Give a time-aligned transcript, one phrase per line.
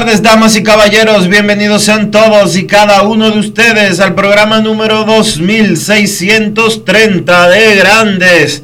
[0.00, 1.26] Tardes, damas y caballeros.
[1.26, 8.62] Bienvenidos sean todos y cada uno de ustedes al programa número 2630 de Grandes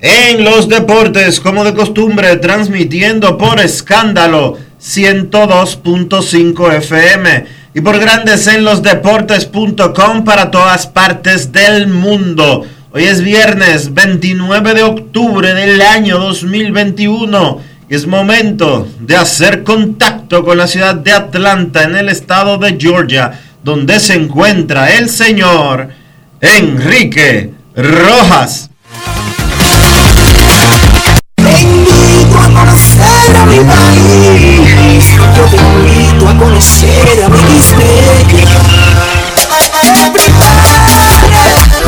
[0.00, 8.62] en los Deportes, como de costumbre, transmitiendo por escándalo 102.5 FM y por Grandes en
[8.62, 12.64] los Deportes.com para todas partes del mundo.
[12.92, 17.67] Hoy es viernes 29 de octubre del año 2021.
[17.88, 23.40] Es momento de hacer contacto con la ciudad de Atlanta en el estado de Georgia,
[23.64, 25.88] donde se encuentra el señor
[26.42, 28.68] Enrique Rojas.
[31.36, 35.06] Te invito a conocer a mi país.
[35.34, 37.38] Yo te invito a conocer a mi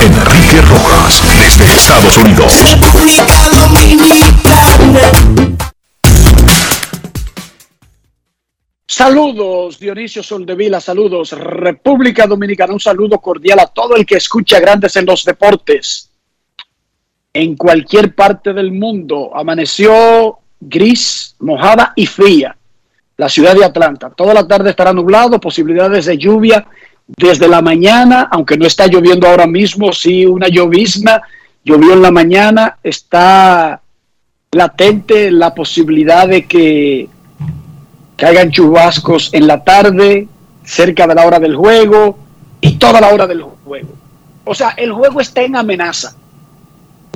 [0.02, 2.54] Enrique Rojas desde Estados Unidos.
[2.70, 4.09] República Dominicana.
[9.00, 14.94] Saludos, Dionisio Soldevila, saludos, República Dominicana, un saludo cordial a todo el que escucha Grandes
[14.94, 16.10] en los Deportes.
[17.32, 22.54] En cualquier parte del mundo amaneció gris, mojada y fría
[23.16, 24.10] la ciudad de Atlanta.
[24.10, 26.66] Toda la tarde estará nublado, posibilidades de lluvia
[27.06, 31.22] desde la mañana, aunque no está lloviendo ahora mismo, sí una llovizna,
[31.64, 33.80] llovió en la mañana, está
[34.52, 37.08] latente la posibilidad de que
[38.20, 40.28] caigan chubascos en la tarde,
[40.62, 42.18] cerca de la hora del juego
[42.60, 43.94] y toda la hora del juego.
[44.44, 46.14] O sea, el juego está en amenaza.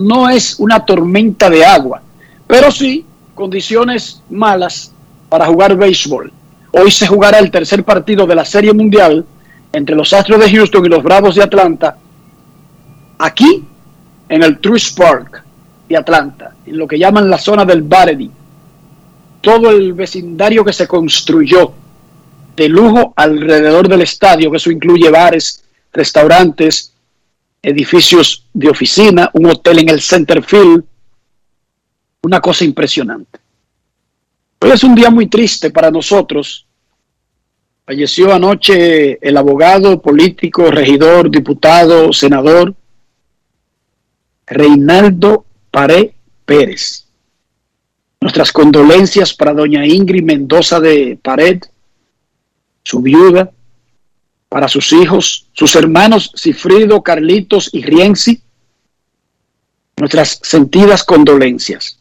[0.00, 2.00] No es una tormenta de agua,
[2.46, 3.04] pero sí
[3.34, 4.92] condiciones malas
[5.28, 6.32] para jugar béisbol.
[6.72, 9.26] Hoy se jugará el tercer partido de la Serie Mundial
[9.72, 11.98] entre los Astros de Houston y los Bravos de Atlanta,
[13.18, 13.62] aquí
[14.30, 15.44] en el Truist Park
[15.86, 18.30] de Atlanta, en lo que llaman la zona del Baredy
[19.44, 21.74] todo el vecindario que se construyó
[22.56, 25.62] de lujo alrededor del estadio, que eso incluye bares,
[25.92, 26.92] restaurantes,
[27.62, 30.84] edificios de oficina, un hotel en el Centerfield,
[32.22, 33.38] una cosa impresionante.
[34.60, 36.66] Hoy es un día muy triste para nosotros.
[37.84, 42.74] Falleció anoche el abogado, político, regidor, diputado, senador,
[44.46, 46.14] Reinaldo Paré
[46.46, 47.03] Pérez.
[48.24, 51.60] Nuestras condolencias para doña Ingrid Mendoza de Pared,
[52.82, 53.52] su viuda,
[54.48, 58.42] para sus hijos, sus hermanos Cifrido, Carlitos y Rienzi.
[59.98, 61.98] Nuestras sentidas condolencias.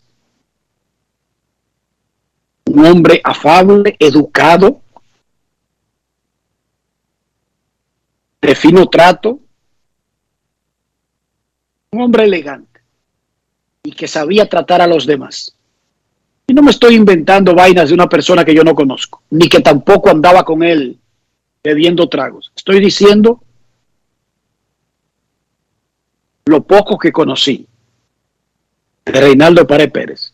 [2.67, 4.81] Un hombre afable, educado,
[8.41, 9.41] de fino trato,
[11.91, 12.79] un hombre elegante
[13.83, 15.52] y que sabía tratar a los demás.
[16.45, 19.61] Y no me estoy inventando vainas de una persona que yo no conozco, ni que
[19.61, 20.99] tampoco andaba con él
[21.63, 22.51] bebiendo tragos.
[22.55, 23.41] Estoy diciendo
[26.45, 27.65] lo poco que conocí
[29.05, 30.33] de Reinaldo Párez Pérez,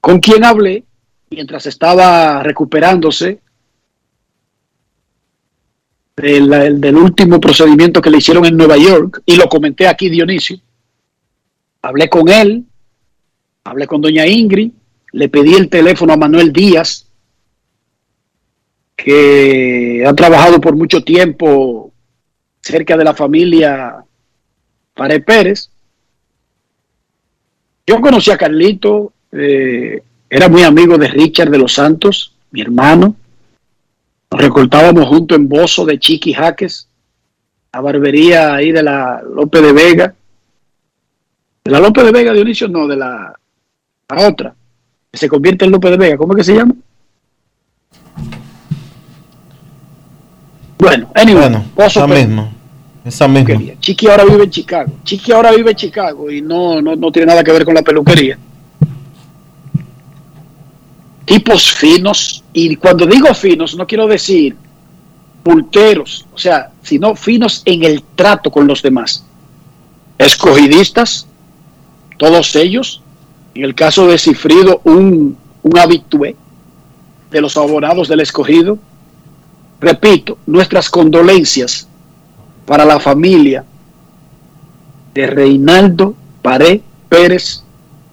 [0.00, 0.84] con quien hablé
[1.30, 3.40] mientras estaba recuperándose
[6.16, 10.58] del, del último procedimiento que le hicieron en Nueva York, y lo comenté aquí, Dionisio.
[11.82, 12.64] Hablé con él,
[13.64, 14.72] hablé con doña Ingrid,
[15.14, 17.06] le pedí el teléfono a Manuel Díaz,
[18.96, 21.92] que ha trabajado por mucho tiempo
[22.60, 24.04] cerca de la familia
[24.92, 25.70] Pare Pérez.
[27.86, 33.14] Yo conocí a Carlito, eh, era muy amigo de Richard de los Santos, mi hermano.
[34.32, 36.88] Nos recortábamos juntos en Bozo de Chiqui Jaques,
[37.72, 40.14] la barbería ahí de la López de Vega.
[41.62, 43.38] De la López de Vega, Dionisio, no, de la,
[44.08, 44.56] otra,
[45.16, 46.16] se convierte en López de Vega.
[46.16, 46.74] ¿Cómo es que se llama?
[50.78, 52.52] Bueno, anyway, Bueno, esa misma.
[53.04, 53.46] Esa misma.
[53.46, 53.80] peluquería.
[53.80, 54.92] Chiqui ahora vive en Chicago.
[55.04, 57.82] Chiqui ahora vive en Chicago y no, no, no tiene nada que ver con la
[57.82, 58.38] peluquería.
[61.24, 64.56] Tipos finos, y cuando digo finos, no quiero decir
[65.42, 69.24] pulteros, o sea, sino finos en el trato con los demás.
[70.18, 71.26] Escogidistas,
[72.18, 73.02] todos ellos,
[73.54, 75.36] en el caso de Cifrido, un,
[75.80, 76.36] habitué
[77.30, 78.78] de los abonados del escogido.
[79.80, 81.88] Repito, nuestras condolencias
[82.66, 83.64] para la familia
[85.12, 87.62] de Reinaldo Paré Pérez,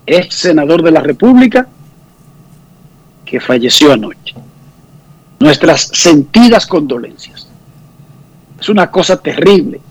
[0.06, 1.68] ex senador de la República,
[3.26, 4.36] que falleció anoche.
[5.40, 7.48] Nuestras sentidas condolencias.
[8.60, 9.82] Es una cosa terrible.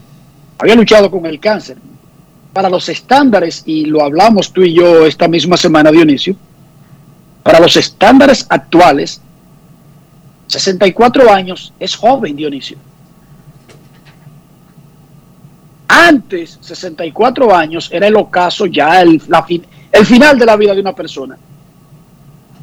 [0.59, 1.77] Había luchado con el cáncer.
[2.53, 6.35] Para los estándares, y lo hablamos tú y yo esta misma semana, Dionisio,
[7.43, 9.21] para los estándares actuales,
[10.49, 12.77] 64 años es joven, Dionisio.
[15.89, 20.75] Antes, 64 años, era el ocaso ya el, la fin- el final de la vida
[20.75, 21.37] de una persona.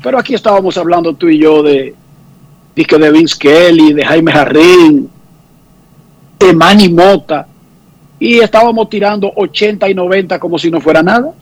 [0.02, 1.94] Pero aquí estábamos hablando tú y yo de,
[2.76, 5.10] de, Vince Kelly, de Jaime Jarrín,
[6.40, 7.48] de Manny Mota,
[8.20, 11.34] y estábamos tirando 80 y 90 como si no fuera nada.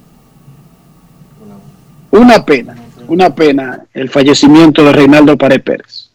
[2.11, 2.75] Una pena,
[3.07, 6.05] una pena el fallecimiento de Reinaldo Pared Pérez.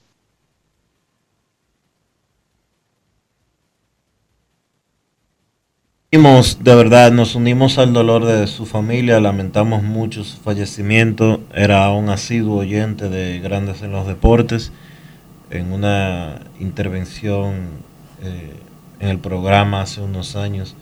[6.13, 12.09] De verdad, nos unimos al dolor de su familia, lamentamos mucho su fallecimiento, era un
[12.09, 14.73] asiduo oyente de Grandes en los Deportes,
[15.51, 17.69] en una intervención
[18.23, 18.55] eh,
[19.01, 20.77] en el programa hace unos años,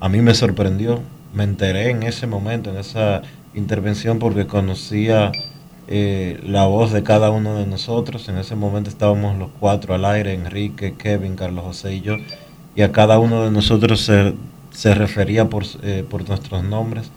[0.00, 1.00] a mí me sorprendió,
[1.34, 3.22] me enteré en ese momento, en esa
[3.54, 5.32] intervención, porque conocía
[5.88, 10.04] eh, la voz de cada uno de nosotros, en ese momento estábamos los cuatro al
[10.04, 12.16] aire, Enrique, Kevin, Carlos José y yo,
[12.76, 14.34] y a cada uno de nosotros se,
[14.70, 17.10] se refería por, eh, por nuestros nombres.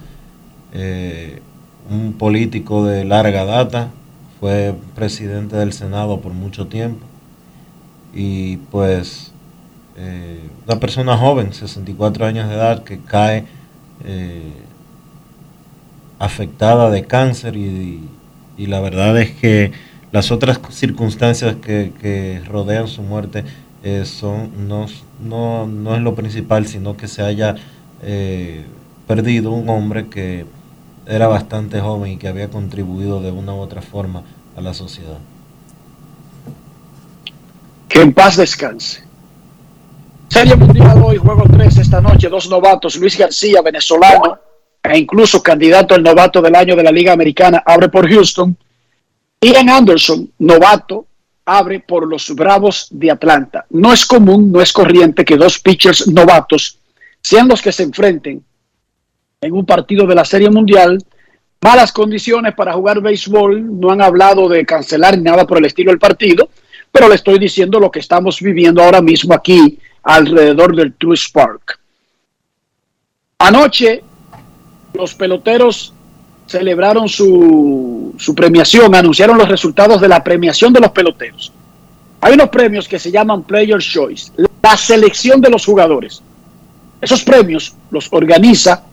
[0.74, 1.42] Eh,
[1.90, 3.90] un político de larga data,
[4.40, 7.06] fue presidente del Senado por mucho tiempo
[8.14, 9.32] y pues
[10.00, 13.46] eh, una persona joven, 64 años de edad, que cae
[14.06, 14.54] eh,
[16.20, 18.08] afectada de cáncer y,
[18.58, 19.72] la verdad es que
[20.12, 23.44] las otras circunstancias que, rodean su muerte
[23.84, 24.88] eh, son no,
[25.24, 27.56] no, no es lo principal, sino que se haya
[29.08, 30.46] perdido un hombre que
[31.08, 34.24] era bastante joven y que había contribuido de una u otra forma
[34.56, 35.18] a la sociedad.
[37.88, 39.07] Que en paz descanse.
[40.30, 44.38] Serie Mundial hoy, juego 3 esta noche, dos novatos, Luis García, venezolano,
[44.84, 48.56] e incluso candidato al novato del año de la Liga Americana, abre por Houston.
[49.42, 51.08] Ian Anderson, novato,
[51.46, 53.66] abre por los Bravos de Atlanta.
[53.70, 56.78] No es común, no es corriente que dos pitchers novatos
[57.22, 58.44] sean los que se enfrenten
[59.40, 61.04] en un partido de la Serie Mundial.
[61.62, 65.92] Malas condiciones para jugar béisbol, no han hablado de cancelar ni nada por el estilo
[65.92, 66.50] del partido,
[66.92, 71.80] pero le estoy diciendo lo que estamos viviendo ahora mismo aquí alrededor del Truist Park.
[73.40, 74.04] Anoche
[74.94, 75.94] los peloteros
[76.48, 81.52] celebraron su, su, premiación, anunciaron los resultados de la premiación de los peloteros.
[82.22, 86.22] Hay unos premios que se llaman Player's Choice, la selección de los jugadores.
[87.00, 88.84] Esos premios los organiza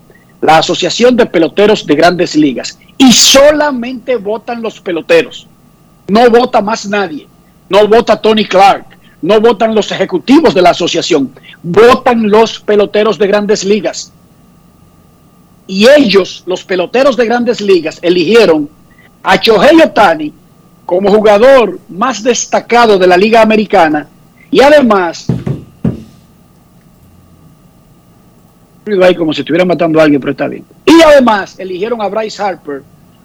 [0.41, 5.47] la Asociación de Peloteros de Grandes Ligas y solamente votan los peloteros.
[6.09, 7.27] No vota más nadie.
[7.71, 8.85] No vota Tony Clark.
[9.25, 11.33] No votan los ejecutivos de la asociación.
[11.63, 14.13] Votan los peloteros de Grandes Ligas.
[15.67, 18.69] Y ellos, los peloteros de Grandes Ligas, eligieron
[19.23, 20.31] a Shohei Otani
[20.85, 24.07] como jugador más destacado de la Liga Americana
[24.51, 25.27] y además
[29.17, 30.67] como si estuviera matando a alguien, pero está bien.
[30.85, 32.83] Y además eligieron a Bryce Harper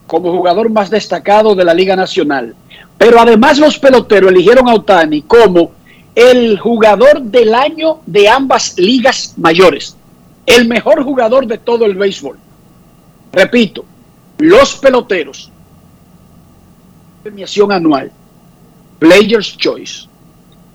[0.08, 2.56] como jugador más destacado de la Liga Nacional.
[2.98, 5.79] Pero además los peloteros eligieron a Otani como
[6.20, 9.96] el jugador del año de ambas ligas mayores.
[10.46, 12.38] El mejor jugador de todo el béisbol.
[13.32, 13.86] Repito,
[14.38, 15.50] los peloteros.
[17.24, 18.12] Premiación anual.
[19.00, 20.10] Players Choice.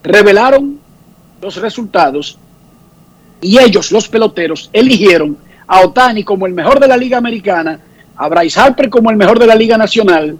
[0.02, 0.80] Revelaron
[1.42, 2.38] los resultados
[3.42, 5.36] y ellos, los peloteros, eligieron
[5.66, 7.78] a Otani como el mejor de la Liga Americana,
[8.16, 10.38] a Bryce Harper como el mejor de la Liga Nacional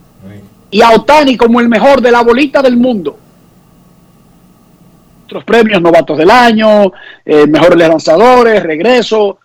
[0.71, 3.19] y a Otani como el mejor de la bolita del mundo.
[5.35, 6.93] Otros premios, novatos del año,
[7.25, 9.41] eh, mejores lanzadores, regreso,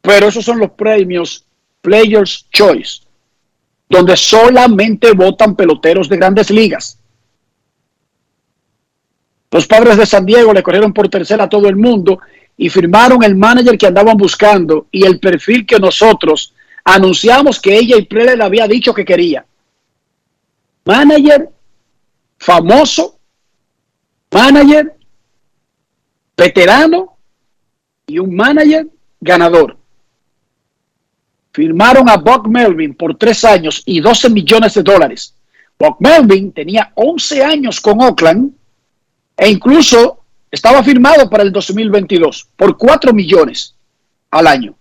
[0.00, 1.44] pero esos son los premios
[1.82, 3.02] Players Choice,
[3.86, 6.98] donde solamente votan peloteros de grandes ligas.
[9.50, 12.18] Los padres de San Diego le corrieron por tercera a todo el mundo
[12.56, 17.98] y firmaron el manager que andaban buscando y el perfil que nosotros anunciamos que ella
[17.98, 19.44] y Prele le había dicho que quería.
[20.86, 21.50] Manager
[22.38, 23.18] famoso,
[24.30, 24.95] manager
[26.36, 27.16] veterano
[28.06, 28.86] y un manager
[29.20, 29.76] ganador.
[31.52, 35.34] Firmaron a Buck Melvin por tres años y 12 millones de dólares.
[35.78, 38.52] Buck Melvin tenía 11 años con Oakland
[39.36, 43.74] e incluso estaba firmado para el 2022 por 4 millones
[44.30, 44.74] al año.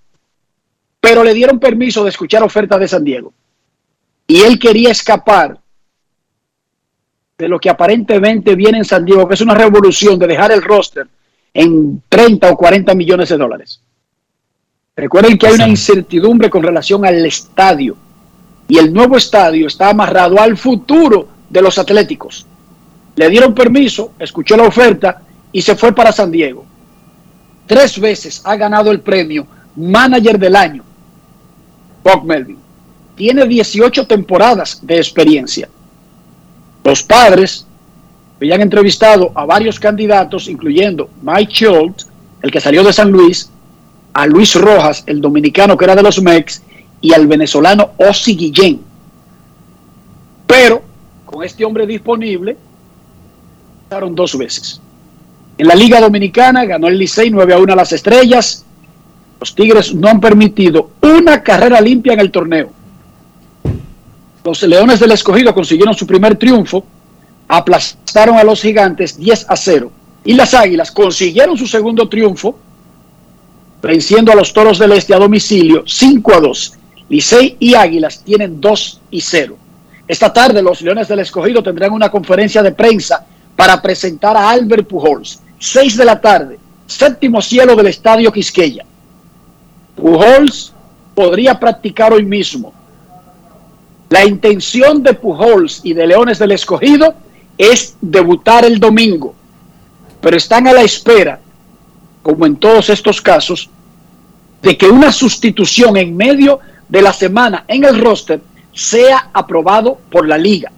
[0.99, 3.33] Pero le dieron permiso de escuchar ofertas de San Diego.
[4.27, 5.59] Y él quería escapar
[7.37, 10.61] de lo que aparentemente viene en San Diego, que es una revolución de dejar el
[10.61, 11.07] roster
[11.55, 13.79] en 30 o 40 millones de dólares.
[14.95, 17.95] Recuerden que hay una incertidumbre con relación al estadio.
[18.67, 22.45] Y el nuevo estadio está amarrado al futuro de los Atléticos.
[23.15, 25.21] Le dieron permiso, escuchó la oferta
[25.51, 26.65] y se fue para San Diego.
[27.65, 30.83] Tres veces ha ganado el premio Manager del Año.
[32.03, 32.57] Bob Melvin.
[33.15, 35.69] Tiene 18 temporadas de experiencia.
[36.83, 37.65] Los padres
[38.37, 42.07] habían entrevistado a varios candidatos, incluyendo Mike Schultz,
[42.41, 43.49] el que salió de San Luis,
[44.13, 46.61] a Luis Rojas, el dominicano que era de los Mex,
[47.01, 48.81] y al venezolano Ossi Guillén.
[50.47, 50.81] Pero
[51.25, 52.57] con este hombre disponible,
[53.89, 54.81] pasaron dos veces.
[55.57, 58.65] En la Liga Dominicana ganó el Licey 9 a 1 a las Estrellas.
[59.39, 62.71] Los Tigres no han permitido una carrera limpia en el torneo.
[64.43, 66.85] Los Leones del Escogido consiguieron su primer triunfo,
[67.47, 69.91] aplastaron a los Gigantes 10 a 0.
[70.23, 72.57] Y las Águilas consiguieron su segundo triunfo,
[73.81, 76.73] venciendo a los Toros del Este a domicilio 5 a 2.
[77.09, 79.57] Licey y Águilas tienen 2 y 0.
[80.07, 83.25] Esta tarde los Leones del Escogido tendrán una conferencia de prensa
[83.55, 85.39] para presentar a Albert Pujols.
[85.59, 88.85] 6 de la tarde, séptimo cielo del Estadio Quisqueya.
[89.95, 90.73] Pujols
[91.13, 92.73] podría practicar hoy mismo.
[94.09, 97.15] La intención de Pujols y de Leones del Escogido
[97.57, 99.33] es debutar el domingo,
[100.21, 101.39] pero están a la espera,
[102.21, 103.69] como en todos estos casos,
[104.61, 106.59] de que una sustitución en medio
[106.89, 108.41] de la semana en el roster
[108.73, 110.71] sea aprobado por la liga.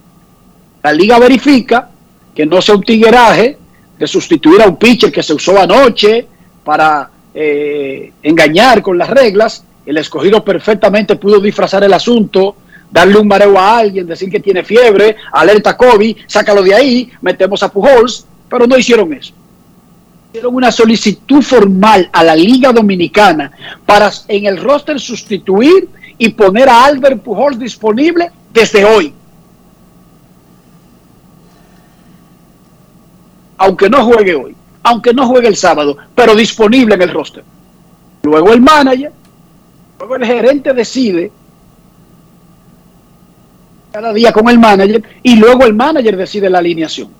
[0.82, 1.90] La liga verifica
[2.34, 3.58] que no sea un tigueraje
[3.98, 6.26] de sustituir a un pitcher que se usó anoche
[6.62, 9.64] para eh, engañar con las reglas.
[9.84, 12.56] El escogido perfectamente pudo disfrazar el asunto,
[12.90, 17.62] darle un mareo a alguien, decir que tiene fiebre, alerta Kobe, sácalo de ahí, metemos
[17.62, 19.32] a Pujols, pero no hicieron eso.
[20.30, 23.50] Hicieron una solicitud formal a la Liga Dominicana
[23.86, 29.14] para en el roster sustituir y poner a Albert Pujols disponible desde hoy.
[33.58, 37.44] aunque no juegue hoy, aunque no juegue el sábado, pero disponible en el roster.
[38.22, 39.12] Luego el manager,
[39.98, 41.32] luego el gerente decide
[43.92, 47.10] cada día con el manager y luego el manager decide la alineación.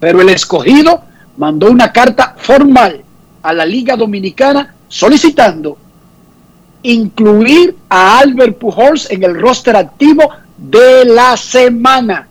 [0.00, 1.02] Pero el escogido
[1.36, 3.02] mandó una carta formal
[3.42, 5.78] a la Liga Dominicana solicitando
[6.82, 10.28] incluir a Albert Pujols en el roster activo
[10.58, 12.28] de la semana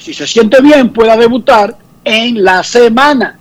[0.00, 3.38] si se siente bien, pueda debutar en la semana.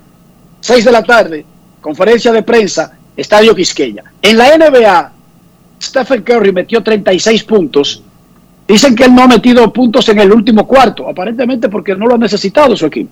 [0.59, 1.45] 6 de la tarde,
[1.79, 4.03] conferencia de prensa, Estadio Quisqueya.
[4.21, 5.11] En la NBA,
[5.81, 8.03] Stephen Curry metió 36 puntos.
[8.67, 12.15] Dicen que él no ha metido puntos en el último cuarto, aparentemente porque no lo
[12.15, 13.11] ha necesitado su equipo.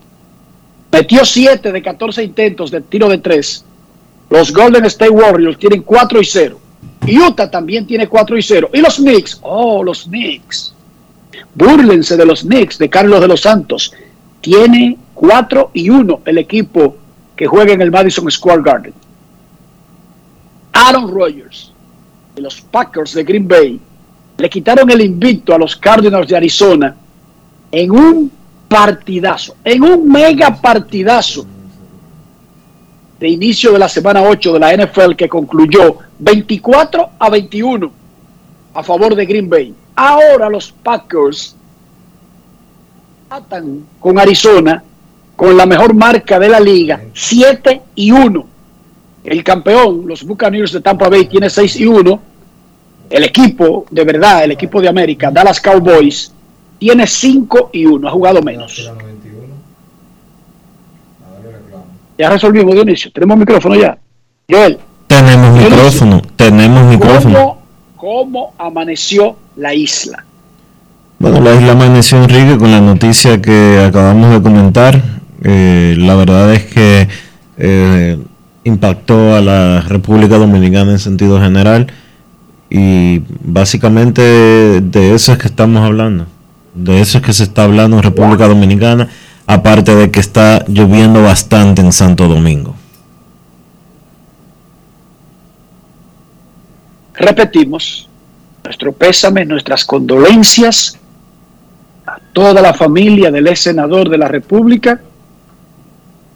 [0.91, 3.65] Metió 7 de 14 intentos de tiro de 3.
[4.29, 6.59] Los Golden State Warriors tienen 4 y 0.
[7.27, 8.69] Utah también tiene 4 y 0.
[8.73, 10.73] Y los Knicks, oh, los Knicks
[11.55, 13.91] Búrlense de los Knicks de Carlos de los Santos.
[14.41, 16.95] Tiene 4 y 1 el equipo
[17.35, 18.93] que juega en el Madison Square Garden.
[20.71, 21.68] Aaron Rodgers
[22.41, 23.79] los Packers de Green Bay
[24.38, 26.96] le quitaron el invicto a los Cardinals de Arizona
[27.72, 28.31] en un
[28.67, 31.46] partidazo, en un mega partidazo
[33.19, 37.91] de inicio de la semana 8 de la NFL que concluyó 24 a 21
[38.74, 39.74] a favor de Green Bay.
[39.96, 41.55] Ahora los Packers
[43.29, 44.84] atan con Arizona
[45.36, 48.46] con la mejor marca de la liga, 7 y 1.
[49.24, 52.22] El campeón, los Buccaneers de Tampa Bay, tiene 6 y 1.
[53.10, 56.32] El equipo, de verdad, el equipo de América, Dallas Cowboys,
[56.78, 58.92] tiene 5 y 1, ha jugado menos.
[62.18, 63.12] Ya resolvimos, Dionisio.
[63.12, 63.98] Tenemos micrófono ya.
[64.50, 64.78] Joel.
[65.08, 67.34] Tenemos Dionisio, micrófono, tenemos micrófono.
[67.34, 67.62] ¿Cómo,
[67.96, 70.25] cómo amaneció la isla?
[71.18, 75.01] Bueno, la isla amaneció Enrique con la noticia que acabamos de comentar.
[75.44, 77.08] Eh, la verdad es que
[77.58, 78.18] eh,
[78.63, 81.88] impactó a la República Dominicana en sentido general
[82.69, 86.27] y básicamente de eso es que estamos hablando.
[86.75, 89.09] De eso es que se está hablando en República Dominicana,
[89.47, 92.75] aparte de que está lloviendo bastante en Santo Domingo.
[97.15, 98.07] Repetimos,
[98.63, 100.97] nuestro pésame, nuestras condolencias
[102.05, 105.01] a toda la familia del ex senador de la República,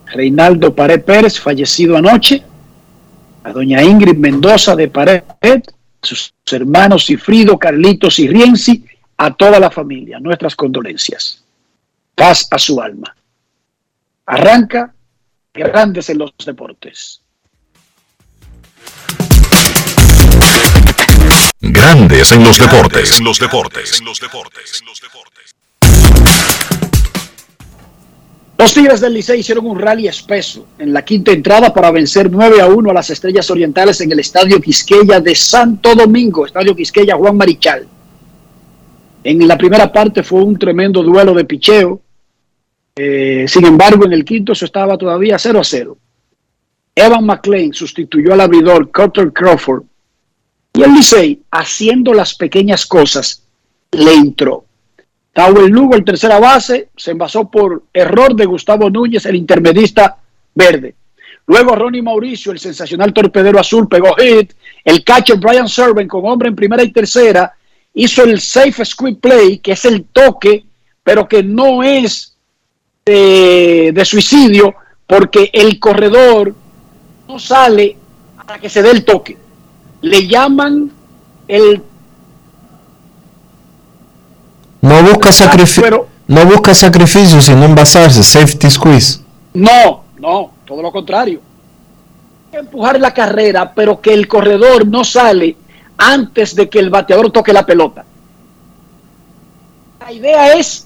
[0.07, 2.43] Reinaldo Pared Pérez, fallecido anoche,
[3.43, 5.23] a doña Ingrid Mendoza de Pared,
[6.03, 8.85] sus hermanos Cifrido, Carlitos y Rienzi,
[9.17, 11.43] a toda la familia, nuestras condolencias.
[12.15, 13.15] Paz a su alma.
[14.25, 14.93] Arranca
[15.53, 17.21] Grandes en los Deportes.
[21.59, 23.17] Grandes en los deportes.
[23.17, 23.99] En los deportes.
[23.99, 24.83] En los deportes.
[24.85, 24.99] Los
[28.71, 32.67] Tigres del Licey hicieron un rally espeso en la quinta entrada para vencer 9 a
[32.67, 37.35] 1 a las Estrellas Orientales en el Estadio Quisqueya de Santo Domingo, Estadio Quisqueya Juan
[37.35, 37.87] Marichal.
[39.23, 41.99] En la primera parte fue un tremendo duelo de picheo.
[42.95, 45.97] Eh, sin embargo, en el quinto eso estaba todavía 0 a 0.
[46.95, 49.83] Evan McLean sustituyó al abridor Carter Crawford
[50.75, 53.43] y el Licey, haciendo las pequeñas cosas,
[53.91, 54.65] le entró.
[55.33, 60.17] Tauel Lugo, el tercera base, se envasó por error de Gustavo Núñez, el intermedista
[60.53, 60.93] verde.
[61.47, 64.53] Luego Ronnie Mauricio, el sensacional torpedero azul, pegó hit.
[64.85, 67.51] El catcher Brian Serven, con hombre en primera y tercera,
[67.95, 70.65] hizo el safe squid play, que es el toque,
[71.03, 72.35] pero que no es
[73.03, 74.75] de, de suicidio,
[75.07, 76.55] porque el corredor
[77.27, 77.97] no sale
[78.37, 79.37] para que se dé el toque.
[80.01, 80.91] Le llaman
[81.47, 81.81] el
[84.83, 89.21] No busca, sacrifi- pero- no busca sacrificio, sino envasarse, safety squeeze.
[89.53, 91.39] No, no, todo lo contrario.
[92.51, 95.55] Empujar la carrera, pero que el corredor no sale
[95.97, 98.03] antes de que el bateador toque la pelota.
[100.01, 100.85] La idea es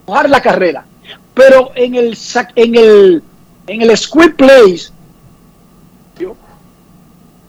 [0.00, 0.84] empujar la carrera,
[1.32, 2.18] pero en el
[2.54, 3.22] en el
[3.66, 4.92] en el squid plays
[6.20, 6.28] el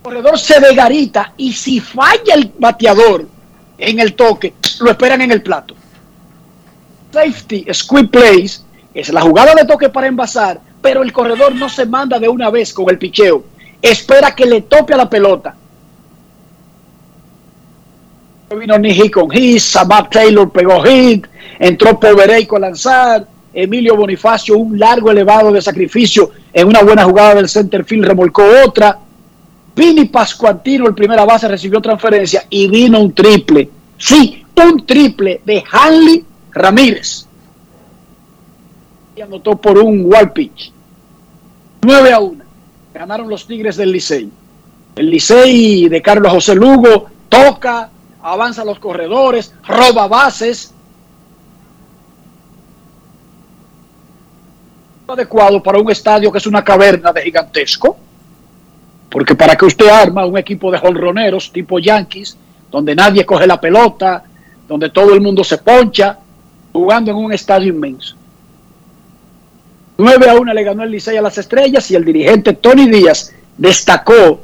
[0.02, 3.28] corredor se degarita y si falla el bateador
[3.78, 5.76] en el toque, lo esperan en el plato
[7.14, 11.86] safety squid plays es la jugada de toque para envasar, pero el corredor no se
[11.86, 13.44] manda de una vez con el picheo.
[13.82, 15.56] Espera que le tope a la pelota.
[18.58, 21.26] Vino Niji con hit, Sabat Taylor pegó hit,
[21.58, 27.36] entró Povereico a lanzar, Emilio Bonifacio un largo elevado de sacrificio en una buena jugada
[27.36, 29.00] del center field remolcó otra.
[29.76, 33.70] Vini Pascuantino, el primera base, recibió transferencia y vino un triple.
[33.98, 37.28] Sí, un triple de Hanley Ramírez.
[39.16, 40.72] Y anotó por un wall pitch.
[41.82, 42.44] 9 a 1.
[42.94, 44.30] Ganaron los Tigres del Licey.
[44.96, 47.90] El Licey de Carlos José Lugo toca,
[48.22, 50.74] avanza los corredores, roba bases.
[55.08, 57.98] Adecuado para un estadio que es una caverna de gigantesco.
[59.10, 62.38] Porque para que usted arma un equipo de jonroneros tipo Yankees,
[62.72, 64.24] donde nadie coge la pelota,
[64.68, 66.20] donde todo el mundo se poncha,
[66.72, 68.16] jugando en un estadio inmenso.
[69.98, 73.32] 9 a 1 le ganó el Licey a las estrellas y el dirigente Tony Díaz
[73.58, 74.42] destacó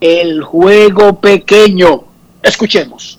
[0.00, 2.04] el juego pequeño.
[2.42, 3.18] Escuchemos.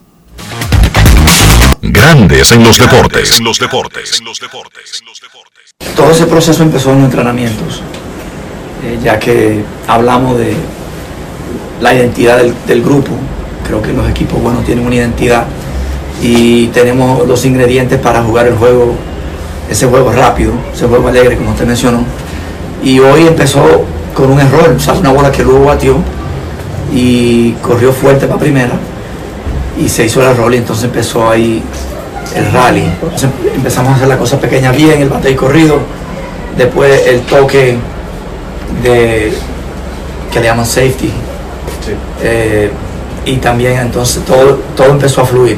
[1.82, 3.38] Grandes en los deportes.
[3.38, 4.20] En los deportes.
[4.20, 5.04] En los deportes.
[5.96, 7.82] Todo ese proceso empezó en los entrenamientos,
[8.84, 10.56] eh, ya que hablamos de
[11.82, 13.12] la identidad del, del grupo.
[13.66, 15.46] Creo que los equipos buenos tienen una identidad
[16.21, 18.95] y tenemos los ingredientes para jugar el juego,
[19.69, 21.99] ese juego rápido, ese juego alegre, como usted mencionó.
[22.84, 23.63] Y hoy empezó
[24.13, 25.97] con un error, o sea, una bola que luego batió
[26.93, 28.73] y corrió fuerte para primera
[29.80, 31.63] y se hizo el error y entonces empezó ahí
[32.36, 32.84] el rally.
[32.84, 35.80] Entonces empezamos a hacer la cosa pequeña bien, el bate y corrido,
[36.58, 37.78] después el toque
[38.84, 39.34] de
[40.32, 41.12] que le llaman safety.
[42.21, 42.71] Eh,
[43.26, 45.58] y también entonces todo, todo empezó a fluir.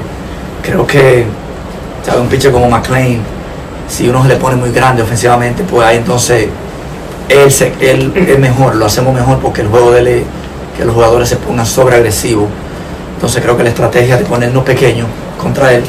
[0.65, 1.25] Creo que
[2.06, 2.21] ¿sabe?
[2.21, 3.19] un pitcher como McLean,
[3.88, 6.47] si uno se le pone muy grande ofensivamente, pues ahí entonces
[7.30, 10.23] él, se- él es mejor, lo hacemos mejor porque el juego de él
[10.78, 12.47] que los jugadores se pongan sobre agresivos.
[13.15, 15.08] Entonces creo que la estrategia de ponernos pequeños
[15.41, 15.84] contra él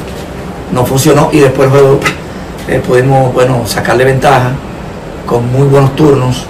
[0.72, 2.00] no funcionó y después el juego
[2.68, 4.50] eh, pudimos bueno, sacarle ventaja
[5.26, 6.44] con muy buenos turnos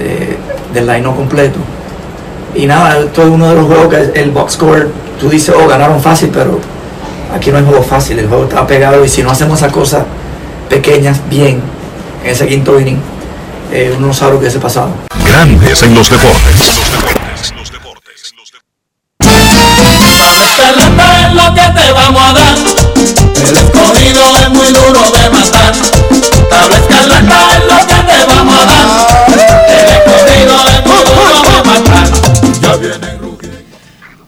[0.00, 0.36] eh,
[0.72, 1.58] del line completo.
[2.54, 4.88] Y nada, es uno de los juegos que el box score,
[5.20, 6.58] tú dices, oh, ganaron fácil, pero
[7.32, 10.04] aquí no hay juego fácil, el juego está pegado y si no hacemos esas cosas
[10.68, 11.60] pequeñas bien
[12.24, 13.00] en ese quinto inning,
[13.72, 14.90] eh, uno no sabe lo que hubiese pasado.
[15.26, 16.78] Grandes en los deportes.
[20.56, 22.56] Pelota es lo que te vamos a dar.
[23.46, 25.72] El escogido es muy duro de matar.
[26.50, 29.77] Tabla escarlata es lo que te vamos a dar.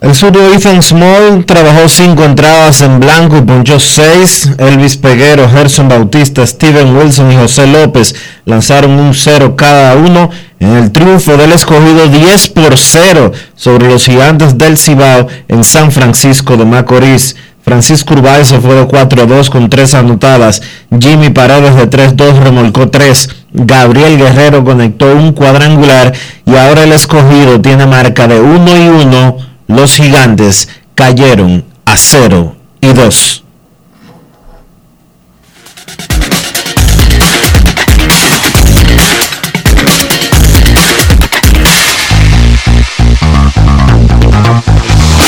[0.01, 4.51] El zurdo Ethan Small trabajó cinco entradas en blanco y ponchó seis.
[4.57, 8.15] Elvis Peguero, Gerson Bautista, Steven Wilson y José López
[8.47, 14.07] lanzaron un cero cada uno en el triunfo del escogido 10 por 0 sobre los
[14.07, 17.37] gigantes del Cibao en San Francisco de Macorís.
[17.63, 20.63] Francisco Urbáez se fue de 4 a 2 con 3 anotadas.
[20.99, 23.29] Jimmy Paredes de 3-2 remolcó 3.
[23.53, 26.15] Gabriel Guerrero conectó un cuadrangular
[26.47, 29.50] y ahora el escogido tiene marca de 1 y 1.
[29.71, 33.45] Los gigantes cayeron a 0 y 2.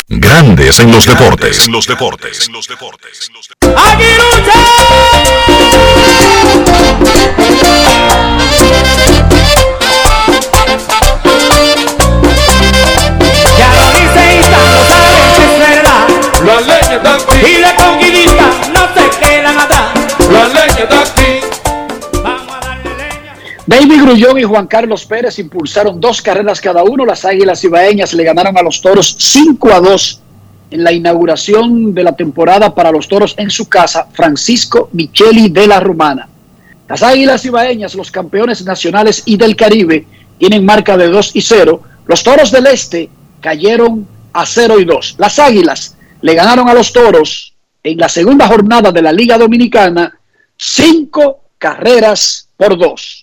[0.09, 1.67] Grandes en los deportes.
[1.67, 2.49] En los deportes.
[2.49, 3.31] En los deportes.
[23.73, 27.07] David Grullón y Juan Carlos Pérez impulsaron dos carreras cada uno.
[27.07, 30.21] Las Águilas Ibaeñas le ganaron a los Toros 5 a 2
[30.73, 35.67] en la inauguración de la temporada para los Toros en su casa, Francisco Micheli de
[35.67, 36.29] la Romana.
[36.87, 40.07] Las Águilas Ibaeñas, los campeones nacionales y del Caribe,
[40.37, 41.83] tienen marca de 2 y 0.
[42.05, 43.09] Los Toros del Este
[43.41, 45.15] cayeron a 0 y 2.
[45.17, 50.15] Las Águilas le ganaron a los Toros en la segunda jornada de la Liga Dominicana
[50.59, 53.23] 5 carreras por 2.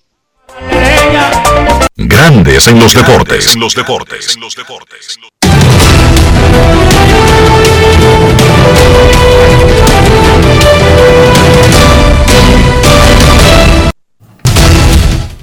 [1.95, 3.54] Grandes en los deportes.
[3.54, 4.36] En los deportes.
[4.36, 5.19] En los deportes.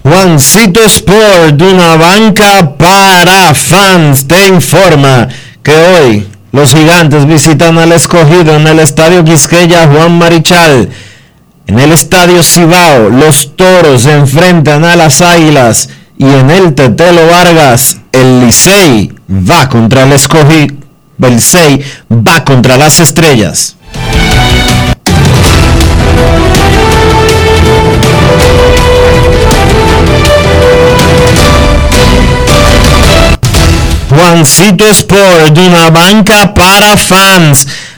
[0.02, 5.28] Juancito Sport, una banca para fans, te informa
[5.62, 10.88] que hoy los gigantes visitan al escogido en el Estadio Quisqueya Juan Marichal.
[11.68, 17.26] En el Estadio Cibao, los toros se enfrentan a las águilas y en el Tetelo
[17.26, 20.76] Vargas, el Licey va contra el escogido.
[21.20, 23.76] El Licey va contra las estrellas.
[34.08, 37.66] Juancito Sport, una banca para fans,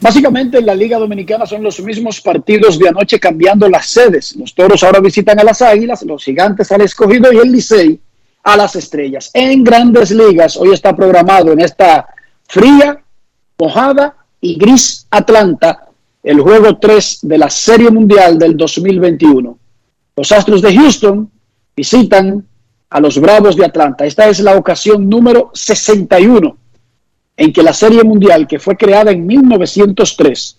[0.00, 4.36] Básicamente en la Liga Dominicana son los mismos partidos de anoche cambiando las sedes.
[4.36, 8.00] Los toros ahora visitan a las águilas, los gigantes al escogido y el Licey
[8.44, 9.30] a las estrellas.
[9.34, 12.06] En grandes ligas, hoy está programado en esta
[12.46, 13.02] fría,
[13.58, 15.88] mojada y gris Atlanta
[16.22, 19.58] el juego 3 de la Serie Mundial del 2021.
[20.16, 21.30] Los Astros de Houston
[21.74, 22.46] visitan
[22.90, 24.06] a los Bravos de Atlanta.
[24.06, 26.56] Esta es la ocasión número 61
[27.38, 30.58] en que la Serie Mundial, que fue creada en 1903,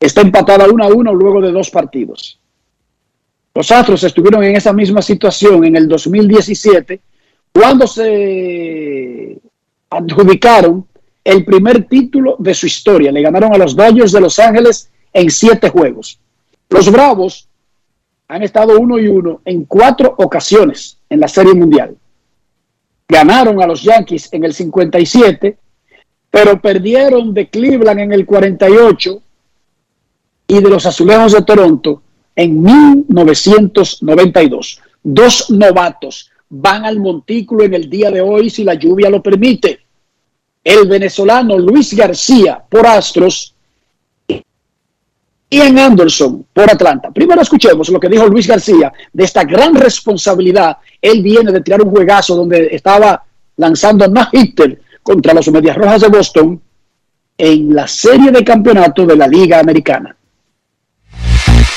[0.00, 2.40] está empatada 1 a 1 luego de dos partidos.
[3.54, 7.00] Los Astros estuvieron en esa misma situación en el 2017
[7.52, 9.38] cuando se
[9.88, 10.84] adjudicaron
[11.22, 13.12] el primer título de su historia.
[13.12, 16.18] Le ganaron a los Dodgers de Los Ángeles en siete juegos.
[16.70, 17.48] Los Bravos
[18.26, 21.96] han estado uno y uno en cuatro ocasiones en la Serie Mundial.
[23.08, 25.58] Ganaron a los Yankees en el 57,
[26.34, 29.22] pero perdieron de Cleveland en el 48
[30.48, 32.02] y de los Azulejos de Toronto
[32.34, 34.80] en 1992.
[35.00, 39.78] Dos novatos van al montículo en el día de hoy si la lluvia lo permite.
[40.64, 43.54] El venezolano Luis García por Astros
[44.26, 44.42] y
[45.50, 47.12] Ian Anderson por Atlanta.
[47.12, 50.78] Primero escuchemos lo que dijo Luis García de esta gran responsabilidad.
[51.00, 53.22] Él viene de tirar un juegazo donde estaba
[53.56, 56.60] lanzando no hitter contra los Medias Rojas de Boston
[57.38, 60.16] en la serie de campeonato de la Liga Americana.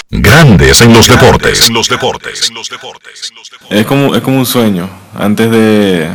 [0.09, 1.67] Grandes en los deportes.
[1.67, 2.51] En los deportes.
[3.69, 4.89] Es como, es como un sueño.
[5.13, 6.09] Antes de,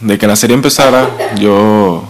[0.00, 2.04] de que la serie empezara, yo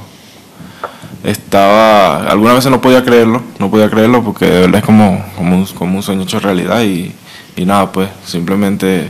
[1.25, 2.31] estaba.
[2.31, 5.65] Algunas veces no podía creerlo, no podía creerlo porque de verdad es como, como, un,
[5.67, 6.83] como un sueño hecho realidad.
[6.83, 7.15] Y,
[7.57, 9.09] y nada, pues simplemente,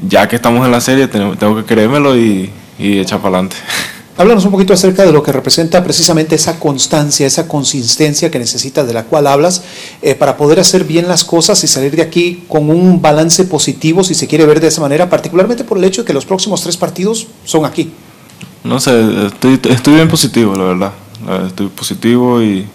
[0.00, 3.56] ya que estamos en la serie, tengo, tengo que creérmelo y, y echar para adelante.
[4.18, 8.86] Háblanos un poquito acerca de lo que representa precisamente esa constancia, esa consistencia que necesitas,
[8.86, 9.62] de la cual hablas,
[10.00, 14.02] eh, para poder hacer bien las cosas y salir de aquí con un balance positivo,
[14.04, 16.62] si se quiere ver de esa manera, particularmente por el hecho de que los próximos
[16.62, 17.92] tres partidos son aquí.
[18.64, 20.92] No sé, estoy, estoy bien positivo, la verdad.
[21.46, 22.66] Estoy positivo y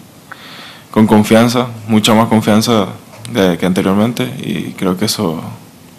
[0.91, 2.85] con confianza, mucha más confianza
[3.33, 5.41] de, que anteriormente y creo que eso,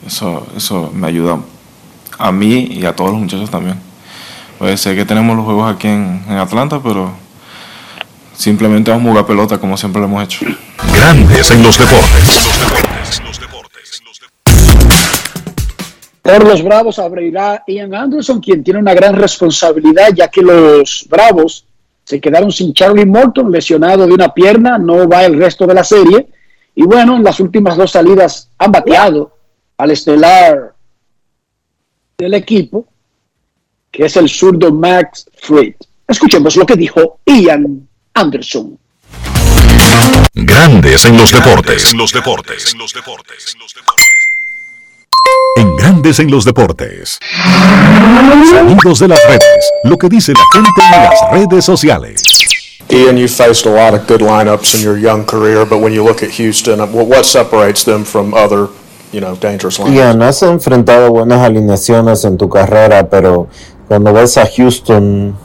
[0.07, 1.41] eso, eso me ayuda
[2.17, 3.92] a mí y a todos los muchachos también.
[4.62, 7.11] Pues sé que tenemos los juegos aquí en, en Atlanta, pero
[8.33, 10.46] simplemente vamos a jugar pelota como siempre lo hemos hecho.
[10.94, 12.53] Grandes en los deportes.
[16.22, 21.66] Por los Bravos abrirá Ian Anderson, quien tiene una gran responsabilidad, ya que los Bravos
[22.05, 25.83] se quedaron sin Charlie Morton, lesionado de una pierna, no va el resto de la
[25.83, 26.29] serie.
[26.77, 29.37] Y bueno, en las últimas dos salidas han bateado
[29.77, 30.72] al estelar
[32.16, 32.87] del equipo,
[33.93, 35.75] que es el zurdo Max Fried.
[36.09, 38.79] Escuchemos lo que dijo Ian Anderson.
[40.35, 41.93] Grandes en los deportes.
[41.93, 42.75] En los deportes.
[45.57, 47.19] En Grandes en los deportes.
[48.51, 49.71] Sonidos de las redes.
[49.85, 52.23] Lo que dice la gente en las redes sociales.
[52.89, 56.03] Ian, you faced a lot of good lineups in your young career, but when you
[56.03, 58.69] look at Houston, what what separates them from other,
[59.13, 59.95] you know, dangerous lineups?
[59.95, 63.49] Ian, has enfrentado buenas alineaciones en tu carrera, pero
[63.93, 65.37] cuando ves a Houston,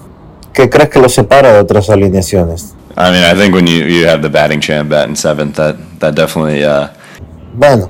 [0.53, 2.75] ¿qué crees que lo separa de otras alineaciones?
[2.95, 5.75] I mean, I think when you, you have the batting champ bat in seventh, that
[5.99, 6.87] that definitely uh,
[7.53, 7.89] Bueno,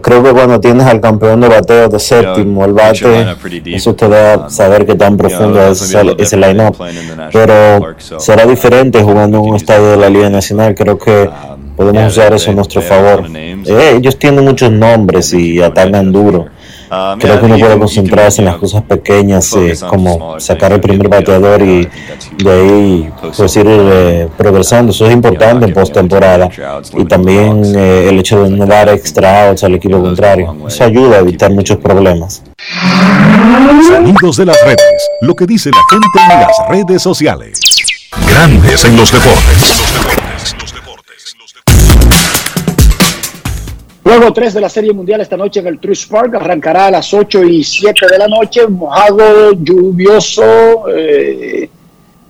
[0.00, 3.36] creo que cuando tienes al campeón de bateo de séptimo, el bate,
[3.66, 6.78] eso te da saber que tan profundo es ese line-up.
[7.30, 10.74] Pero será diferente jugando en un estadio de la Liga Nacional.
[10.74, 11.28] Creo que
[11.76, 13.26] podemos usar eso a nuestro favor.
[13.36, 16.46] Eh, ellos tienen muchos nombres y atacan duro.
[17.18, 21.60] Creo que uno puede concentrarse en las cosas pequeñas, eh, como sacar el primer bateador
[21.62, 21.88] y
[22.42, 24.92] de ahí pues ir eh, progresando.
[24.92, 26.48] Eso es importante en postemporada.
[26.96, 30.56] Y también eh, el hecho de no dar extra outs al equipo contrario.
[30.66, 32.42] Eso ayuda a evitar muchos problemas.
[33.86, 35.08] Sonidos de las redes.
[35.20, 37.60] Lo que dice la gente en las redes sociales.
[38.26, 40.67] Grandes en los deportes.
[44.08, 46.34] Juego 3 de la Serie Mundial esta noche en el Truist Park.
[46.34, 48.66] Arrancará a las 8 y 7 de la noche.
[48.66, 51.68] Mojado, lluvioso, eh,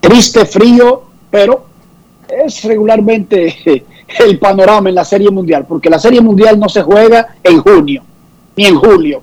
[0.01, 1.67] triste, frío, pero
[2.29, 3.55] es regularmente
[4.27, 8.03] el panorama en la Serie Mundial, porque la Serie Mundial no se juega en junio
[8.57, 9.23] ni en julio.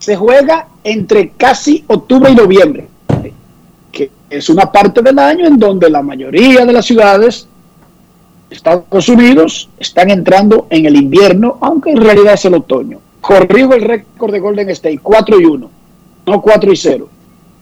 [0.00, 2.88] Se juega entre casi octubre y noviembre,
[3.92, 7.46] que es una parte del año en donde la mayoría de las ciudades
[8.50, 13.00] Estados Unidos están entrando en el invierno, aunque en realidad es el otoño.
[13.20, 15.70] Corrijo el récord de Golden State, 4 y 1,
[16.26, 17.08] no 4 y 0.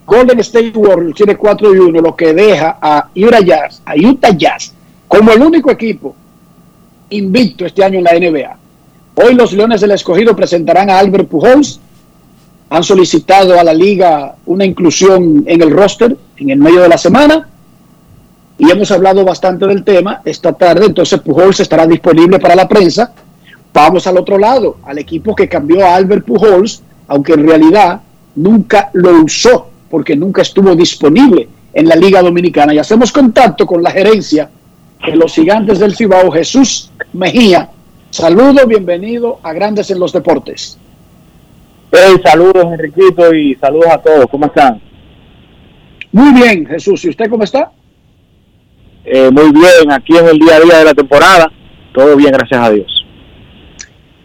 [0.06, 4.36] Golden State Warriors tiene 4 y 1, lo que deja a Utah Jazz, a Utah
[4.36, 4.74] Jazz
[5.08, 6.14] como el único equipo
[7.10, 8.56] invicto este año en la NBA.
[9.14, 11.80] Hoy los Leones del Escogido presentarán a Albert Pujols.
[12.70, 16.98] Han solicitado a la liga una inclusión en el roster en el medio de la
[16.98, 17.48] semana
[18.58, 23.12] y hemos hablado bastante del tema esta tarde, entonces Pujols estará disponible para la prensa.
[23.72, 28.00] Vamos al otro lado, al equipo que cambió a Albert Pujols aunque en realidad
[28.36, 32.74] nunca lo usó porque nunca estuvo disponible en la Liga Dominicana.
[32.74, 34.50] Y hacemos contacto con la gerencia
[35.06, 37.68] de los gigantes del Cibao, Jesús Mejía.
[38.10, 40.78] Saludo, bienvenido a Grandes en los Deportes.
[41.92, 44.26] Hey, saludos Enriquito y saludos a todos.
[44.30, 44.80] ¿Cómo están?
[46.10, 47.04] Muy bien, Jesús.
[47.04, 47.70] ¿Y usted cómo está?
[49.04, 51.52] Eh, muy bien, aquí en el día a día de la temporada.
[51.92, 53.06] Todo bien, gracias a Dios.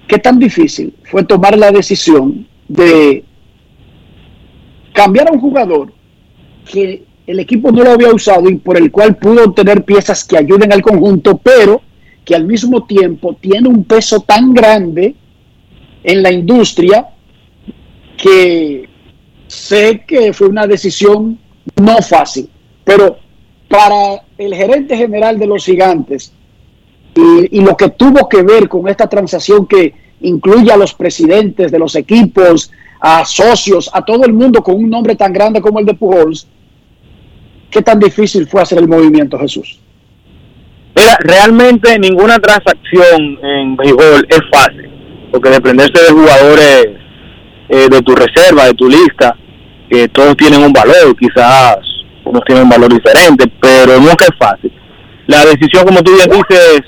[0.07, 3.23] ¿Qué tan difícil fue tomar la decisión de
[4.93, 5.93] cambiar a un jugador
[6.71, 10.37] que el equipo no lo había usado y por el cual pudo obtener piezas que
[10.37, 11.81] ayuden al conjunto, pero
[12.25, 15.15] que al mismo tiempo tiene un peso tan grande
[16.03, 17.07] en la industria
[18.17, 18.89] que
[19.47, 21.37] sé que fue una decisión
[21.75, 22.49] no fácil,
[22.83, 23.17] pero
[23.67, 26.33] para el gerente general de los gigantes
[27.13, 31.71] y, y, lo que tuvo que ver con esta transacción que incluye a los presidentes
[31.71, 32.71] de los equipos,
[33.01, 36.47] a socios, a todo el mundo con un nombre tan grande como el de Pujols,
[37.69, 39.79] ¿qué tan difícil fue hacer el movimiento, Jesús?
[40.95, 44.89] Mira, realmente ninguna transacción en béisbol es fácil,
[45.31, 46.87] porque desprenderse de jugadores
[47.67, 49.35] eh, de tu reserva, de tu lista,
[49.89, 51.88] que todos tienen un valor, quizás
[52.29, 54.71] unos tienen un valor diferente, pero nunca es fácil.
[55.27, 56.81] La decisión, como tú bien dices,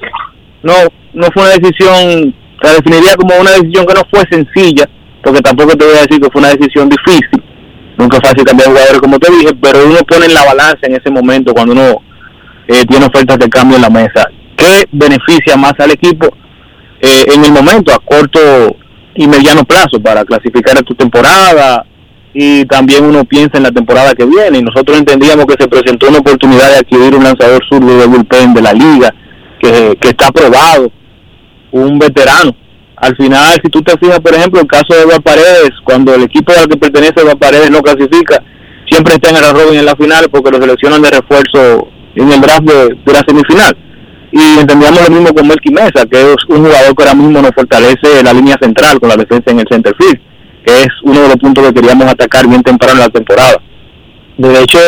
[0.63, 0.73] no,
[1.13, 4.88] no fue una decisión, la definiría como una decisión que no fue sencilla,
[5.23, 7.43] porque tampoco te voy a decir que fue una decisión difícil.
[7.97, 10.93] Nunca es fácil cambiar jugadores, como te dije, pero uno pone en la balanza en
[10.93, 12.01] ese momento cuando uno
[12.67, 14.27] eh, tiene ofertas de cambio en la mesa.
[14.56, 16.27] ¿Qué beneficia más al equipo
[16.99, 18.39] eh, en el momento, a corto
[19.15, 21.86] y mediano plazo, para clasificar a tu temporada?
[22.34, 24.60] Y también uno piensa en la temporada que viene.
[24.60, 28.54] Y nosotros entendíamos que se presentó una oportunidad de adquirir un lanzador zurdo de bullpen
[28.54, 29.13] de la liga,
[29.60, 30.91] que, que está aprobado,
[31.72, 32.56] un veterano
[33.02, 36.22] al final, si tú te fijas, por ejemplo, el caso de Eduardo Paredes, cuando el
[36.22, 38.44] equipo al que pertenece Eduardo Paredes no clasifica,
[38.88, 42.39] siempre está en el Robin en la final porque lo seleccionan de refuerzo en el
[42.39, 43.76] draft de, de la semifinal.
[44.32, 47.52] Y entendíamos lo mismo con Melky Mesa, que es un jugador que ahora mismo nos
[47.56, 50.22] fortalece la línea central con la defensa en el center field,
[50.65, 53.62] es uno de los puntos que queríamos atacar bien temprano en la temporada.
[54.38, 54.80] De hecho,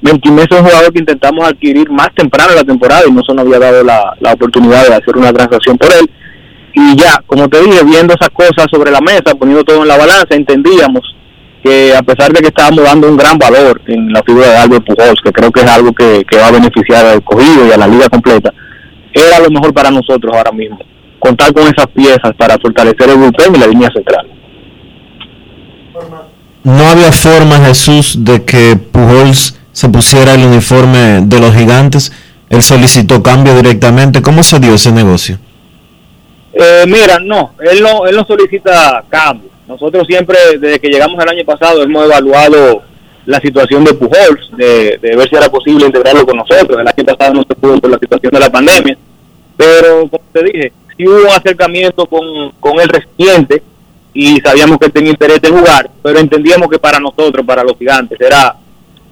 [0.00, 3.22] Melky Mesa es un jugador que intentamos adquirir más temprano en la temporada y no
[3.26, 6.08] se nos había dado la, la oportunidad de hacer una transacción por él
[6.74, 9.96] y ya, como te dije, viendo esas cosas sobre la mesa, poniendo todo en la
[9.96, 11.02] balanza, entendíamos
[11.64, 14.86] que a pesar de que estábamos dando un gran valor en la figura de Albert
[14.86, 17.76] Pujols, que creo que es algo que, que va a beneficiar al cogido y a
[17.76, 18.52] la liga completa,
[19.12, 20.78] era lo mejor para nosotros ahora mismo,
[21.18, 24.28] contar con esas piezas para fortalecer el bullpen y la línea central.
[26.64, 32.12] No había forma, Jesús, de que Pujols se pusiera el uniforme de los gigantes.
[32.50, 34.22] Él solicitó cambio directamente.
[34.22, 35.38] ¿Cómo se dio ese negocio?
[36.52, 39.48] Eh, mira, no, él no, él no solicita cambio.
[39.68, 42.82] Nosotros siempre, desde que llegamos el año pasado, hemos evaluado
[43.26, 46.80] la situación de Pujols, de, de, ver si era posible integrarlo con nosotros.
[46.80, 48.96] El año pasado no se pudo por la situación de la pandemia,
[49.56, 53.62] pero como te dije, sí hubo un acercamiento con, con el reciente
[54.20, 57.78] y sabíamos que él tenía interés en jugar, pero entendíamos que para nosotros, para los
[57.78, 58.56] gigantes, era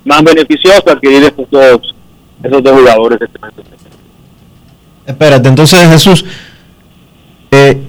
[0.05, 1.95] más beneficioso adquirir esos dos,
[2.42, 3.21] esos dos jugadores.
[5.07, 6.25] Espérate, entonces Jesús,
[7.53, 7.83] eh,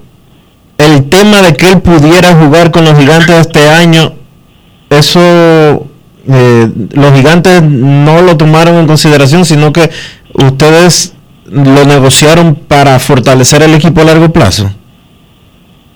[0.78, 4.14] el tema de que él pudiera jugar con los gigantes este año,
[4.92, 9.90] eso eh, los gigantes no lo tomaron en consideración, sino que
[10.36, 14.70] ustedes lo negociaron para fortalecer el equipo a largo plazo.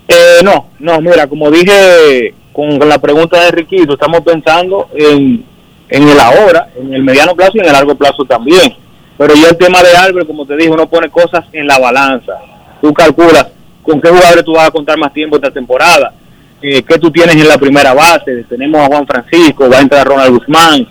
[0.07, 5.43] Eh, no, no, mira, como dije con, la pregunta de Riquito, estamos pensando en,
[5.89, 8.75] en el ahora, en el mediano plazo y en el largo plazo también.
[9.17, 12.33] Pero ya el tema de Albert, como te dije, uno pone cosas en la balanza.
[12.81, 13.47] Tú calculas
[13.83, 16.13] con qué jugadores tú vas a contar más tiempo esta temporada,
[16.61, 20.07] eh, qué tú tienes en la primera base, tenemos a Juan Francisco, va a entrar
[20.07, 20.87] Ronald Guzmán,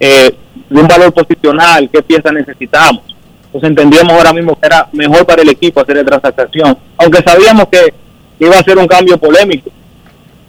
[0.00, 0.34] eh,
[0.68, 3.02] de un valor posicional, qué piezas necesitamos.
[3.46, 7.66] Entonces entendíamos ahora mismo que era mejor para el equipo hacer la transacción, aunque sabíamos
[7.70, 7.92] que
[8.46, 9.70] iba a ser un cambio polémico.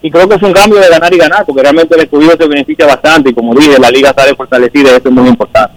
[0.01, 2.47] Y creo que es un cambio de ganar y ganar, porque realmente el escogido se
[2.47, 5.75] beneficia bastante y como dije, la liga sale fortalecida y eso es muy importante.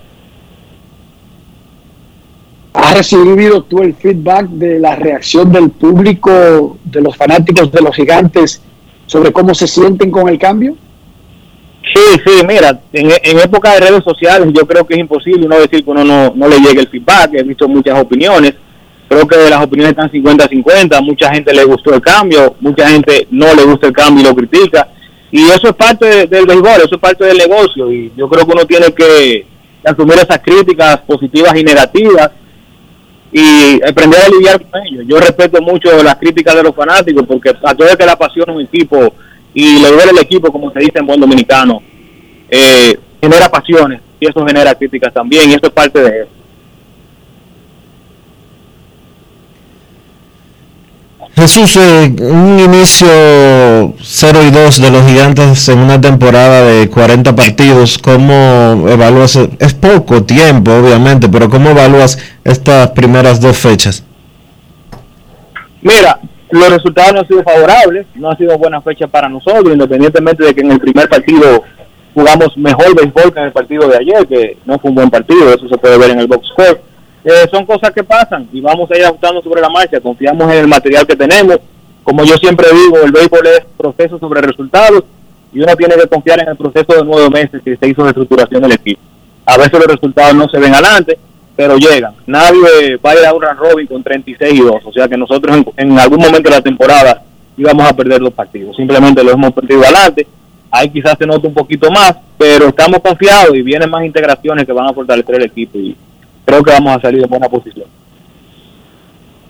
[2.73, 7.95] ¿Has recibido tú el feedback de la reacción del público, de los fanáticos de los
[7.95, 8.61] gigantes,
[9.07, 10.77] sobre cómo se sienten con el cambio?
[11.95, 15.59] Sí, sí, mira, en, en época de redes sociales yo creo que es imposible uno
[15.59, 18.55] decir que uno no, no le llegue el feedback, he visto muchas opiniones,
[19.09, 23.55] creo que las opiniones están 50-50, mucha gente le gustó el cambio, mucha gente no
[23.55, 24.89] le gusta el cambio y lo critica,
[25.31, 28.47] y eso es parte de, del béisbol, eso es parte del negocio, y yo creo
[28.47, 29.47] que uno tiene que
[29.85, 32.31] asumir esas críticas positivas y negativas,
[33.33, 35.05] y aprender a lidiar con ellos.
[35.07, 38.53] Yo respeto mucho las críticas de los fanáticos porque a todo el que le apasiona
[38.53, 39.13] un equipo
[39.53, 41.83] y le duele el equipo, como se dice en buen dominicano,
[42.49, 46.31] eh, genera pasiones y eso genera críticas también y eso es parte de eso.
[51.37, 53.07] Jesús, eh, un inicio
[54.03, 59.37] 0 y 2 de los gigantes en una temporada de 40 partidos, ¿cómo evalúas?
[59.59, 64.03] Es poco tiempo, obviamente, pero ¿cómo evalúas estas primeras dos fechas?
[65.83, 66.19] Mira,
[66.51, 70.55] los resultados no han sido favorables, no ha sido buena fecha para nosotros, independientemente de
[70.55, 71.65] que en el primer partido
[72.15, 75.51] jugamos mejor béisbol que en el partido de ayer, que no fue un buen partido,
[75.51, 76.81] eso se puede ver en el box score.
[77.29, 80.59] Eh, son cosas que pasan y vamos a ir ajustando sobre la marcha, confiamos en
[80.61, 81.59] el material que tenemos.
[82.05, 85.03] Como yo siempre digo, el béisbol es proceso sobre resultados
[85.53, 88.11] y uno tiene que confiar en el proceso de nueve meses que se hizo de
[88.11, 89.01] estructuración del equipo.
[89.45, 91.19] A veces los resultados no se ven adelante,
[91.57, 92.15] pero llegan.
[92.27, 95.17] Nadie va a ir a un run robin con 36 y 2, o sea que
[95.17, 97.25] nosotros en, en algún momento de la temporada
[97.57, 98.77] íbamos a perder los partidos.
[98.77, 100.29] Simplemente los hemos perdido adelante.
[100.71, 104.73] Ahí quizás se nota un poquito más, pero estamos confiados y vienen más integraciones que
[104.73, 105.97] van a fortalecer el equipo y
[106.47, 107.87] creo que vamos a salir en buena posición.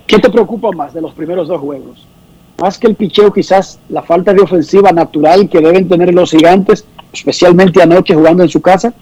[0.06, 2.04] ¿Qué te preocupa más de los primeros dos juegos?
[2.60, 6.84] Más que el picheo, quizás la falta de ofensiva natural que deben tener los gigantes,
[7.12, 8.92] especialmente anoche jugando en su casa.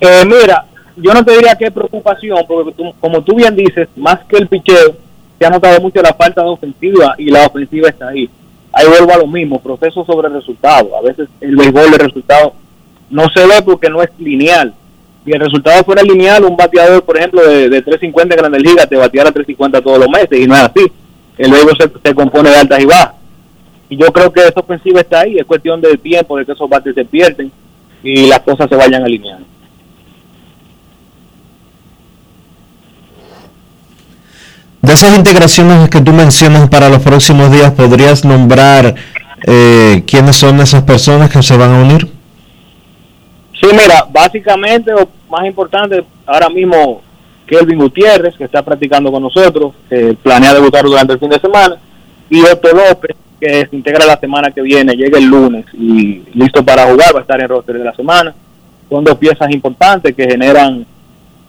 [0.00, 0.64] Eh, mira,
[0.96, 4.48] yo no te diría es preocupación, porque tú- como tú bien dices, más que el
[4.48, 4.96] picheo,
[5.38, 8.28] se ha notado mucho la falta de ofensiva y la ofensiva está ahí.
[8.72, 10.96] Ahí vuelvo a lo mismo, proceso sobre resultado.
[10.96, 12.54] A veces el béisbol de resultado
[13.10, 14.72] no se ve porque no es lineal.
[15.24, 18.88] Si el resultado fuera lineal, un bateador, por ejemplo, de, de 350 en Grandes Ligas
[18.88, 20.92] te bateara 350 todos los meses y no es así.
[21.38, 23.14] El se, se compone de altas y bajas.
[23.88, 26.68] Y yo creo que esa ofensiva está ahí, es cuestión de tiempo de que esos
[26.68, 27.52] bates se pierden
[28.02, 29.46] y las cosas se vayan alineando.
[34.82, 38.96] De esas integraciones que tú mencionas para los próximos días, ¿podrías nombrar
[39.46, 42.11] eh, quiénes son esas personas que se van a unir?
[43.62, 47.00] Sí, mira, básicamente, o más importante, ahora mismo
[47.46, 49.72] Kelvin Gutiérrez, que está practicando con nosotros,
[50.20, 51.76] planea debutar durante el fin de semana,
[52.28, 56.64] y Otto López, que se integra la semana que viene, llega el lunes y listo
[56.64, 58.34] para jugar, va a estar en roster de la semana.
[58.88, 60.84] Son dos piezas importantes que generan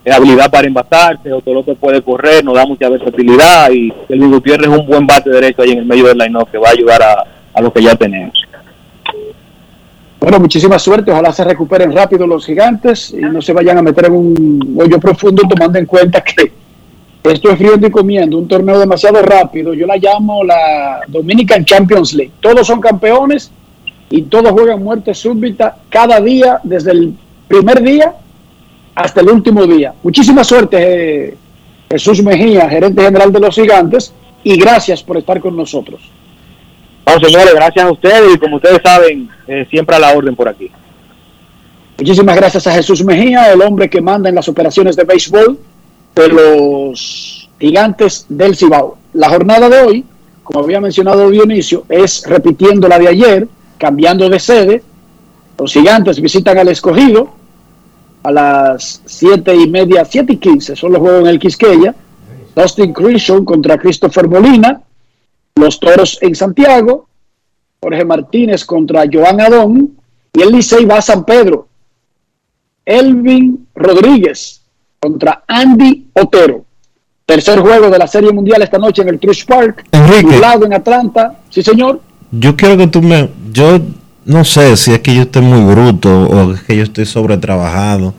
[0.06, 4.70] eh, habilidad para envasarse, Otto López puede correr, nos da mucha versatilidad, y Kelvin Gutiérrez
[4.70, 7.02] es un buen bate derecho ahí en el medio del line que va a ayudar
[7.02, 7.24] a,
[7.56, 8.34] a lo que ya tenemos.
[10.24, 11.12] Bueno, muchísima suerte.
[11.12, 14.98] Ojalá se recuperen rápido los gigantes y no se vayan a meter en un hoyo
[14.98, 16.50] profundo tomando en cuenta que
[17.24, 19.74] esto es frío y comiendo, un torneo demasiado rápido.
[19.74, 22.32] Yo la llamo la Dominican Champions League.
[22.40, 23.52] Todos son campeones
[24.10, 27.16] y todos juegan muerte súbita cada día, desde el
[27.50, 28.16] primer día
[28.96, 29.94] hasta el último día.
[30.04, 31.38] Muchísima suerte, eh,
[31.92, 36.00] Jesús Mejía, gerente general de los gigantes, y gracias por estar con nosotros.
[37.06, 40.48] Bueno, señores, gracias a ustedes y como ustedes saben, eh, siempre a la orden por
[40.48, 40.72] aquí.
[41.98, 45.60] Muchísimas gracias a Jesús Mejía, el hombre que manda en las operaciones de béisbol
[46.16, 48.98] de los gigantes del Cibao.
[49.14, 50.06] La jornada de hoy,
[50.44, 53.48] como había mencionado Dionisio, es repitiendo la de ayer,
[53.78, 54.84] cambiando de sede.
[55.58, 57.30] Los gigantes visitan al escogido
[58.24, 61.94] a las siete y media, siete y quince, son los juegos en el Quisqueya.
[62.56, 64.82] Dustin Crenshaw contra Christopher Molina.
[65.56, 67.08] Los toros en Santiago.
[67.82, 69.98] Jorge Martínez contra Joan Adón.
[70.34, 71.68] Y el Licey va a San Pedro.
[72.86, 74.62] Elvin Rodríguez
[75.00, 76.66] contra Andy Otero.
[77.26, 79.86] Tercer juego de la Serie Mundial esta noche en el Truist Park.
[79.92, 80.40] Enrique.
[80.40, 81.40] lado en Atlanta.
[81.50, 82.02] Sí, señor.
[82.32, 83.30] Yo quiero que tú me...
[83.52, 83.80] Yo
[84.26, 88.14] no sé si es que yo estoy muy bruto o es que yo estoy sobretrabajado.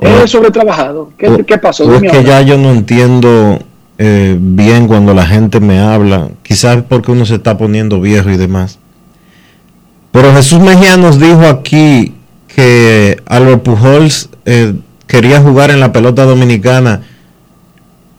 [0.00, 1.12] He sobretrabajado.
[1.18, 1.84] ¿Qué, o- qué pasó?
[1.84, 3.58] o es que ya yo no entiendo
[3.98, 6.28] eh, bien cuando la gente me habla.
[6.42, 8.78] Quizás porque uno se está poniendo viejo y demás.
[10.12, 12.14] Pero Jesús Mejía nos dijo aquí
[12.46, 14.74] que Albert Pujols eh,
[15.06, 17.02] quería jugar en la pelota dominicana,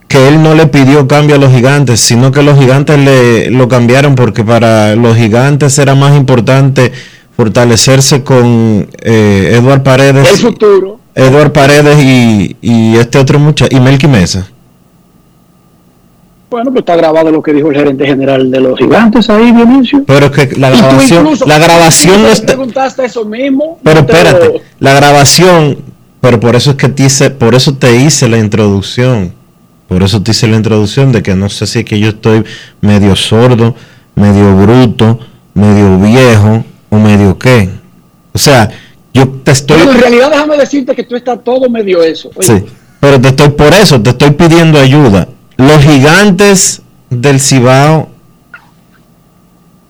[0.06, 3.68] que él no le pidió cambio a los gigantes, sino que los gigantes le lo
[3.68, 6.92] cambiaron porque para los gigantes era más importante
[7.36, 10.30] fortalecerse con eh, Eduard Paredes.
[10.30, 11.00] El futuro.
[11.14, 14.48] Eduard Paredes y, y este otro muchacho, y Melqui Mesa.
[16.50, 20.02] Bueno, pues está grabado lo que dijo el gerente general de los gigantes ahí, Dionisio.
[20.06, 23.78] Pero es que la grabación, incluso- la grabación no está, preguntaste eso mismo.
[23.84, 25.78] pero no te lo- espérate, la grabación,
[26.20, 29.32] pero por eso es que te hice, por eso te hice la introducción,
[29.86, 32.42] por eso te hice la introducción de que no sé si es que yo estoy
[32.80, 33.76] medio sordo,
[34.16, 35.20] medio bruto,
[35.54, 37.68] medio viejo o medio qué.
[38.32, 38.68] O sea,
[39.14, 42.28] yo te estoy, Bueno, en realidad déjame decirte que tú estás todo medio eso.
[42.34, 42.64] Oye, Sí,
[42.98, 45.28] pero te estoy por eso, te estoy pidiendo ayuda.
[45.60, 48.08] Los gigantes del Cibao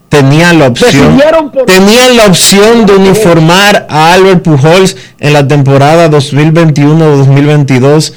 [0.09, 1.21] tenían la opción
[1.67, 8.13] tenían la opción de uniformar a Albert Pujols en la temporada 2021-2022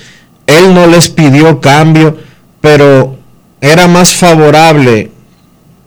[0.48, 2.18] él no les pidió cambio
[2.62, 3.18] pero
[3.62, 5.12] era más favorable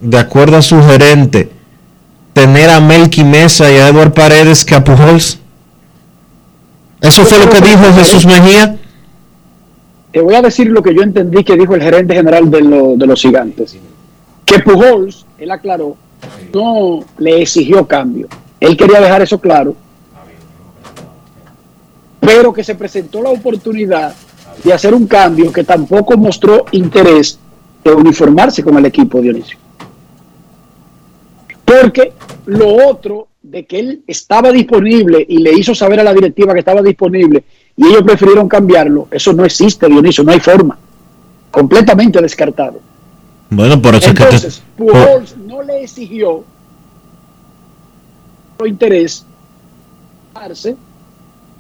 [0.01, 1.51] de acuerdo a su gerente
[2.37, 5.39] tener a Melky Mesa y a Edward Paredes que a Pujols.
[7.01, 8.77] Eso fue lo que dijo Jesús Mejía
[10.17, 12.97] Te voy a decir lo que yo entendí que dijo el gerente general de, lo-
[12.97, 13.77] de los gigantes.
[14.47, 15.95] Que Pujols, él aclaró,
[16.55, 18.27] no le exigió cambio.
[18.59, 19.77] Él quería dejar eso claro.
[22.19, 24.15] Pero que se presentó la oportunidad
[24.65, 27.39] de hacer un cambio que tampoco mostró interés
[27.85, 29.59] de uniformarse con el equipo Dionisio.
[31.63, 32.15] Porque
[32.47, 36.61] lo otro de que él estaba disponible y le hizo saber a la directiva que
[36.61, 37.45] estaba disponible
[37.77, 40.79] y ellos prefirieron cambiarlo, eso no existe, Dionisio, no hay forma.
[41.51, 42.81] Completamente descartado.
[43.51, 46.45] bueno por eso es que te- Entonces, Pujols no le exigió
[48.67, 49.25] interés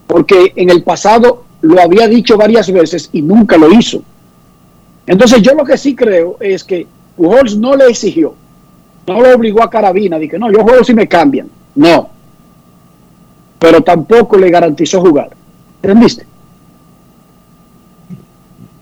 [0.06, 4.02] porque en el pasado lo había dicho varias veces y nunca lo hizo.
[5.06, 8.34] Entonces yo lo que sí creo es que Pujols no le exigió,
[9.06, 11.48] no lo obligó a Carabina, dije, no, yo juego si me cambian.
[11.74, 12.10] No.
[13.58, 15.30] Pero tampoco le garantizó jugar.
[15.82, 16.26] ¿Entendiste?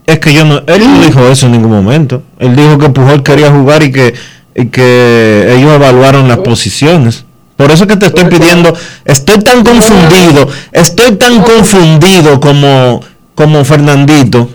[0.07, 2.23] Es que yo no, él no dijo eso en ningún momento.
[2.39, 4.15] Él dijo que Pujol quería jugar y que,
[4.55, 7.25] y que ellos evaluaron las posiciones.
[7.57, 13.01] Por eso que te estoy pidiendo, estoy tan confundido, estoy tan confundido como,
[13.35, 14.49] como Fernandito,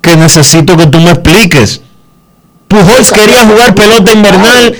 [0.00, 1.82] que necesito que tú me expliques.
[2.68, 4.74] Pujols quería jugar pelota invernal,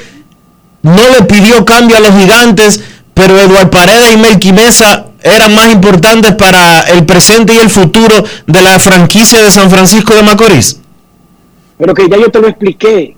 [0.82, 2.82] no le pidió cambio a los gigantes,
[3.14, 8.24] pero Eduard Paredes y Melky Mesa eran más importantes para el presente y el futuro
[8.46, 10.80] de la franquicia de San Francisco de Macorís.
[11.78, 13.16] Pero que ya yo te lo expliqué.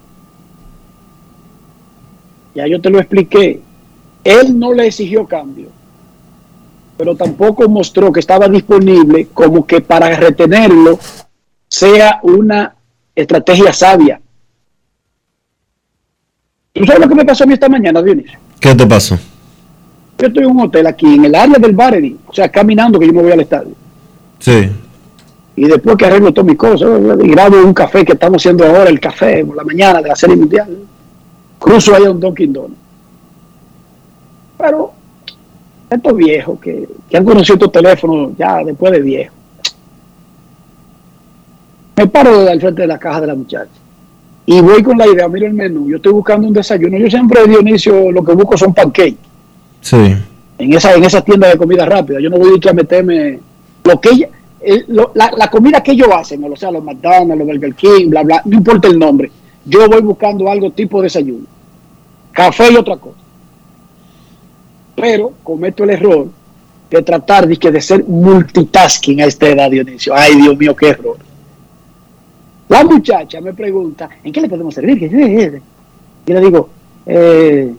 [2.54, 3.60] Ya yo te lo expliqué.
[4.24, 5.68] Él no le exigió cambio,
[6.96, 10.98] pero tampoco mostró que estaba disponible como que para retenerlo
[11.68, 12.74] sea una
[13.14, 14.20] estrategia sabia.
[16.78, 18.38] ¿Tú sabes lo que me pasó a mí esta mañana, Dionisio?
[18.60, 19.18] ¿Qué te pasó?
[20.18, 23.06] Yo estoy en un hotel aquí, en el área del Baredy, o sea, caminando que
[23.06, 23.72] yo me voy al estadio.
[24.38, 24.70] Sí.
[25.56, 26.88] Y después que arreglo todas mis cosas,
[27.22, 30.16] y grabo un café que estamos haciendo ahora, el café por la mañana de la
[30.16, 30.78] Serie Mundial,
[31.58, 32.74] cruzo ahí a un Dunkin' Donuts.
[34.56, 34.92] Pero
[35.90, 39.34] estos viejos que, que han conocido estos teléfonos ya después de viejo,
[41.96, 43.70] me paro al frente de la caja de la muchacha
[44.50, 47.46] y voy con la idea, miro el menú, yo estoy buscando un desayuno, yo siempre
[47.46, 49.16] Dionisio lo que busco son pancakes
[49.82, 50.14] Sí.
[50.58, 52.18] en esa en esa tienda de comida rápida.
[52.18, 53.38] Yo no voy a ir a meterme
[53.84, 54.28] lo que ella,
[54.62, 58.08] el- lo- la, la comida que ellos hacen, o sea, los McDonald's, los Burger King,
[58.08, 59.30] bla, bla, no importa el nombre.
[59.66, 61.44] Yo voy buscando algo tipo desayuno,
[62.32, 63.18] café y otra cosa.
[64.96, 66.26] Pero cometo el error
[66.90, 70.14] de tratar de, que de ser multitasking a esta edad, Dionisio.
[70.14, 71.18] Ay, Dios mío, qué error.
[72.68, 75.62] La muchacha me pregunta, ¿en qué le podemos servir?
[76.26, 76.68] Y le digo,
[77.06, 77.72] eh,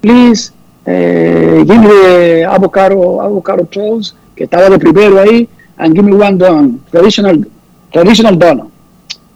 [0.00, 0.52] please,
[0.86, 6.38] eh, give me avocado, avocado toast, que estaba de primero ahí, and give me one
[6.38, 7.46] don, traditional,
[7.92, 8.70] traditional donut.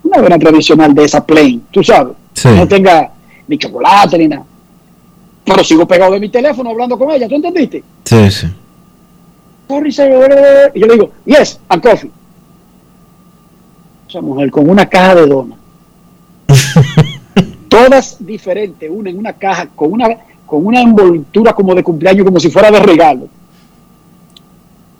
[0.05, 2.14] Una buena tradicional de esa plain, tú sabes.
[2.32, 2.48] Sí.
[2.48, 3.11] No tenga
[3.46, 4.44] ni chocolate ni nada.
[5.44, 7.84] Pero sigo pegado de mi teléfono hablando con ella, ¿tú entendiste?
[8.05, 8.46] Sí, sí.
[9.68, 10.72] Sorry, sir.
[10.74, 12.11] Y yo le digo, yes, and coffee.
[14.14, 15.58] Esa mujer con una caja de donas.
[17.68, 20.06] Todas diferentes, una en una caja, con una,
[20.46, 23.26] con una envoltura como de cumpleaños, como si fuera de regalo.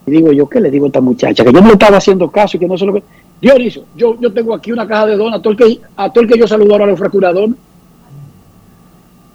[0.05, 1.45] Y digo yo, ¿qué le digo a esta muchacha?
[1.45, 3.01] Que yo no le estaba haciendo caso y que no sé lo.
[3.41, 6.25] Dionisio, yo, yo tengo aquí una caja de donas, a todo el que, a todo
[6.25, 7.55] el que yo saludo ahora le ofrezco una dona.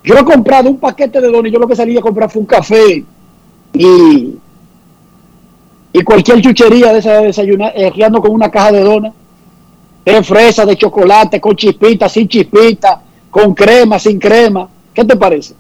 [0.04, 2.42] Yo he comprado un paquete de donas y yo lo que salí a comprar fue
[2.42, 3.06] un café
[3.72, 4.36] y,
[5.94, 9.14] y cualquier chuchería de esa de desayunar, eh, con una caja de donas,
[10.14, 14.68] de fresa, de chocolate, con chispita, sin chispita, con crema, sin crema.
[14.94, 15.54] ¿Qué te parece?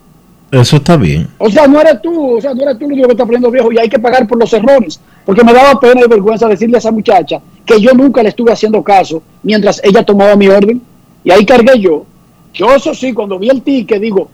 [0.51, 1.27] Eso está bien.
[1.37, 3.51] O sea, no eres tú, o sea, no eres tú el único que está poniendo
[3.51, 4.99] viejo y hay que pagar por los errores.
[5.25, 8.51] Porque me daba pena y vergüenza decirle a esa muchacha que yo nunca le estuve
[8.51, 10.81] haciendo caso mientras ella tomaba mi orden.
[11.23, 12.05] Y ahí cargué yo.
[12.53, 14.27] Yo, eso sí, cuando vi el ticket, digo,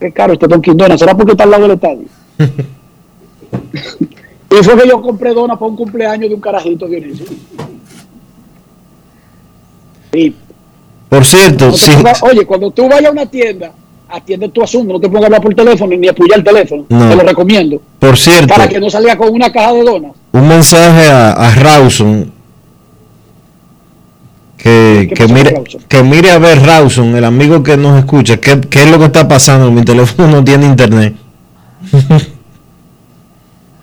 [0.00, 2.06] qué caro este Don Quindona, ¿será porque está al lado del estadio?
[4.50, 7.26] y fue que yo compré dona para un cumpleaños de un carajito, Dionisio.
[11.08, 11.90] Por cierto, sí.
[11.92, 13.72] pongas- oye, cuando tú vayas a una tienda,
[14.10, 16.84] atiende tu asunto, no te pongas a hablar por teléfono ni apoyar el teléfono.
[16.88, 17.08] No.
[17.08, 17.80] Te lo recomiendo.
[17.98, 20.12] Por cierto, Para que no salga con una caja de donas.
[20.32, 22.32] un mensaje a, a Rawson.
[24.56, 25.80] Que, ¿Qué que mire, Rawson?
[25.88, 29.04] que mire a ver Rawson, el amigo que nos escucha, qué, qué es lo que
[29.06, 29.70] está pasando.
[29.70, 31.14] Mi teléfono no tiene internet.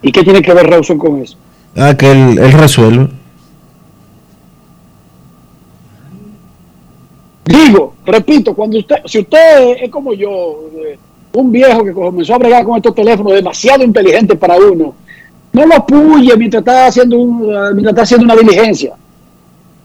[0.01, 1.38] ¿Y qué tiene que ver Rawson con eso?
[1.78, 3.07] ah, que él, él resuelve.
[7.45, 10.97] Digo, repito, cuando usted, si usted es como yo, eh,
[11.33, 14.95] un viejo que comenzó a bregar con estos teléfonos demasiado inteligentes para uno,
[15.53, 18.95] no lo apoye mientras está haciendo un, eh, mientras está haciendo una diligencia.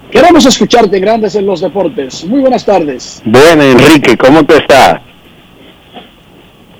[0.09, 2.25] Queremos escucharte en Grandes en los Deportes.
[2.25, 3.21] Muy buenas tardes.
[3.25, 5.01] Bueno, Enrique, ¿cómo te estás?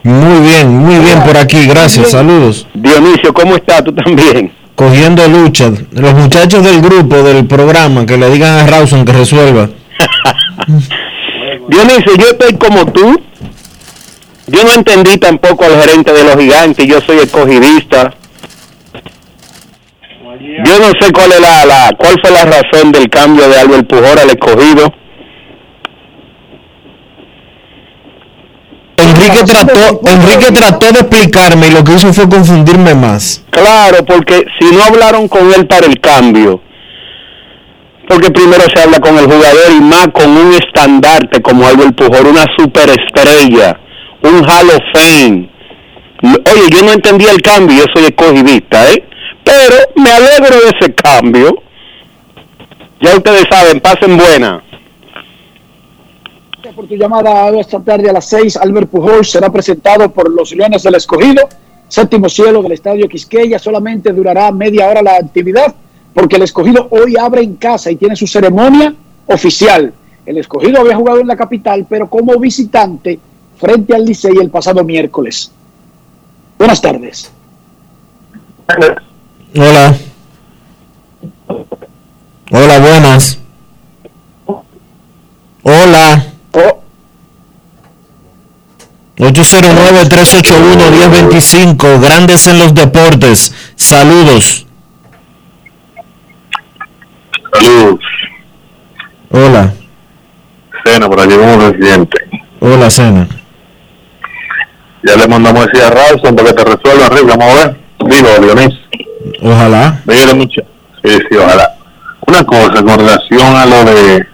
[0.04, 2.66] Muy bien, muy bien por aquí, gracias, saludos.
[2.74, 3.84] Dionisio, ¿cómo estás?
[3.84, 4.52] ¿Tú también?
[4.76, 9.70] Cogiendo lucha, los muchachos del grupo, del programa, que le digan a Rawson que resuelva.
[11.68, 13.22] Dionisio, yo estoy como tú.
[14.48, 18.14] Yo no entendí tampoco al gerente de los gigantes, yo soy escogidista.
[20.66, 23.88] Yo no sé cuál es la, la cuál fue la razón del cambio de Albert
[23.88, 24.92] Pujol al escogido.
[29.02, 33.44] Enrique trató, Enrique trató de explicarme y lo que hizo fue confundirme más.
[33.50, 36.62] Claro, porque si no hablaron con él para el cambio,
[38.08, 42.28] porque primero se habla con el jugador y más con un estandarte como Albert Pujol,
[42.28, 43.80] una superestrella,
[44.24, 45.50] un Hall of Fame.
[46.22, 49.04] Oye, yo no entendí el cambio, yo soy escogidista, ¿eh?
[49.44, 51.64] Pero me alegro de ese cambio.
[53.02, 54.62] Ya ustedes saben, pasen buena.
[56.80, 58.56] Por tu llamada esta tarde a las 6.
[58.56, 61.50] Albert Pujol será presentado por los Leones del Escogido.
[61.90, 63.60] Séptimo cielo del Estadio Quisqueya.
[63.60, 65.76] Solamente durará media hora la actividad
[66.14, 69.94] porque el Escogido hoy abre en casa y tiene su ceremonia oficial.
[70.26, 73.20] El Escogido había jugado en la capital, pero como visitante
[73.58, 75.52] frente al Licey el pasado miércoles.
[76.58, 77.30] Buenas tardes.
[79.54, 79.98] Hola.
[82.52, 83.38] Hola, buenas.
[85.64, 86.29] Hola.
[89.20, 93.54] 809-381-1025, Grandes en los Deportes.
[93.76, 94.66] Saludos.
[97.54, 98.00] Saludos,
[99.32, 99.74] Hola.
[100.86, 102.18] Cena, por allí como residente.
[102.62, 103.28] Hola, Cena.
[105.04, 107.78] Ya le mandamos decir a Rawson para que te resuelva arriba, vamos a ver.
[108.06, 108.74] Digo, Dionis,
[109.44, 110.00] Ojalá.
[110.06, 110.62] quiere mucho.
[111.04, 111.76] Sí, sí, ojalá.
[112.28, 114.26] Una cosa con relación a lo de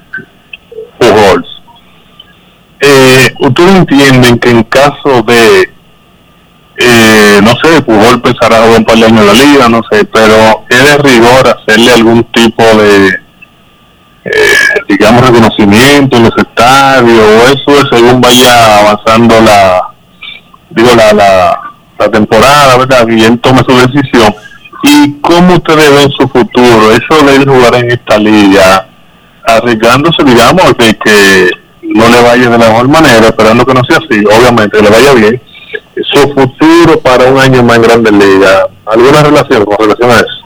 [1.00, 1.55] Pujols.
[2.80, 5.74] Eh, ¿Ustedes entienden que en caso de,
[6.78, 10.06] eh, no sé, Pujol pensará jugar un par de años en la liga, no sé,
[10.06, 13.08] pero es de rigor hacerle algún tipo de,
[14.26, 14.58] eh,
[14.90, 19.88] digamos, reconocimiento en los estadios, o eso es según vaya avanzando la,
[20.72, 21.60] digo, la, la,
[21.98, 23.08] la temporada, ¿verdad?
[23.08, 24.36] Y él tome su decisión.
[24.84, 26.92] ¿Y cómo ustedes ven su futuro?
[26.92, 28.88] Eso de a jugar en esta liga,
[29.48, 31.65] arriesgándose, digamos, de que
[31.96, 35.14] no le vaya de la mejor manera, esperando que no sea así, obviamente, le vaya
[35.14, 35.42] bien.
[36.12, 40.46] Su futuro para un año más en Grandes Ligas, ¿alguna relación con relación a eso?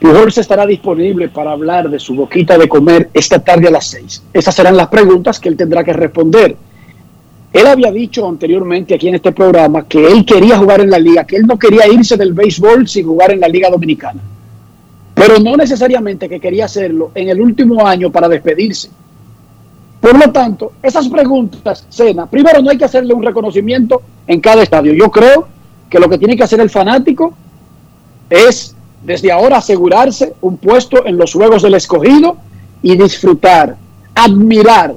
[0.00, 3.86] Pujol se estará disponible para hablar de su boquita de comer esta tarde a las
[3.86, 4.24] 6.
[4.32, 6.56] Esas serán las preguntas que él tendrá que responder.
[7.52, 11.24] Él había dicho anteriormente aquí en este programa que él quería jugar en la liga,
[11.24, 14.20] que él no quería irse del béisbol sin jugar en la liga dominicana.
[15.14, 18.90] Pero no necesariamente que quería hacerlo en el último año para despedirse.
[20.00, 24.62] Por lo tanto, esas preguntas, Sena, primero no hay que hacerle un reconocimiento en cada
[24.62, 24.92] estadio.
[24.92, 25.48] Yo creo
[25.88, 27.34] que lo que tiene que hacer el fanático
[28.28, 32.36] es desde ahora asegurarse un puesto en los Juegos del Escogido
[32.82, 33.76] y disfrutar,
[34.14, 34.94] admirar,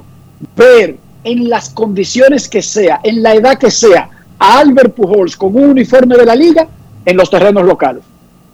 [0.55, 5.55] ver en las condiciones que sea, en la edad que sea, a Albert Pujols con
[5.55, 6.67] un uniforme de la liga
[7.05, 8.03] en los terrenos locales.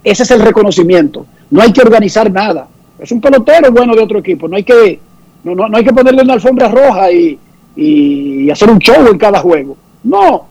[0.04, 1.26] Ese es el reconocimiento.
[1.50, 2.68] No hay que organizar nada.
[3.00, 4.48] Es un pelotero bueno de otro equipo.
[4.48, 5.00] No hay que,
[5.46, 7.40] no, no, no hay que ponerle una alfombra roja y,
[7.76, 9.78] y hacer un show en cada juego.
[10.04, 10.48] No.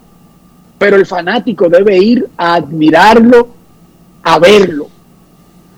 [0.78, 3.49] Pero el fanático debe ir a admirarlo,
[4.22, 4.88] a verlo,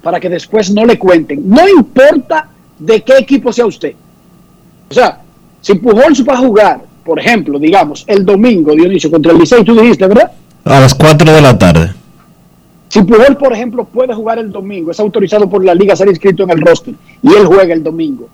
[0.03, 1.49] para que después no le cuenten.
[1.49, 2.49] No importa
[2.79, 3.95] de qué equipo sea usted.
[4.89, 5.21] O sea,
[5.61, 9.75] si Pujols va a jugar, por ejemplo, digamos, el domingo, Dionisio, contra el Licey, tú
[9.75, 10.31] dijiste, ¿verdad?
[10.65, 11.91] A las 4 de la tarde.
[12.89, 16.09] Si Pujol, por ejemplo, puede jugar el domingo, es autorizado por la liga a ser
[16.09, 18.29] inscrito en el roster y él juega el domingo.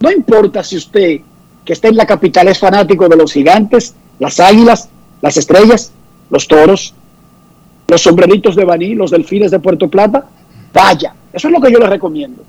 [0.00, 1.20] No importa si usted,
[1.64, 4.88] que está en la capital, es fanático de los gigantes, las águilas,
[5.20, 5.92] las estrellas,
[6.30, 6.94] los toros,
[7.86, 10.26] los sombreritos de Baní, los delfines de Puerto Plata,
[10.72, 11.14] vaya.
[11.32, 12.42] Eso es lo que yo le recomiendo.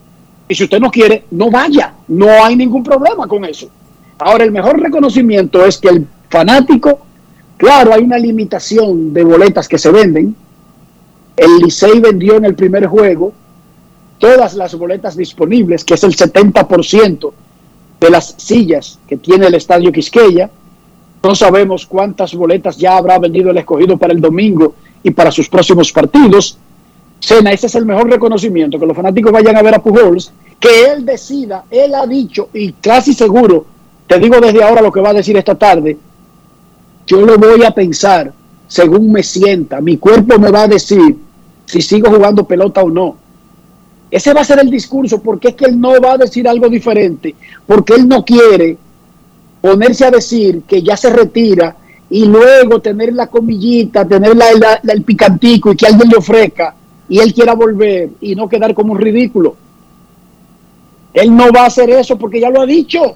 [0.48, 1.94] Y si usted no quiere, no vaya.
[2.08, 3.70] No hay ningún problema con eso.
[4.20, 7.00] Ahora, el mejor reconocimiento es que el fanático,
[7.58, 10.36] claro, hay una limitación de boletas que se venden,
[11.36, 13.34] el Licey vendió en el primer juego
[14.22, 17.32] todas las boletas disponibles, que es el 70%
[18.00, 20.50] de las sillas que tiene el Estadio Quisqueya.
[21.24, 25.50] No sabemos cuántas boletas ya habrá vendido el escogido para el domingo y para sus
[25.50, 26.58] próximos partidos.
[27.20, 30.86] Sena, ese es el mejor reconocimiento, que los fanáticos vayan a ver a Pujols, que
[30.86, 33.66] él decida, él ha dicho, y casi seguro,
[34.08, 35.98] te digo desde ahora lo que va a decir esta tarde,
[37.08, 38.32] yo lo voy a pensar
[38.68, 39.82] según me sienta.
[39.82, 41.18] Mi cuerpo me va a decir
[41.66, 43.21] si sigo jugando pelota o no.
[44.12, 46.68] Ese va a ser el discurso, porque es que él no va a decir algo
[46.68, 47.34] diferente,
[47.66, 48.78] porque él no quiere
[49.62, 51.78] ponerse a decir que ya se retira
[52.10, 56.76] y luego tener la comillita, tener la, el picantico y que alguien le ofrezca
[57.08, 59.56] y él quiera volver y no quedar como un ridículo.
[61.14, 63.16] Él no va a hacer eso porque ya lo ha dicho.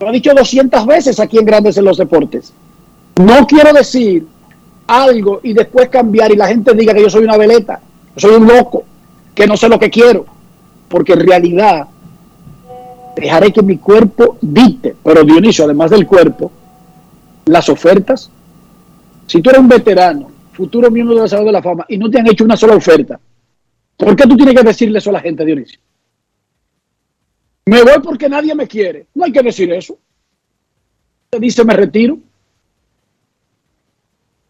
[0.00, 2.52] Lo ha dicho 200 veces aquí en Grandes en los Deportes.
[3.16, 4.26] No quiero decir
[4.86, 7.80] algo y después cambiar y la gente diga que yo soy una veleta,
[8.16, 8.84] soy un loco,
[9.36, 10.24] que no sé lo que quiero,
[10.88, 11.86] porque en realidad
[13.14, 16.50] dejaré que mi cuerpo dicte, pero Dionisio, además del cuerpo,
[17.44, 18.30] las ofertas.
[19.26, 22.10] Si tú eres un veterano, futuro miembro de la Salud de la Fama, y no
[22.10, 23.20] te han hecho una sola oferta,
[23.98, 25.80] ¿por qué tú tienes que decirle eso a la gente, Dionisio?
[27.66, 29.08] Me voy porque nadie me quiere.
[29.14, 29.98] No hay que decir eso.
[31.28, 32.14] Te dice me retiro.
[32.14, 32.20] O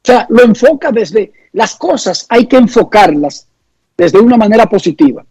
[0.05, 3.49] sea, lo enfoca desde las cosas, hay que enfocarlas
[3.97, 5.25] desde una manera positiva.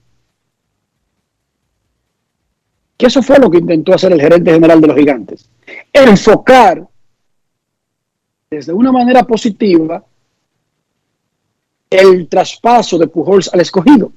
[2.98, 5.50] Que eso fue lo que intentó hacer el gerente general de los gigantes.
[5.92, 6.88] Enfocar
[8.50, 10.04] desde una manera positiva
[11.90, 14.12] el traspaso de Pujols al escogido.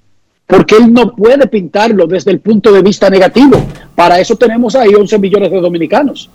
[0.46, 3.60] Porque él no puede pintarlo desde el punto de vista negativo.
[3.94, 6.30] Para eso tenemos ahí 11 millones de dominicanos.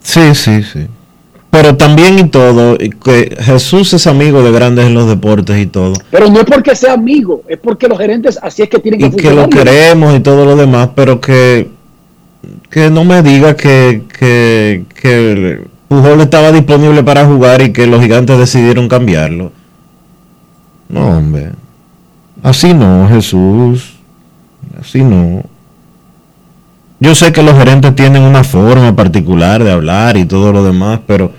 [0.00, 0.86] Sí, sí, sí.
[1.50, 5.94] Pero también y todo, que Jesús es amigo de grandes en los deportes y todo.
[6.10, 9.06] Pero no es porque sea amigo, es porque los gerentes así es que tienen que
[9.06, 11.68] y que lo queremos y todo lo demás, pero que,
[12.70, 18.02] que no me diga que, que, que Pujol estaba disponible para jugar y que los
[18.02, 19.50] gigantes decidieron cambiarlo.
[20.88, 21.52] No, hombre.
[22.42, 23.94] Así no, Jesús.
[24.78, 25.44] Así no.
[27.00, 31.00] Yo sé que los gerentes tienen una forma particular de hablar y todo lo demás,
[31.06, 31.30] pero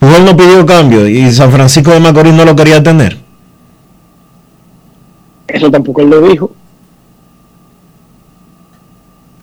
[0.00, 3.18] Pujol no pidió cambio y San Francisco de Macorís no lo quería tener.
[5.46, 6.50] Eso tampoco él lo dijo.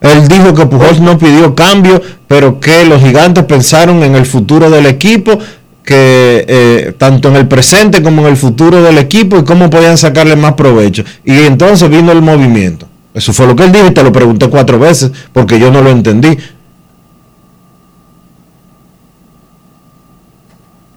[0.02, 4.70] Él dijo que Pujol no pidió cambio, pero que los gigantes pensaron en el futuro
[4.70, 5.38] del equipo,
[5.84, 9.98] que eh, tanto en el presente como en el futuro del equipo y cómo podían
[9.98, 11.04] sacarle más provecho.
[11.24, 12.88] Y entonces vino el movimiento.
[13.14, 15.82] Eso fue lo que él dijo y te lo pregunté cuatro veces porque yo no
[15.82, 16.38] lo entendí.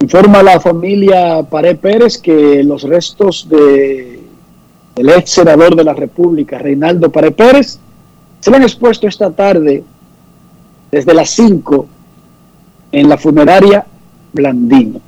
[0.00, 4.20] Informa la familia Paré Pérez que los restos de
[4.96, 7.78] el ex senador de la República, Reinaldo Paré Pérez,
[8.40, 9.84] se han expuesto esta tarde
[10.90, 11.86] desde las 5
[12.92, 13.86] en la funeraria
[14.32, 15.00] Blandino.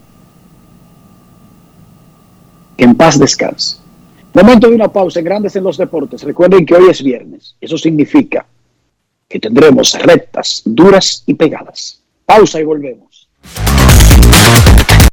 [2.77, 3.82] Que en paz descanse.
[4.35, 6.23] Momento de una pausa en Grandes en los Deportes.
[6.23, 7.55] Recuerden que hoy es viernes.
[7.61, 8.47] Eso significa
[9.29, 12.01] que tendremos rectas, duras y pegadas.
[12.25, 13.29] Pausa y volvemos.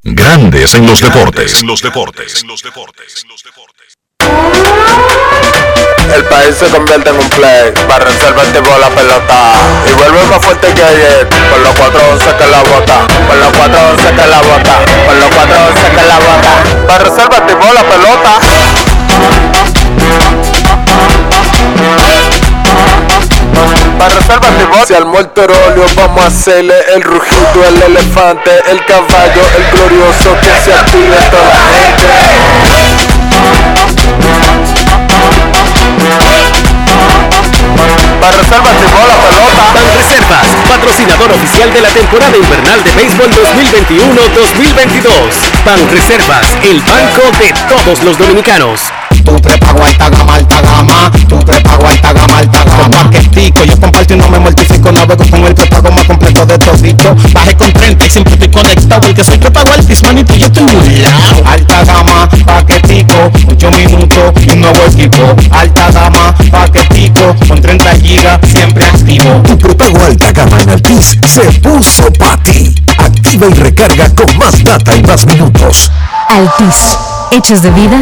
[0.03, 1.61] Grandes en los deportes.
[1.61, 2.41] En los deportes.
[2.41, 3.17] En los deportes.
[6.15, 9.53] El país se convierte en un play para reservar el tipo la pelota
[9.85, 14.09] y vuelve más fuerte que ayer por los 411 que la bota, por los 411
[14.15, 18.39] que la bota, por los 411 que la bota, para reservar el tipo la pelota.
[23.97, 25.27] Para reservas de Se armó el
[25.95, 31.43] vamos a hacerle el rugido, el elefante, el caballo, el glorioso que se active toda
[31.43, 32.07] la gente.
[38.21, 39.63] Para reservas de bola pelota.
[39.73, 45.63] Pan Reservas, patrocinador oficial de la temporada invernal de béisbol 2021-2022.
[45.65, 48.91] Pan Reservas, el banco de todos los dominicanos.
[49.23, 51.11] Tu prepago alta gama, alta gama.
[51.27, 52.89] Tu prepago alta gama, alta gama.
[52.89, 54.91] Paquetico, yo comparto y no me mortifico.
[54.91, 57.15] Navego con el prepago más completo de todito.
[57.33, 59.01] Bajé con 30 y siempre estoy conectado.
[59.01, 61.43] Porque soy prepago altis, manito, yo estoy muy lado.
[61.45, 65.35] Alta gama, paquetico, 8 minutos y un nuevo equipo.
[65.51, 69.41] Alta gama, paquetico, con 30 gigas, siempre activo.
[69.43, 72.75] Tu prepago alta gama en Altis se puso para ti.
[72.97, 75.91] Activa y recarga con más data y más minutos.
[76.29, 76.97] Altis,
[77.31, 78.01] hechos de vida,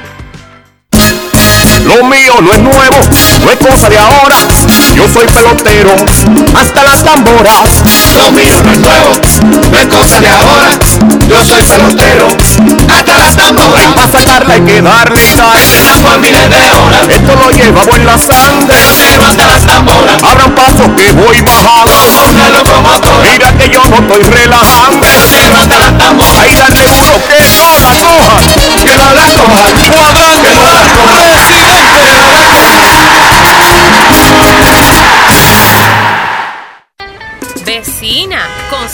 [1.85, 2.97] Lo mío no es nuevo,
[3.43, 4.35] no es cosa de ahora.
[4.95, 5.95] Yo soy pelotero,
[6.55, 7.83] hasta las tamboras.
[8.17, 9.09] Lo mío no es nuevo,
[9.71, 10.69] no es cosa de ahora.
[11.27, 12.27] Yo soy pelotero,
[12.93, 13.93] hasta las tamboras.
[13.95, 15.57] Para sacarla hay que darle y dar.
[16.03, 17.09] por miles de horas.
[17.09, 18.77] Esto lo llevamos en la sangre.
[18.99, 20.23] Pero hasta las tamboras.
[20.23, 21.91] Abran paso que voy bajando.
[23.23, 25.07] Mira que yo no estoy relajando.
[25.31, 26.37] Pero hasta las tamboras.
[26.41, 28.39] Ahí dale duro que no la coja.
[28.83, 29.61] Que no la coja.
[29.91, 30.47] Cuadrante.
[30.47, 31.30] Que no la coja.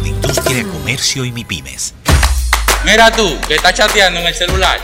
[0.00, 1.94] de Industria, Comercio y MIPIMES.
[2.84, 4.78] Mira tú, que estás chateando en el celular.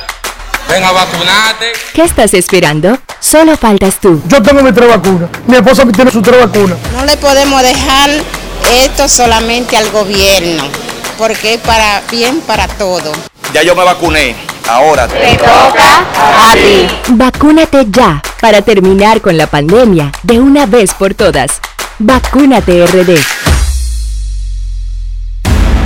[0.68, 1.72] Ven a vacunarte.
[1.92, 2.98] ¿Qué estás esperando?
[3.20, 4.22] Solo faltas tú.
[4.28, 5.28] Yo tengo mi tres vacunas.
[5.46, 6.78] Mi esposa tiene sus tres vacunas.
[6.92, 8.10] No le podemos dejar
[8.82, 10.64] esto solamente al gobierno,
[11.18, 13.12] porque es para bien para todo.
[13.52, 14.34] Ya yo me vacuné.
[14.66, 15.98] Ahora Te toca
[16.50, 16.88] a ti.
[17.10, 21.60] Vacúnate ya para terminar con la pandemia de una vez por todas.
[21.98, 23.53] Vacúnate RD.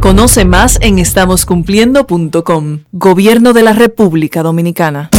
[0.00, 2.78] Conoce más en estamoscumpliendo.com.
[2.92, 5.10] Gobierno de la República Dominicana.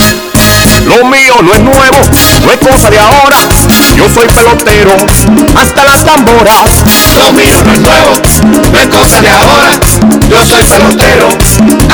[0.86, 1.98] Lo mío no es nuevo,
[2.44, 3.38] no es cosa de ahora.
[3.72, 4.92] Yo soy pelotero,
[5.56, 6.84] hasta las tamboras.
[7.18, 8.12] Lo mío no es nuevo,
[8.70, 9.80] no es cosa de ahora.
[10.30, 11.30] Yo soy pelotero,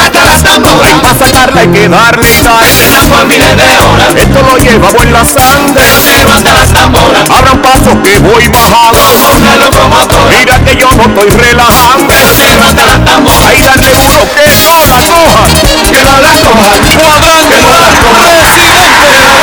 [0.01, 0.99] hasta las tamboras.
[1.01, 2.65] Para sacarla hay que darle y dar.
[3.09, 4.15] por miles de horas.
[4.15, 5.83] Esto lo llevamos en la sangre.
[6.17, 7.29] Pero hasta las tamboras.
[7.29, 9.37] Abran paso que voy bajando.
[9.37, 10.35] Una locomotora.
[10.35, 12.13] Mira que yo no estoy relajando.
[12.41, 13.45] Pero hasta las tamboras.
[13.45, 15.45] Ahí dale duro que no la coja.
[15.91, 16.71] Que no la coja.
[16.97, 17.55] Cuadrante.
[17.55, 19.36] Que no la coja.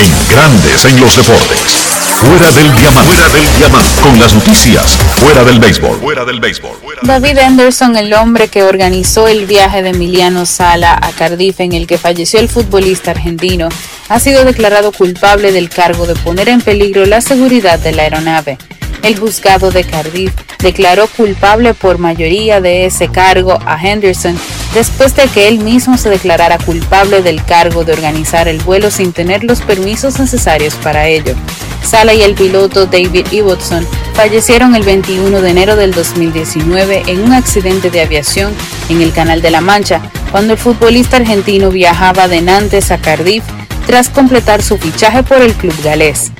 [0.00, 1.60] En Grandes en los deportes.
[2.16, 3.12] Fuera del diamante.
[3.12, 4.00] Fuera del diamante.
[4.00, 4.96] Con las noticias.
[5.16, 6.00] Fuera del béisbol.
[6.00, 6.72] Fuera del béisbol.
[7.02, 11.86] David Anderson, el hombre que organizó el viaje de Emiliano Sala a Cardiff en el
[11.86, 13.68] que falleció el futbolista argentino,
[14.08, 18.56] ha sido declarado culpable del cargo de poner en peligro la seguridad de la aeronave.
[19.02, 24.36] El juzgado de Cardiff declaró culpable por mayoría de ese cargo a Henderson
[24.74, 29.12] después de que él mismo se declarara culpable del cargo de organizar el vuelo sin
[29.12, 31.34] tener los permisos necesarios para ello.
[31.82, 37.32] Sala y el piloto David Ibbotson fallecieron el 21 de enero del 2019 en un
[37.32, 38.52] accidente de aviación
[38.90, 43.44] en el Canal de la Mancha, cuando el futbolista argentino viajaba de Nantes a Cardiff
[43.86, 46.30] tras completar su fichaje por el club galés.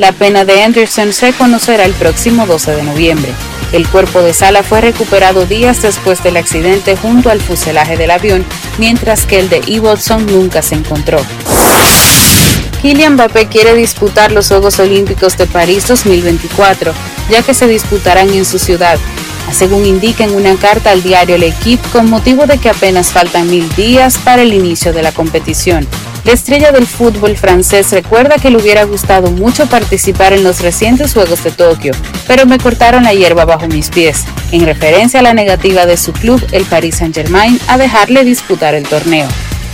[0.00, 3.34] La pena de Anderson se conocerá el próximo 12 de noviembre.
[3.70, 8.42] El cuerpo de Sala fue recuperado días después del accidente junto al fuselaje del avión,
[8.78, 11.18] mientras que el de Ibbotson nunca se encontró.
[12.80, 16.94] Kylian Mbappé quiere disputar los Juegos Olímpicos de París 2024,
[17.28, 18.98] ya que se disputarán en su ciudad.
[19.52, 23.68] según indica en una carta al diario L'Equipe con motivo de que apenas faltan mil
[23.74, 25.86] días para el inicio de la competición.
[26.30, 31.12] La estrella del fútbol francés recuerda que le hubiera gustado mucho participar en los recientes
[31.12, 31.92] Juegos de Tokio,
[32.28, 36.12] pero me cortaron la hierba bajo mis pies, en referencia a la negativa de su
[36.12, 39.26] club, el Paris Saint-Germain, a dejarle disputar el torneo.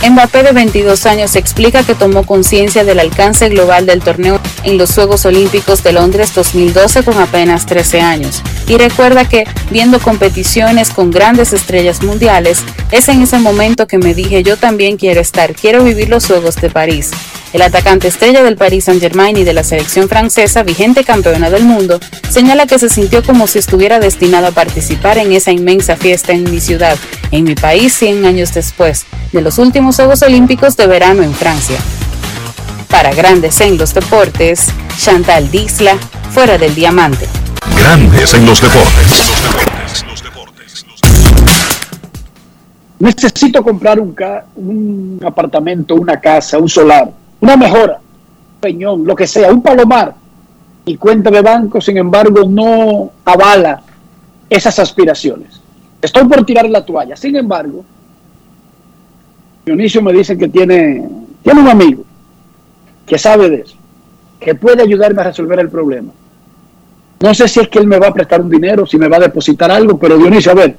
[0.09, 4.95] Mbappé de 22 años explica que tomó conciencia del alcance global del torneo en los
[4.95, 11.11] Juegos Olímpicos de Londres 2012 con apenas 13 años y recuerda que viendo competiciones con
[11.11, 12.59] grandes estrellas mundiales
[12.91, 16.55] es en ese momento que me dije yo también quiero estar, quiero vivir los Juegos
[16.55, 17.11] de París.
[17.53, 21.99] El atacante estrella del Paris Saint-Germain y de la selección francesa, vigente campeona del mundo,
[22.29, 26.43] señala que se sintió como si estuviera destinado a participar en esa inmensa fiesta en
[26.51, 26.97] mi ciudad,
[27.31, 31.77] en mi país 100 años después, de los últimos Juegos Olímpicos de verano en Francia.
[32.89, 35.97] Para Grandes en los Deportes, Chantal Disla,
[36.31, 37.27] fuera del diamante.
[37.77, 39.33] Grandes en los deportes.
[42.99, 44.15] Necesito comprar un,
[44.55, 50.15] un apartamento, una casa, un solar, una mejora, un peñón, lo que sea, un palomar.
[50.85, 53.81] Mi cuenta de banco, sin embargo, no avala
[54.49, 55.61] esas aspiraciones.
[56.01, 57.15] Estoy por tirar la toalla.
[57.15, 57.83] Sin embargo,
[59.65, 61.07] Dionisio me dice que tiene,
[61.43, 62.03] tiene un amigo
[63.05, 63.75] que sabe de eso,
[64.39, 66.11] que puede ayudarme a resolver el problema.
[67.19, 69.17] No sé si es que él me va a prestar un dinero, si me va
[69.17, 70.77] a depositar algo, pero Dionisio, a ver,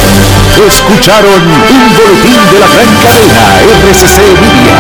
[0.68, 3.42] Escucharon un boletín de la gran cadena
[3.92, 4.78] RCC Media.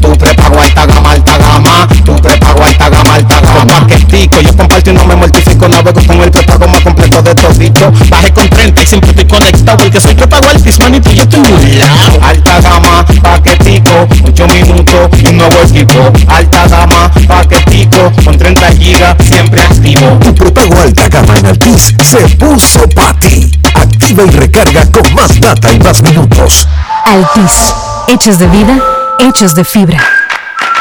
[0.00, 1.88] Tu prepago alta gama, alta gama.
[2.04, 3.80] Tu prepago alta gama, alta gama.
[3.80, 5.66] Paquetico, yo comparto y no me mortifico.
[5.66, 7.90] Navego con el prepago más completo de todito.
[8.10, 9.78] Bajé con 30 y siempre estoy conectado.
[9.78, 11.80] Porque soy prepago altis, manito, yo estoy muy.
[12.22, 16.12] Alta gama, paquetico, 8 minutos y un nuevo equipo.
[16.28, 18.38] Alta gama, paquetico, con
[18.84, 20.18] 30 gigas, siempre activo.
[20.20, 23.50] Tu prepago alta gama en Altis se puso para ti.
[23.74, 26.68] Activa y recarga con más data y más minutos.
[27.06, 27.74] Altis,
[28.08, 28.78] hechos de vida,
[29.18, 29.98] hechos de fibra.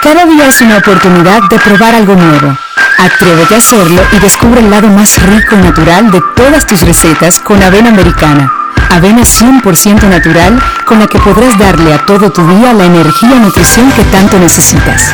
[0.01, 2.57] Cada día es una oportunidad de probar algo nuevo.
[2.97, 7.39] Atrévete a hacerlo y descubre el lado más rico y natural de todas tus recetas
[7.39, 8.51] con avena americana.
[8.89, 13.39] Avena 100% natural con la que podrás darle a todo tu día la energía y
[13.39, 15.13] nutrición que tanto necesitas.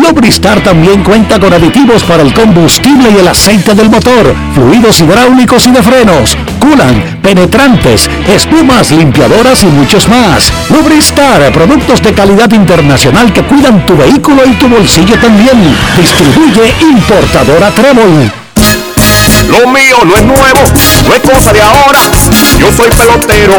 [0.00, 5.66] Lubristar también cuenta con aditivos para el combustible y el aceite del motor, fluidos hidráulicos
[5.66, 10.52] y de frenos, culan, penetrantes, espumas, limpiadoras y muchos más.
[10.70, 15.76] Lubristar, productos de calidad internacional que cuidan tu vehículo y tu bolsillo también.
[15.96, 18.32] Distribuye importadora Trébol.
[19.48, 20.60] Lo mío no es nuevo,
[21.06, 21.98] no es cosa de ahora.
[22.58, 23.58] Yo soy pelotero,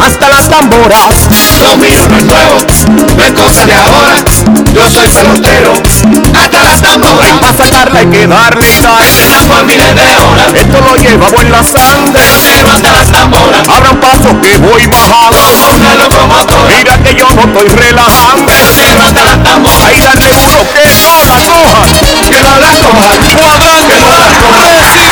[0.00, 1.28] hasta las tamboras.
[1.60, 2.58] Lo mío no es nuevo,
[3.16, 4.61] no es cosa de ahora.
[4.74, 5.72] Yo soy pelotero,
[6.34, 7.28] hasta las tamboras.
[7.28, 9.46] Y para sacarla hay que darle y darle.
[9.48, 10.54] Por miles de horas.
[10.54, 12.22] Esto lo llevamos en la sangre.
[12.72, 13.68] hasta las tamboras.
[13.68, 15.36] Abran paso que voy bajando.
[15.36, 16.74] Como una locomotora.
[16.76, 18.52] Mira que yo no estoy relajando.
[19.04, 19.88] hasta las tamboras.
[19.88, 21.92] Ahí darle duro que no la coja.
[22.30, 23.08] Que no la coja.
[23.36, 23.94] Cuadrante.
[23.94, 25.11] Que no la coja.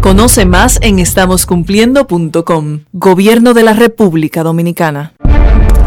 [0.00, 2.80] Conoce más en estamoscumpliendo.com.
[2.92, 5.12] Gobierno de la República Dominicana.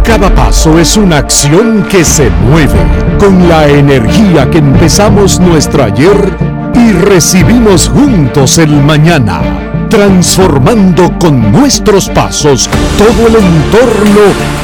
[0.03, 2.80] Cada paso es una acción que se mueve
[3.20, 6.38] con la energía que empezamos nuestro ayer
[6.76, 9.41] y recibimos juntos el mañana,
[9.89, 14.22] transformando con nuestros pasos todo el entorno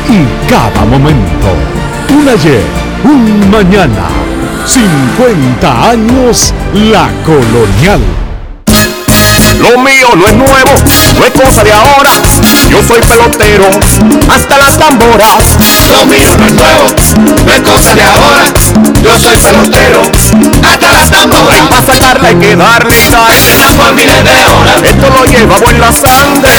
[0.10, 1.47] y cada momento.
[2.14, 2.64] Un ayer,
[3.04, 4.10] un mañana,
[4.68, 6.54] 50 años
[6.91, 8.29] la colonial.
[9.60, 10.72] Lo mío no es nuevo,
[11.18, 12.12] no es cosa de ahora.
[12.70, 13.70] Yo soy pelotero,
[14.34, 15.57] hasta las tamboras.
[15.91, 16.86] Lo mío no es nuevo,
[17.45, 18.45] no es cosa de ahora.
[19.03, 20.01] Yo soy pelotero,
[20.64, 21.62] hasta las tamboras.
[21.70, 23.76] Para sacarla hay que darle y darle.
[23.78, 24.84] Por miles de horas.
[24.84, 26.51] Esto lo llevamos en la sangre.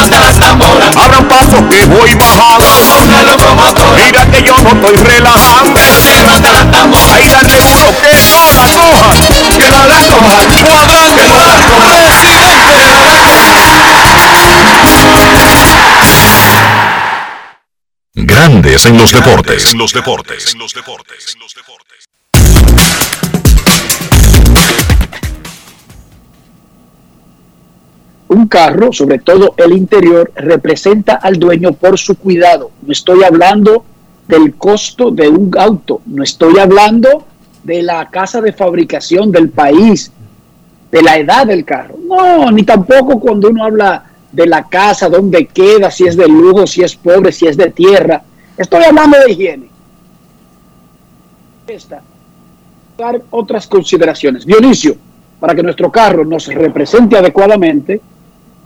[0.00, 0.96] hasta las tamboras.
[0.96, 2.66] Abran paso que voy bajando.
[2.66, 4.04] Como una locomotora.
[4.04, 5.80] Mira que yo no estoy relajando.
[6.32, 7.14] hasta las tamboras.
[7.14, 9.12] Ahí darle duro que no la coja.
[9.56, 10.38] Que no la coja.
[10.68, 11.07] Cuadrante.
[18.14, 19.72] Grandes en los deportes.
[19.72, 20.52] En los deportes.
[20.52, 21.34] En los deportes.
[28.28, 32.70] Un carro, sobre todo el interior, representa al dueño por su cuidado.
[32.82, 33.84] No estoy hablando
[34.28, 37.24] del costo de un auto, no estoy hablando
[37.64, 40.12] de la casa de fabricación del país,
[40.90, 41.96] de la edad del carro.
[42.06, 46.66] No, ni tampoco cuando uno habla de la casa, dónde queda, si es de lujo,
[46.66, 48.22] si es pobre, si es de tierra.
[48.56, 49.68] Estoy hablando de higiene.
[51.66, 52.02] Esta,
[52.96, 54.46] dar otras consideraciones.
[54.46, 54.96] Dionisio,
[55.38, 58.00] para que nuestro carro nos represente adecuadamente,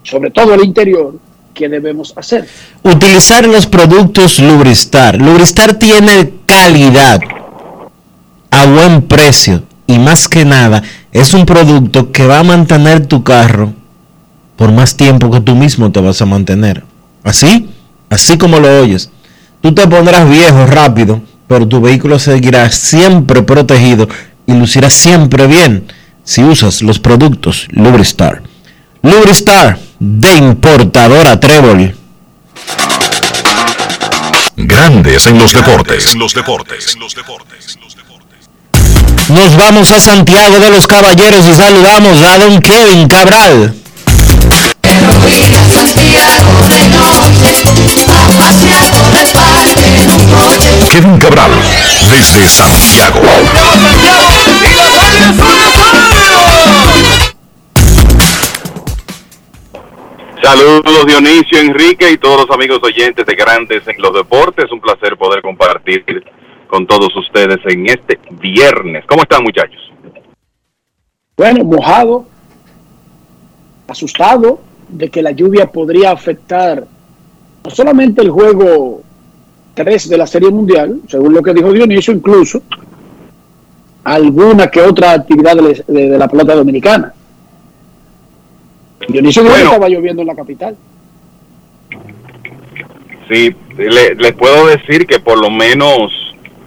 [0.03, 1.14] sobre todo el interior,
[1.53, 2.49] ¿qué debemos hacer?
[2.83, 5.20] Utilizar los productos Lubristar.
[5.20, 7.20] Lubristar tiene calidad
[8.51, 10.83] a buen precio y más que nada
[11.13, 13.75] es un producto que va a mantener tu carro
[14.57, 16.85] por más tiempo que tú mismo te vas a mantener.
[17.23, 17.69] Así,
[18.09, 19.11] así como lo oyes.
[19.61, 24.09] Tú te pondrás viejo rápido, pero tu vehículo seguirá siempre protegido
[24.47, 25.85] y lucirá siempre bien
[26.25, 28.43] si usas los productos Lubristar.
[29.03, 31.95] Lubristar de importadora Trébol.
[34.57, 36.13] Grandes en los deportes.
[36.13, 36.95] En los deportes.
[36.95, 37.79] En los deportes.
[39.29, 43.74] Nos vamos a Santiago de los Caballeros y saludamos a don Kevin Cabral.
[50.90, 51.51] Kevin Cabral,
[52.11, 53.20] desde Santiago.
[60.43, 64.70] Saludos Dionisio, Enrique y todos los amigos oyentes de Grandes en los Deportes.
[64.73, 66.05] Un placer poder compartir
[66.73, 69.05] con todos ustedes en este viernes.
[69.07, 69.93] ¿Cómo están muchachos?
[71.36, 72.24] Bueno, mojado,
[73.89, 74.59] asustado
[74.89, 76.86] de que la lluvia podría afectar
[77.62, 79.03] no solamente el juego
[79.74, 82.62] 3 de la Serie Mundial, según lo que dijo Dionisio, incluso
[84.05, 87.12] alguna que otra actividad de, de- de la pelota dominicana.
[89.11, 89.65] Dionisio Bueno.
[89.66, 90.74] estaba lloviendo en la capital.
[93.28, 96.11] Sí, le- les puedo decir que por lo menos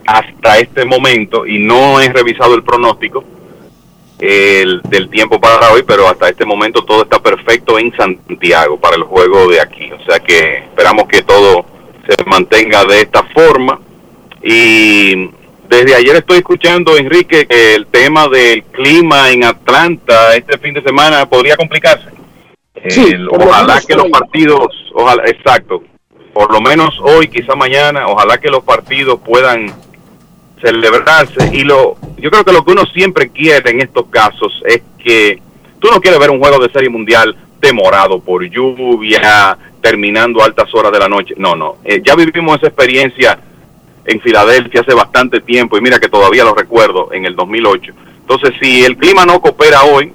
[0.06, 3.24] hasta este momento, y no he revisado el pronóstico
[4.20, 8.96] el, del tiempo para hoy, pero hasta este momento todo está perfecto en Santiago para
[8.96, 9.92] el juego de aquí.
[9.92, 11.66] O sea que esperamos que todo
[12.08, 13.80] se mantenga de esta forma.
[14.42, 15.30] Y
[15.68, 20.84] desde ayer estoy escuchando, Enrique, que el tema del clima en Atlanta este fin de
[20.84, 22.10] semana podría complicarse.
[22.88, 25.84] Sí, El- ojalá que los partidos, ojalá, exacto,
[26.34, 29.74] por lo menos hoy, quizá mañana, ojalá que los partidos puedan
[30.62, 31.50] celebrarse.
[31.54, 35.42] Y lo, yo creo que lo que uno siempre quiere en estos casos es que
[35.80, 40.92] tú no quieres ver un juego de serie mundial demorado por lluvia, terminando altas horas
[40.92, 41.36] de la noche.
[41.38, 41.78] No, no.
[41.84, 43.40] Eh, ya vivimos esa experiencia
[44.06, 47.94] en Filadelfia hace bastante tiempo y mira que todavía lo recuerdo en el 2008.
[48.22, 50.12] Entonces, si el clima no coopera hoy,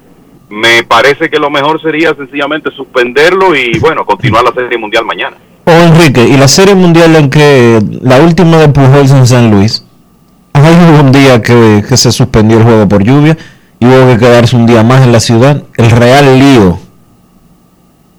[0.49, 5.37] me parece que lo mejor sería sencillamente suspenderlo y bueno, continuar la Serie Mundial mañana.
[5.65, 9.85] O Enrique, y la Serie Mundial en que la última de Pujols en San Luis,
[10.53, 13.37] hay un día que, que se suspendió el juego por lluvia
[13.79, 16.79] y hubo que quedarse un día más en la ciudad, el Real Lío.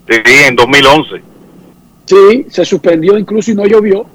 [0.10, 1.22] Sí, en 2011.
[2.06, 4.06] Sí, se suspendió incluso y no llovió.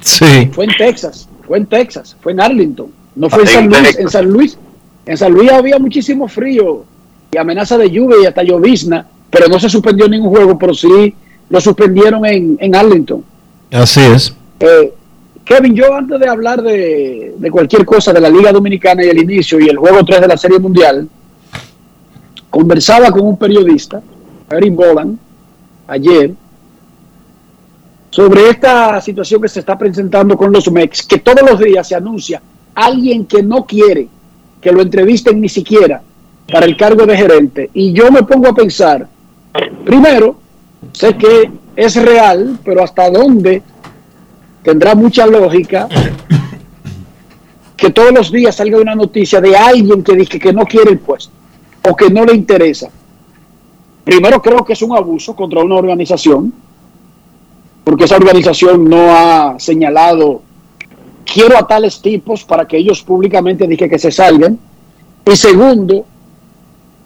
[0.00, 0.50] Sí.
[0.52, 3.98] Fue en Texas, fue en Texas, fue en Arlington, no fue en San Luis.
[3.98, 4.58] En San Luis,
[5.06, 6.84] en San Luis había muchísimo frío
[7.30, 11.14] y amenaza de lluvia y hasta llovizna, pero no se suspendió ningún juego, pero sí
[11.50, 13.24] lo suspendieron en, en Arlington.
[13.70, 14.34] Así es.
[14.60, 14.92] Eh,
[15.44, 19.60] Kevin, yo antes de hablar de, cualquier cosa de la Liga Dominicana y el inicio
[19.60, 21.08] y el juego 3 de la Serie Mundial,
[22.48, 24.00] conversaba con un periodista,
[24.50, 25.18] Erin Boland,
[25.86, 26.32] ayer,
[28.10, 31.96] sobre esta situación que se está presentando con los MEX, que todos los días se
[31.96, 32.40] anuncia
[32.74, 34.08] alguien que no quiere
[34.60, 36.00] que lo entrevisten ni siquiera
[36.50, 37.70] para el cargo de gerente.
[37.74, 39.06] Y yo me pongo a pensar,
[39.84, 40.36] primero,
[40.92, 43.62] sé que es real, pero hasta dónde
[44.64, 45.88] tendrá mucha lógica
[47.76, 50.98] que todos los días salga una noticia de alguien que dice que no quiere el
[50.98, 51.30] puesto
[51.88, 52.88] o que no le interesa.
[54.02, 56.52] Primero creo que es un abuso contra una organización,
[57.84, 60.42] porque esa organización no ha señalado
[61.30, 64.58] quiero a tales tipos para que ellos públicamente digan que se salgan.
[65.26, 66.06] Y segundo,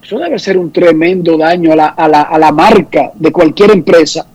[0.02, 3.72] eso debe ser un tremendo daño a la, a la, a la marca de cualquier
[3.72, 4.26] empresa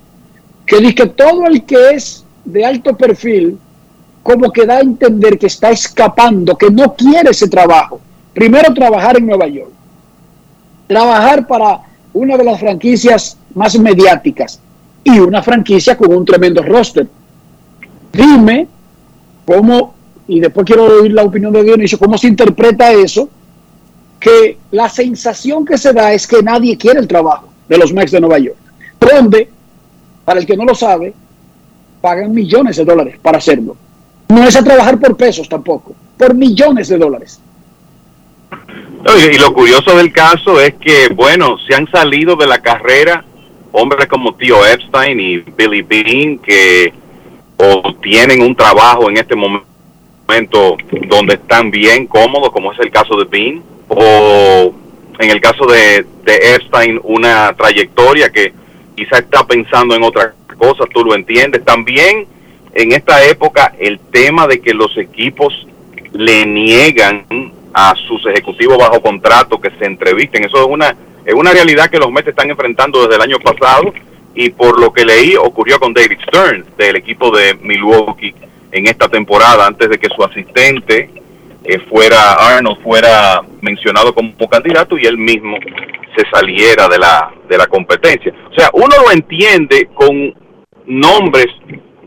[0.66, 3.58] que dice que todo el que es de alto perfil
[4.22, 8.00] como que da a entender que está escapando, que no quiere ese trabajo.
[8.34, 9.72] Primero trabajar en Nueva York,
[10.88, 11.82] trabajar para
[12.14, 14.60] una de las franquicias más mediáticas
[15.04, 17.08] y una franquicia con un tremendo roster.
[18.12, 18.68] Dime
[19.46, 19.94] cómo,
[20.28, 23.30] y después quiero oír la opinión de Dionisio, cómo se interpreta eso,
[24.20, 28.12] que la sensación que se da es que nadie quiere el trabajo de los Mex
[28.12, 28.58] de Nueva York,
[29.00, 29.50] donde,
[30.24, 31.14] para el que no lo sabe,
[32.04, 33.78] pagan millones de dólares para hacerlo.
[34.28, 37.40] No es a trabajar por pesos tampoco, por millones de dólares.
[39.32, 43.24] Y lo curioso del caso es que, bueno, se han salido de la carrera
[43.72, 46.94] hombres como Tío Epstein y Billy Bean que
[47.56, 50.76] o tienen un trabajo en este momento
[51.08, 54.74] donde están bien cómodos, como es el caso de Bean, o
[55.20, 58.54] en el caso de, de Epstein una trayectoria que
[58.94, 60.34] quizá está pensando en otra
[60.64, 61.64] cosa, tú lo entiendes.
[61.66, 62.26] También
[62.74, 65.54] en esta época el tema de que los equipos
[66.14, 67.26] le niegan
[67.74, 70.96] a sus ejecutivos bajo contrato que se entrevisten, eso es una
[71.26, 73.94] es una realidad que los Mets están enfrentando desde el año pasado
[74.36, 78.36] y por lo que leí ocurrió con David Stern del equipo de Milwaukee
[78.72, 81.10] en esta temporada antes de que su asistente
[81.64, 85.58] eh, fuera Arnold fuera mencionado como candidato y él mismo
[86.16, 88.34] se saliera de la de la competencia.
[88.52, 90.34] O sea, uno lo entiende con
[90.86, 91.48] nombres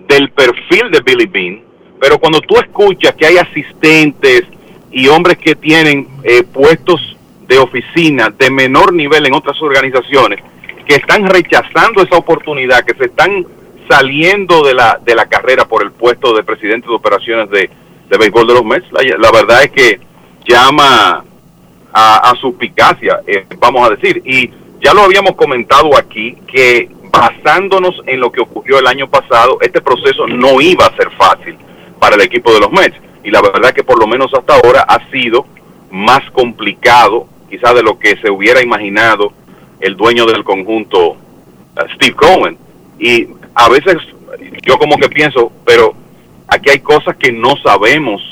[0.08, 1.60] del perfil de Billy Bean,
[2.00, 4.44] pero cuando tú escuchas que hay asistentes
[4.90, 7.16] y hombres que tienen eh, puestos
[7.48, 10.42] de oficina de menor nivel en otras organizaciones
[10.86, 13.46] que están rechazando esa oportunidad, que se están
[13.88, 17.70] saliendo de la, de la carrera por el puesto de presidente de operaciones de,
[18.08, 18.86] de béisbol de los Mets.
[18.92, 20.00] La, verdad es que
[20.44, 21.24] llama
[21.92, 24.22] a, a suspicacia, eh, vamos a decir.
[24.24, 24.50] Y
[24.80, 29.80] ya lo habíamos comentado aquí, que basándonos en lo que ocurrió el año pasado, este
[29.80, 31.56] proceso no iba a ser fácil
[31.98, 32.96] para el equipo de los Mets.
[33.24, 35.46] Y la verdad que por lo menos hasta ahora ha sido
[35.90, 39.32] más complicado quizá de lo que se hubiera imaginado
[39.80, 41.16] el dueño del conjunto, uh,
[41.94, 42.58] Steve Cohen.
[42.98, 43.96] Y a veces
[44.62, 45.94] yo como que pienso, pero
[46.48, 48.22] aquí hay cosas que no sabemos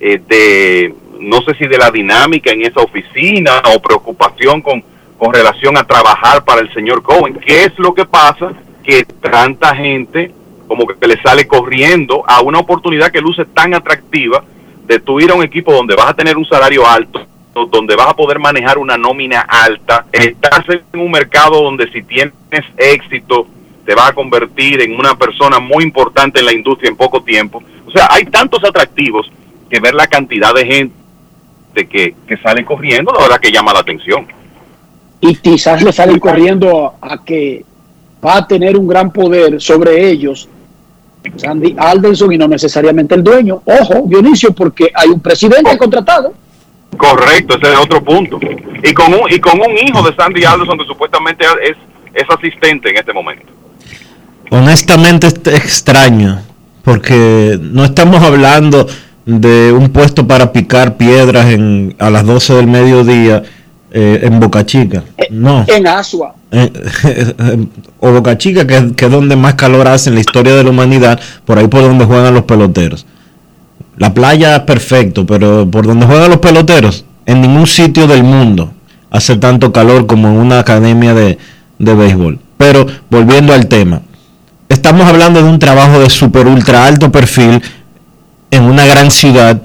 [0.00, 4.82] eh, de, no sé si de la dinámica en esa oficina o preocupación con,
[5.20, 7.34] con relación a trabajar para el señor Cohen.
[7.34, 8.54] ¿Qué es lo que pasa?
[8.82, 10.32] Que tanta gente
[10.66, 14.42] como que le sale corriendo a una oportunidad que luce tan atractiva
[14.86, 17.26] de tu ir a un equipo donde vas a tener un salario alto,
[17.70, 22.32] donde vas a poder manejar una nómina alta, estás en un mercado donde si tienes
[22.78, 23.46] éxito
[23.84, 27.62] te vas a convertir en una persona muy importante en la industria en poco tiempo.
[27.86, 29.30] O sea, hay tantos atractivos
[29.68, 30.94] que ver la cantidad de gente
[31.74, 34.39] que, que sale corriendo, la verdad que llama la atención.
[35.20, 37.64] Y quizás le salen corriendo a que
[38.24, 40.48] va a tener un gran poder sobre ellos
[41.36, 43.62] Sandy Alderson y no necesariamente el dueño.
[43.64, 46.32] Ojo, Dionisio, porque hay un presidente contratado.
[46.96, 48.38] Correcto, ese es otro punto.
[48.82, 51.76] Y con un, y con un hijo de Sandy Alderson que supuestamente es
[52.14, 53.46] es asistente en este momento.
[54.50, 56.42] Honestamente es extraño,
[56.82, 58.86] porque no estamos hablando
[59.26, 63.42] de un puesto para picar piedras en, a las 12 del mediodía
[63.92, 65.02] eh, en Boca Chica.
[65.30, 65.64] No.
[65.68, 66.34] En Asua.
[66.50, 66.70] Eh,
[68.00, 70.70] o Boca Chica, que, que es donde más calor hace en la historia de la
[70.70, 73.06] humanidad, por ahí por donde juegan los peloteros.
[73.96, 78.72] La playa es perfecto, pero por donde juegan los peloteros, en ningún sitio del mundo
[79.10, 81.38] hace tanto calor como en una academia de,
[81.78, 82.38] de béisbol.
[82.56, 84.02] Pero volviendo al tema,
[84.68, 87.62] estamos hablando de un trabajo de super ultra alto perfil
[88.50, 89.60] en una gran ciudad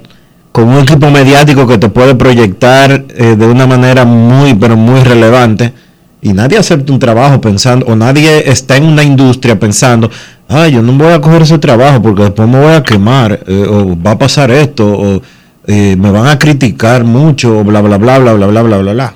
[0.55, 5.01] con un equipo mediático que te puede proyectar eh, de una manera muy, pero muy
[5.01, 5.73] relevante.
[6.21, 10.09] Y nadie acepta un trabajo pensando, o nadie está en una industria pensando,
[10.47, 13.67] ay, yo no voy a coger ese trabajo porque después me voy a quemar, eh,
[13.69, 15.21] o va a pasar esto, o
[15.67, 18.93] eh, me van a criticar mucho, o bla, bla, bla, bla, bla, bla, bla, bla,
[18.93, 19.13] bla.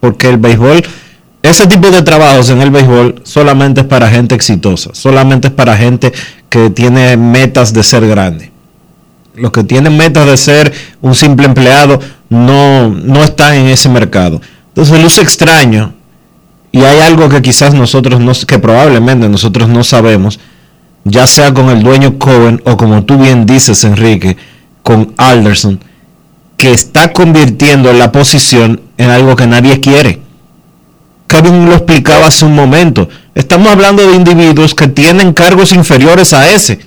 [0.00, 0.82] Porque el béisbol,
[1.42, 5.76] ese tipo de trabajos en el béisbol solamente es para gente exitosa, solamente es para
[5.76, 6.14] gente
[6.48, 8.51] que tiene metas de ser grande.
[9.34, 11.98] Los que tienen metas de ser un simple empleado
[12.28, 14.40] no, no están en ese mercado.
[14.68, 15.94] Entonces luce extraño
[16.72, 20.40] y hay algo que quizás nosotros no, que probablemente nosotros no sabemos,
[21.04, 24.36] ya sea con el dueño Cohen o como tú bien dices Enrique,
[24.82, 25.78] con Alderson,
[26.56, 30.22] que está convirtiendo la posición en algo que nadie quiere.
[31.26, 33.08] Kevin lo explicaba hace un momento.
[33.34, 36.80] Estamos hablando de individuos que tienen cargos inferiores a ese.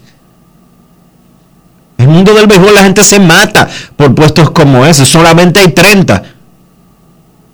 [2.06, 5.08] En el mundo del béisbol la gente se mata por puestos como ese.
[5.08, 6.22] Solamente hay 30.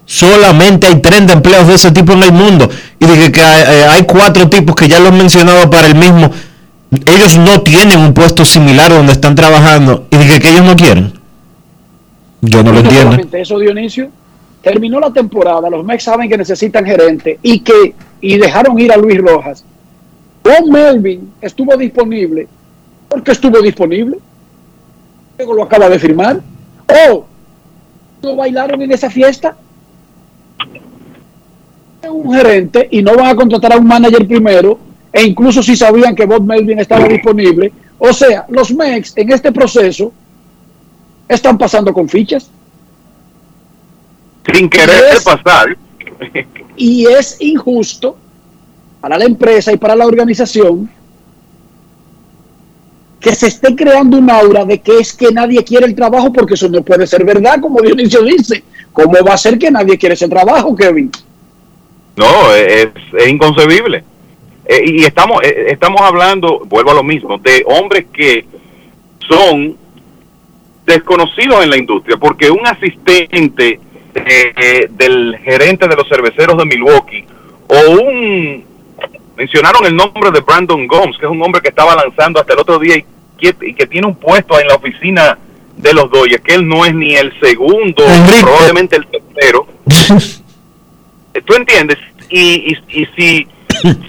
[0.06, 2.70] Solamente hay 30 empleos de ese tipo en el mundo.
[3.00, 5.96] Y dije que hay, eh, hay cuatro tipos que ya lo he mencionado para el
[5.96, 6.30] mismo.
[7.06, 10.08] Ellos no tienen un puesto similar donde están trabajando.
[10.12, 11.14] Y dije que ellos no quieren.
[12.42, 13.18] Yo no lo entiendo.
[13.32, 14.10] eso, Dionisio.
[14.62, 18.98] Terminó la temporada, los Mex saben que necesitan gerente y que y dejaron ir a
[18.98, 19.64] Luis Rojas.
[20.44, 22.48] Bob Melvin estuvo disponible.
[23.08, 24.20] ¿Por qué estuvo disponible?
[25.38, 26.42] Lo acaba de firmar.
[27.10, 27.26] Oh,
[28.22, 29.56] ¿no bailaron en esa fiesta?
[32.10, 34.78] Un gerente y no van a contratar a un manager primero,
[35.14, 37.72] e incluso si sabían que Bob Melvin estaba disponible.
[38.00, 40.12] O sea, los Mex en este proceso
[41.28, 42.50] están pasando con fichas.
[44.54, 45.78] Sin querer Es- pasar.
[46.76, 48.18] y es injusto
[49.00, 50.90] para la empresa y para la organización
[53.22, 56.56] que se esté creando un aura de que es que nadie quiere el trabajo porque
[56.56, 58.64] eso no puede ser verdad, como Dionisio dice.
[58.92, 61.10] ¿Cómo va a ser que nadie quiere ese trabajo, Kevin?
[62.18, 64.04] No, es, es inconcebible.
[64.66, 68.46] Eh, y estamos, eh, estamos hablando, vuelvo a lo mismo, de hombres que
[69.30, 69.78] son
[70.86, 73.80] desconocidos en la industria, porque un asistente
[74.14, 77.26] eh, eh, del gerente de los cerveceros de Milwaukee
[77.68, 78.66] o un
[79.42, 82.60] mencionaron el nombre de Brandon Gomes, que es un hombre que estaba lanzando hasta el
[82.60, 83.06] otro día y
[83.40, 85.38] que, y que tiene un puesto en la oficina
[85.78, 88.42] de los Dodgers, que él no es ni el segundo, Enrique.
[88.42, 89.66] probablemente el tercero.
[91.46, 91.98] ¿Tú entiendes?
[92.30, 93.48] Y, y, y si,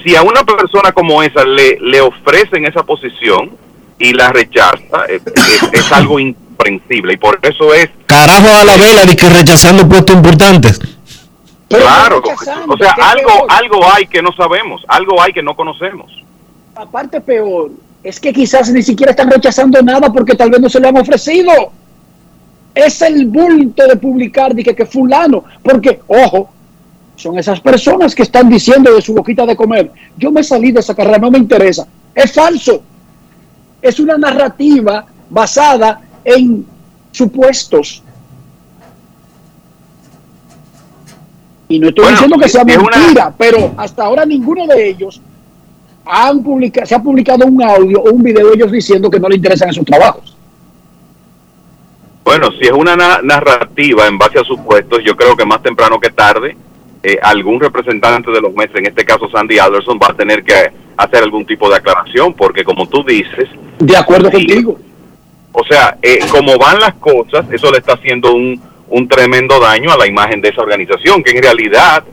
[0.05, 3.53] si a una persona como esa le, le ofrecen esa posición
[3.99, 7.15] y la rechaza, es, es- es algo incomprensible.
[7.15, 10.81] Y por eso es, Carajo a la vela de que rechazando puestos importantes.
[11.79, 12.23] Claro,
[12.69, 16.13] o sea, ¿qué algo, algo hay que no sabemos, algo hay que no conocemos.
[16.75, 17.71] La parte peor
[18.03, 20.97] es que quizás ni siquiera están rechazando nada porque tal vez no se lo han
[20.99, 21.53] ofrecido.
[22.75, 26.51] Es el bulto de publicar de que, que fulano, porque, ojo,
[27.17, 30.81] son esas personas que están diciendo de su boquita de comer, yo me salí de
[30.81, 31.87] esa carrera, no me interesa.
[32.15, 32.83] Es falso.
[33.81, 36.67] Es una narrativa basada en
[37.11, 38.03] supuestos.
[41.69, 45.21] Y no estoy Bueno, diciendo que sea una- mentira, pero hasta ahora ninguno de ellos
[46.05, 49.29] han publica- se ha publicado un audio o un video de ellos diciendo que no
[49.29, 50.37] le interesan esos trabajos.
[52.25, 55.99] Bueno, si es una na- narrativa en base a supuestos, yo creo que más temprano
[55.99, 56.57] que tarde,
[57.03, 60.55] eh, algún representante de los meses, en este caso Sandy Alderson, va a tener que
[60.97, 63.49] hacer algún tipo de aclaración, porque como tú dices,
[63.79, 64.37] De acuerdo Sí.
[64.47, 64.79] contigo.
[65.53, 68.61] o sea, eh, como van las cosas, eso le está haciendo un,
[68.93, 72.05] un tremendo daño a la imagen de esa organización, que en realidad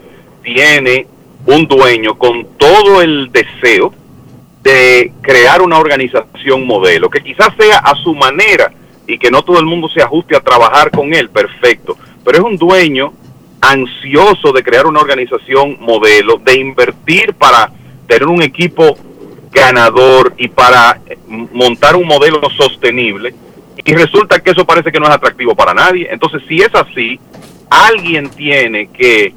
[0.41, 1.05] tiene
[1.45, 3.93] un dueño con todo el deseo
[4.63, 8.71] de crear una organización modelo, que quizás sea a su manera
[9.05, 12.43] y que no todo el mundo se ajuste a trabajar con él, perfecto, pero es
[12.45, 13.13] un dueño
[13.59, 17.71] ansioso de crear una organización modelo, de invertir para
[18.07, 18.97] tener un equipo
[19.51, 21.01] ganador y para
[21.51, 23.33] montar un modelo sostenible
[23.85, 26.07] y resulta que eso parece que no es atractivo para nadie.
[26.11, 27.19] Entonces, si es así,
[27.69, 29.33] alguien tiene que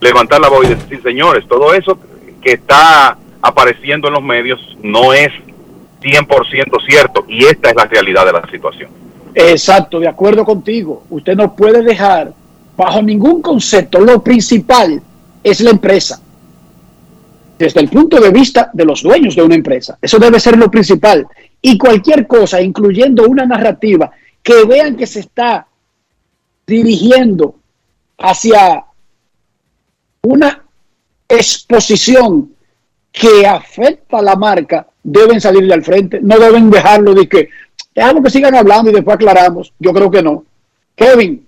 [0.00, 1.98] levantar la voz y decir, señores, todo eso
[2.42, 5.30] que está apareciendo en los medios no es
[6.00, 8.90] 100% cierto y esta es la realidad de la situación.
[9.34, 11.04] Exacto, de acuerdo contigo.
[11.10, 12.32] Usted no puede dejar
[12.76, 15.02] bajo ningún concepto, lo principal
[15.42, 16.20] es la empresa.
[17.58, 19.98] Desde el punto de vista de los dueños de una empresa.
[20.00, 21.26] Eso debe ser lo principal.
[21.60, 24.10] Y cualquier cosa, incluyendo una narrativa,
[24.42, 25.66] que vean que se está
[26.66, 27.56] dirigiendo
[28.18, 28.84] hacia
[30.22, 30.64] una
[31.28, 32.52] exposición
[33.10, 36.20] que afecta a la marca, deben salirle al frente.
[36.20, 37.48] No deben dejarlo de que,
[37.94, 39.72] dejamos que sigan hablando y después aclaramos.
[39.78, 40.44] Yo creo que no.
[40.94, 41.46] Kevin,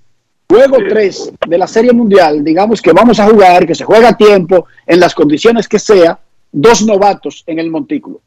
[0.50, 4.16] Juego 3 de la Serie Mundial, digamos que vamos a jugar, que se juega a
[4.16, 6.18] tiempo, en las condiciones que sea,
[6.50, 8.20] dos novatos en el montículo.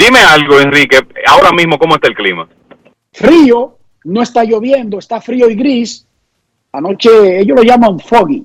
[0.00, 0.96] Dime algo, Enrique,
[1.26, 2.48] ahora mismo, ¿cómo está el clima?
[3.12, 6.06] Frío, no está lloviendo, está frío y gris.
[6.72, 8.42] Anoche ellos lo llaman foggy,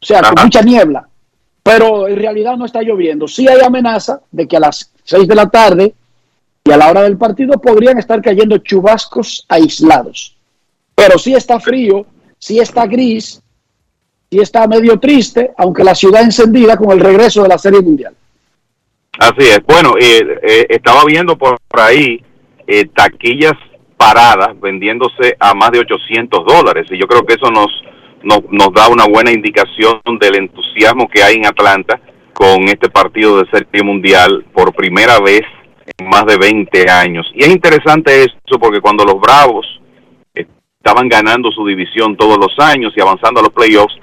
[0.00, 1.08] o sea, con mucha niebla,
[1.64, 3.26] pero en realidad no está lloviendo.
[3.26, 5.94] Sí hay amenaza de que a las 6 de la tarde
[6.62, 10.36] y a la hora del partido podrían estar cayendo chubascos aislados.
[10.94, 12.06] Pero sí está frío,
[12.38, 13.42] sí está gris,
[14.30, 18.14] sí está medio triste, aunque la ciudad encendida con el regreso de la Serie Mundial.
[19.18, 19.60] Así es.
[19.66, 22.22] Bueno, eh, estaba viendo por ahí
[22.66, 23.54] eh, taquillas
[23.96, 27.68] paradas vendiéndose a más de 800 dólares y yo creo que eso nos,
[28.22, 32.00] nos, nos da una buena indicación del entusiasmo que hay en Atlanta
[32.32, 35.42] con este partido de Serie Mundial por primera vez
[35.98, 37.26] en más de 20 años.
[37.34, 39.66] Y es interesante eso porque cuando los Bravos
[40.88, 43.94] estaban ganando su división todos los años y avanzando a los playoffs.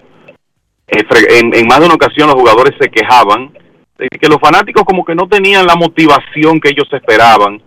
[0.88, 1.04] Eh,
[1.40, 3.58] en, más de una ocasión los jugadores se quejaban
[3.98, 7.62] de que los fanáticos como que no tenían la motivación que ellos esperaban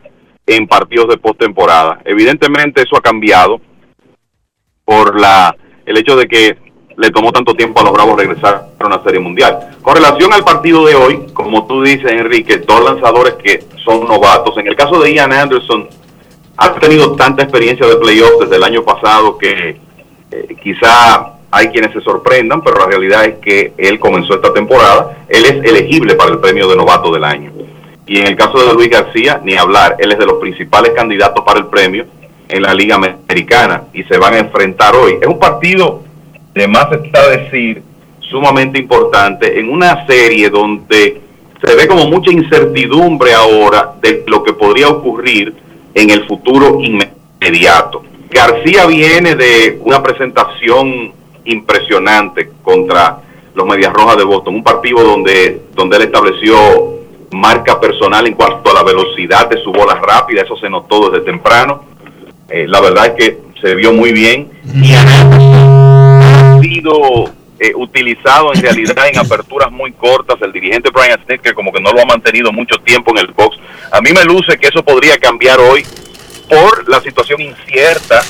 [0.47, 2.01] en partidos de postemporada.
[2.05, 3.61] Evidentemente eso ha cambiado
[4.85, 6.59] por la el hecho de que
[6.99, 9.77] le tomó tanto tiempo a los Bravos regresar a una serie mundial.
[9.83, 14.59] Con relación al partido de hoy, como tú dices, Enrique, dos lanzadores que son novatos.
[14.59, 15.89] En el caso de Ian Anderson,
[16.57, 19.81] ha tenido tanta experiencia de playoffs desde el año pasado que
[20.31, 25.25] eh, quizá hay quienes se sorprendan, pero la realidad es que él comenzó esta temporada,
[25.29, 27.53] él es elegible para el premio de novato del año.
[28.07, 31.45] Y en el caso de Luis García, ni hablar, él es de los principales candidatos
[31.45, 32.07] para el premio
[32.49, 35.19] en la Liga Americana y se van a enfrentar hoy.
[35.20, 36.03] Es un partido,
[36.55, 37.83] de más está decir,
[38.20, 41.20] sumamente importante en una serie donde
[41.62, 45.55] se ve como mucha incertidumbre ahora de lo que podría ocurrir
[45.95, 48.05] en el futuro inmediato.
[48.31, 51.12] García viene de una presentación
[51.49, 53.19] impresionante contra
[53.55, 56.57] los Medias Rojas de Boston, un partido donde, donde él estableció
[57.33, 61.25] marca personal en cuanto a la velocidad de su bola rápida, eso se notó desde
[61.25, 61.85] temprano.
[62.49, 67.25] Eh, la verdad es que se vio muy bien y ha sido
[67.59, 70.37] eh, utilizado en realidad en aperturas muy cortas.
[70.41, 73.59] El dirigente Brian Snitker como que no lo ha mantenido mucho tiempo en el box.
[73.91, 75.85] A mí me luce que eso podría cambiar hoy
[76.49, 78.23] por la situación incierta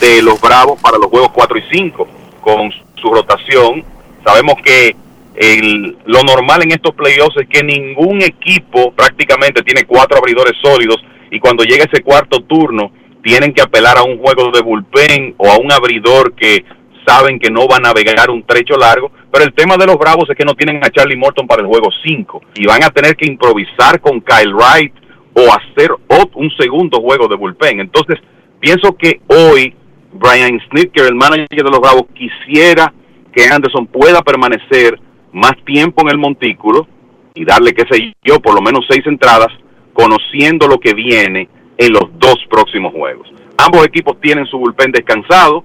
[0.00, 3.84] de los Bravos para los juegos 4 y 5 con su rotación.
[4.24, 4.96] Sabemos que
[5.36, 11.02] el, lo normal en estos playoffs es que ningún equipo prácticamente tiene cuatro abridores sólidos
[11.30, 12.90] y cuando llega ese cuarto turno
[13.22, 16.64] tienen que apelar a un juego de bullpen o a un abridor que
[17.06, 20.28] saben que no va a navegar un trecho largo, pero el tema de los Bravos
[20.28, 23.16] es que no tienen a Charlie Morton para el juego 5 y van a tener
[23.16, 24.92] que improvisar con Kyle Wright
[25.34, 25.90] o hacer
[26.34, 27.80] un segundo juego de bullpen.
[27.80, 28.18] Entonces,
[28.60, 29.74] pienso que hoy
[30.12, 32.92] Brian Snitker, el manager de los Bravos, quisiera
[33.32, 34.98] que Anderson pueda permanecer
[35.32, 36.86] más tiempo en el montículo
[37.34, 39.48] y darle, qué sé yo, por lo menos seis entradas,
[39.92, 43.28] conociendo lo que viene en los dos próximos juegos.
[43.56, 45.64] Ambos equipos tienen su bullpen descansado,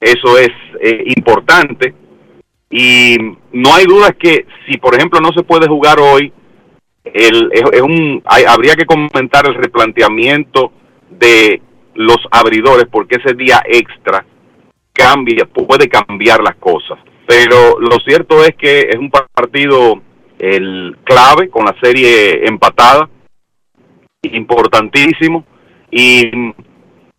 [0.00, 0.50] eso es
[0.80, 1.94] eh, importante.
[2.70, 3.16] Y
[3.52, 6.32] no hay duda que si, por ejemplo, no se puede jugar hoy,
[7.04, 10.72] el, es, un, habría que comentar el replanteamiento
[11.10, 11.60] de
[11.94, 14.24] los abridores porque ese día extra
[14.92, 16.98] cambia, puede cambiar las cosas.
[17.26, 20.02] Pero lo cierto es que es un partido
[20.38, 23.08] el clave con la serie empatada,
[24.22, 25.44] importantísimo.
[25.90, 26.30] Y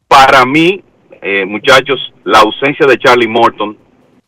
[0.07, 0.83] para mí,
[1.21, 3.77] eh, muchachos, la ausencia de Charlie Morton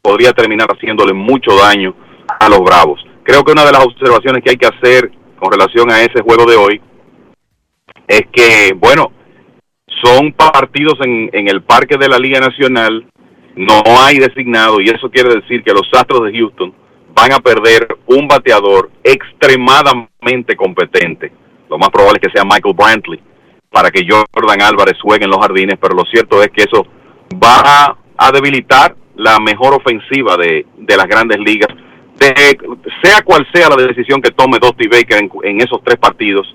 [0.02, 1.96] podría terminar haciéndole mucho daño
[2.40, 3.04] a los Bravos.
[3.24, 6.46] Creo que una de las observaciones que hay que hacer con relación a ese juego
[6.46, 6.82] de hoy
[8.08, 9.12] es que, bueno,
[10.04, 13.06] son partidos en, en el parque de la Liga Nacional,
[13.56, 16.74] no hay designado y eso quiere decir que los Astros de Houston
[17.14, 21.32] van a perder un bateador extremadamente competente.
[21.70, 23.22] Lo más probable es que sea Michael Brantley
[23.70, 26.86] para que Jordan Álvarez juegue en los jardines, pero lo cierto es que eso
[27.44, 31.70] va a, debilitar la mejor ofensiva de, las grandes ligas.
[32.20, 32.58] De,
[33.02, 36.48] sea cual sea la decisión que tome Dusty Baker en esos tres partidos,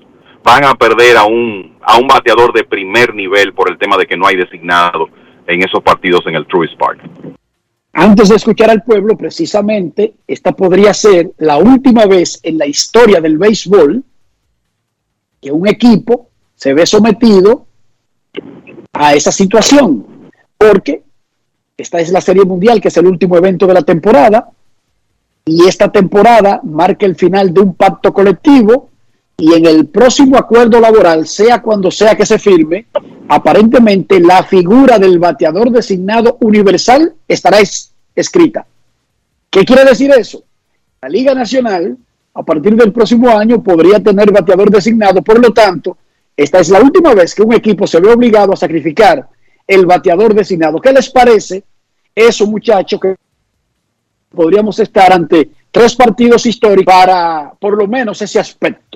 [0.49, 4.07] van a perder a un, a un bateador de primer nivel por el tema de
[4.07, 5.07] que no hay designado
[5.45, 6.99] en esos partidos en el Truist Park.
[7.93, 13.21] Antes de escuchar al pueblo, precisamente, esta podría ser la última vez en la historia
[13.21, 14.03] del béisbol
[15.39, 17.67] que un equipo se ve sometido
[18.93, 21.03] a esa situación, porque
[21.77, 24.49] esta es la Serie Mundial, que es el último evento de la temporada,
[25.45, 28.88] y esta temporada marca el final de un pacto colectivo
[29.39, 32.87] y en el próximo acuerdo laboral, sea cuando sea que se firme,
[33.27, 37.57] aparentemente la figura del bateador designado universal estará
[38.15, 38.65] escrita.
[39.49, 40.43] ¿Qué quiere decir eso?
[41.01, 41.97] La Liga Nacional,
[42.33, 45.97] a partir del próximo año, podría tener bateador designado, por lo tanto,
[46.35, 49.27] esta es la última vez que un equipo se ve obligado a sacrificar
[49.67, 50.81] el bateador designado.
[50.81, 51.63] ¿Qué les parece
[52.15, 53.15] eso, muchachos, que
[54.29, 58.88] podríamos estar ante tres partidos históricos para por lo menos ese aspecto,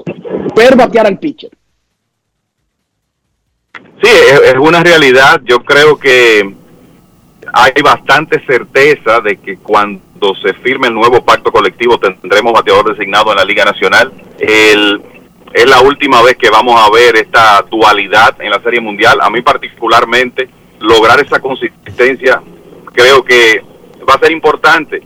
[0.55, 1.51] ver batear al pitcher.
[4.01, 5.41] Sí, es, una realidad.
[5.45, 6.53] Yo creo que
[7.53, 13.31] hay bastante certeza de que cuando se firme el nuevo pacto colectivo tendremos bateador designado
[13.31, 14.11] en la Liga Nacional.
[14.39, 15.01] El,
[15.53, 19.19] es la última vez que vamos a ver esta dualidad en la Serie Mundial.
[19.21, 20.49] A mí particularmente,
[20.79, 22.41] lograr esa consistencia
[22.93, 23.63] creo que
[24.07, 25.01] va a ser importante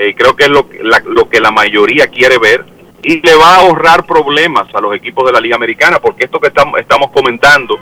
[0.00, 0.68] eh, creo que es lo,
[1.06, 2.64] lo que la mayoría quiere ver
[3.02, 6.40] y le va a ahorrar problemas a los equipos de la Liga Americana, porque esto
[6.40, 7.78] que estamos, comentando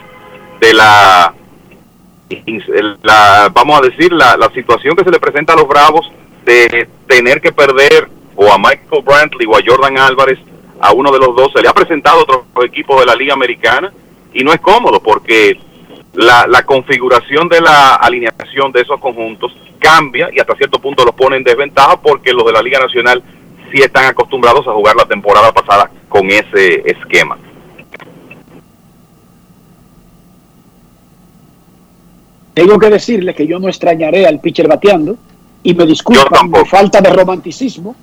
[0.59, 1.33] de la,
[3.53, 6.11] vamos a decir, la, la situación que se le presenta a los Bravos
[6.45, 10.39] de tener que perder o a Michael Brantley o a Jordan Álvarez,
[10.79, 13.33] a uno de los dos, se le ha presentado a otros equipos de la Liga
[13.33, 13.91] Americana
[14.33, 15.59] y no es cómodo porque
[16.13, 21.15] la, la configuración de la alineación de esos conjuntos cambia y hasta cierto punto los
[21.15, 23.23] pone en desventaja porque los de la Liga Nacional
[23.71, 27.37] sí están acostumbrados a jugar la temporada pasada con ese esquema.
[32.53, 35.15] Tengo que decirle que yo no extrañaré al pitcher bateando
[35.61, 37.95] y me disculpan por falta de romanticismo.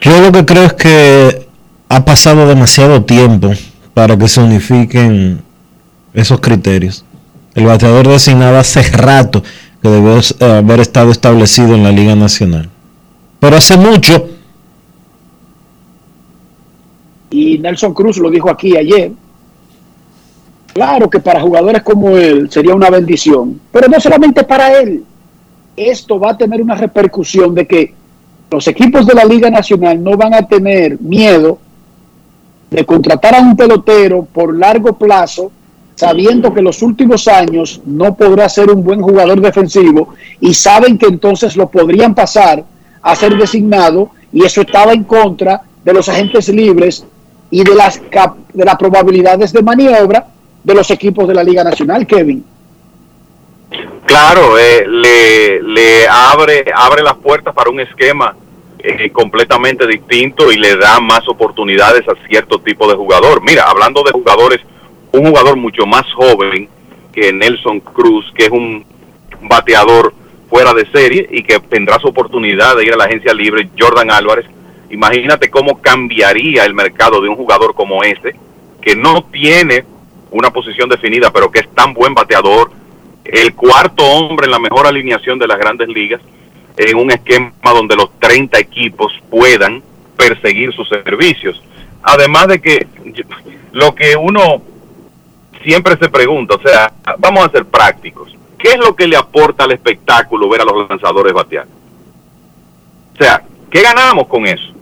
[0.00, 1.48] Yo lo que creo es que
[1.88, 3.50] ha pasado demasiado tiempo
[3.94, 5.42] para que se unifiquen
[6.12, 7.04] esos criterios.
[7.54, 9.42] El bateador designado hace rato
[9.80, 12.68] que debió haber estado establecido en la Liga Nacional.
[13.44, 14.26] Pero hace mucho.
[17.28, 19.12] Y Nelson Cruz lo dijo aquí ayer.
[20.72, 25.04] Claro que para jugadores como él sería una bendición, pero no solamente para él.
[25.76, 27.94] Esto va a tener una repercusión de que
[28.50, 31.58] los equipos de la Liga Nacional no van a tener miedo
[32.70, 35.52] de contratar a un pelotero por largo plazo
[35.96, 41.06] sabiendo que los últimos años no podrá ser un buen jugador defensivo y saben que
[41.06, 42.64] entonces lo podrían pasar
[43.04, 47.06] a ser designado y eso estaba en contra de los agentes libres
[47.50, 50.26] y de las, de las probabilidades de maniobra
[50.64, 52.42] de los equipos de la Liga Nacional, Kevin.
[54.06, 58.34] Claro, eh, le, le abre, abre las puertas para un esquema
[58.78, 63.42] eh, completamente distinto y le da más oportunidades a cierto tipo de jugador.
[63.42, 64.60] Mira, hablando de jugadores
[65.12, 66.68] un jugador mucho más joven
[67.12, 68.84] que Nelson Cruz, que es un
[69.42, 70.14] bateador
[70.48, 74.10] fuera de serie y que tendrá su oportunidad de ir a la agencia libre, Jordan
[74.10, 74.46] Álvarez.
[74.90, 78.36] Imagínate cómo cambiaría el mercado de un jugador como ese,
[78.80, 79.84] que no tiene
[80.30, 82.70] una posición definida, pero que es tan buen bateador,
[83.24, 86.20] el cuarto hombre en la mejor alineación de las grandes ligas,
[86.76, 89.82] en un esquema donde los 30 equipos puedan
[90.16, 91.62] perseguir sus servicios.
[92.02, 92.86] Además de que
[93.72, 94.62] lo que uno
[95.64, 98.36] siempre se pregunta, o sea, vamos a ser prácticos.
[98.64, 101.66] ¿Qué es lo que le aporta al espectáculo ver a los lanzadores batear?
[103.12, 104.72] O sea, ¿qué ganamos con eso?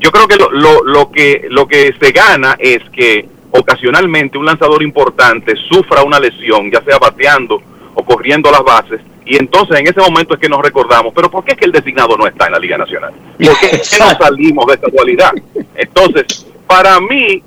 [0.00, 4.46] Yo creo que lo, lo, lo que lo que se gana es que ocasionalmente un
[4.46, 7.62] lanzador importante sufra una lesión, ya sea bateando
[7.94, 11.44] o corriendo las bases, y entonces en ese momento es que nos recordamos, pero ¿por
[11.44, 13.12] qué es que el designado no está en la Liga Nacional?
[13.38, 15.32] ¿Por qué no salimos de esta dualidad?
[15.76, 17.40] Entonces, para mí,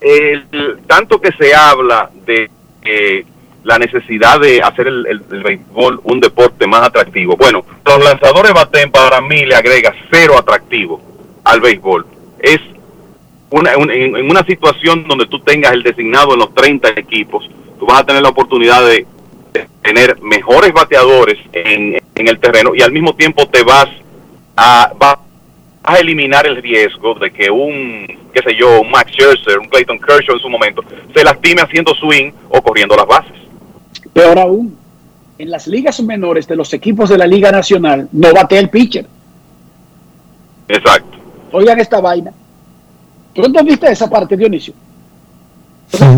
[0.00, 2.48] el, tanto que se habla de
[3.64, 7.36] la necesidad de hacer el, el, béisbol un deporte más atractivo.
[7.36, 11.00] Bueno, los lanzadores baten para mí le agrega cero atractivo
[11.44, 12.06] al béisbol.
[12.40, 12.60] Es
[13.50, 18.00] una, en una situación donde tú tengas el designado en los 30 equipos, tú vas
[18.00, 19.06] a tener la oportunidad de,
[19.82, 23.88] tener mejores bateadores en, en, el terreno y al mismo tiempo te vas
[24.56, 24.92] a,
[25.82, 29.98] a eliminar el riesgo de que un, qué sé yo, un Max Scherzer, un Clayton
[29.98, 30.84] Kershaw en su momento,
[31.14, 33.39] se lastime haciendo swing o corriendo las bases.
[34.12, 34.76] Peor aún,
[35.38, 39.06] en las ligas menores de los equipos de la Liga Nacional no batea el pitcher.
[40.68, 41.18] Exacto.
[41.52, 42.32] Oigan esta vaina.
[43.32, 44.74] ¿Tú entendiste esa parte, Dionisio?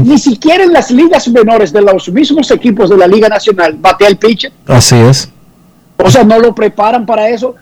[0.05, 4.09] Ni siquiera en las ligas menores de los mismos equipos de la Liga Nacional batea
[4.09, 4.52] el pitcher.
[4.66, 5.31] Así es.
[5.97, 7.55] O sea, no lo preparan para eso.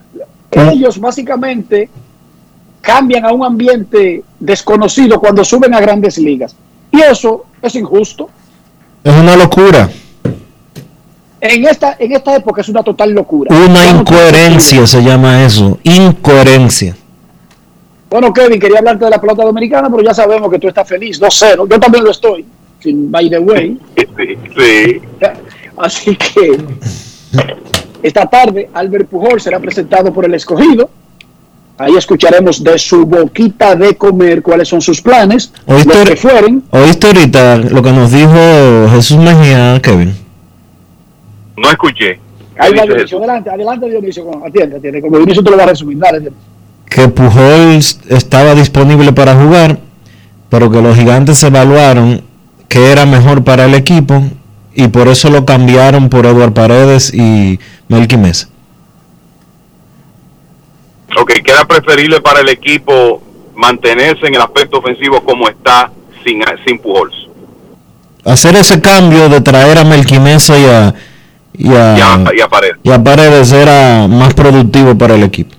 [0.51, 1.89] Ellos básicamente
[2.81, 6.57] cambian a un ambiente desconocido cuando suben a grandes ligas.
[6.91, 8.29] Y eso es injusto.
[9.05, 9.91] Es una locura.
[11.41, 13.55] En esta, en esta época es una total locura.
[13.55, 15.79] Una incoherencia se llama eso.
[15.85, 16.95] Incoherencia.
[18.11, 21.21] Bueno, Kevin, quería hablarte de la pelota dominicana, pero ya sabemos que tú estás feliz.
[21.21, 21.69] 2-0.
[21.71, 22.45] Yo también lo estoy.
[22.85, 23.79] By the way.
[23.97, 25.01] Sí, sí.
[25.77, 26.59] Así que
[28.03, 30.91] esta tarde Albert Pujol será presentado por el escogido.
[31.79, 36.63] Ahí escucharemos de su boquita de comer cuáles son sus planes, ¿Oíste, los que fueren.
[36.71, 40.15] ¿Oíste ahorita lo que nos dijo Jesús Mejía, Kevin?
[41.61, 42.19] No escuché.
[42.59, 45.99] Ahí va Dionisio, adelante, adelante Dionisio, atiende, atiende, como Dionisio te lo va a resumir,
[45.99, 46.33] dale.
[46.87, 47.79] Que Pujol
[48.09, 49.79] estaba disponible para jugar,
[50.49, 52.23] pero que los gigantes evaluaron
[52.69, 54.23] que era mejor para el equipo
[54.75, 57.59] y por eso lo cambiaron por Eduard Paredes y
[57.89, 58.49] Melqui Mesa.
[61.21, 63.23] Ok, que era preferible para el equipo
[63.55, 65.91] mantenerse en el aspecto ofensivo como está
[66.25, 67.29] sin, sin Pujols.
[68.25, 70.95] Hacer ese cambio de traer a Melqui Mesa y a,
[71.53, 72.77] y a, y a, y a Paredes.
[72.83, 75.57] y a Paredes era más productivo para el equipo.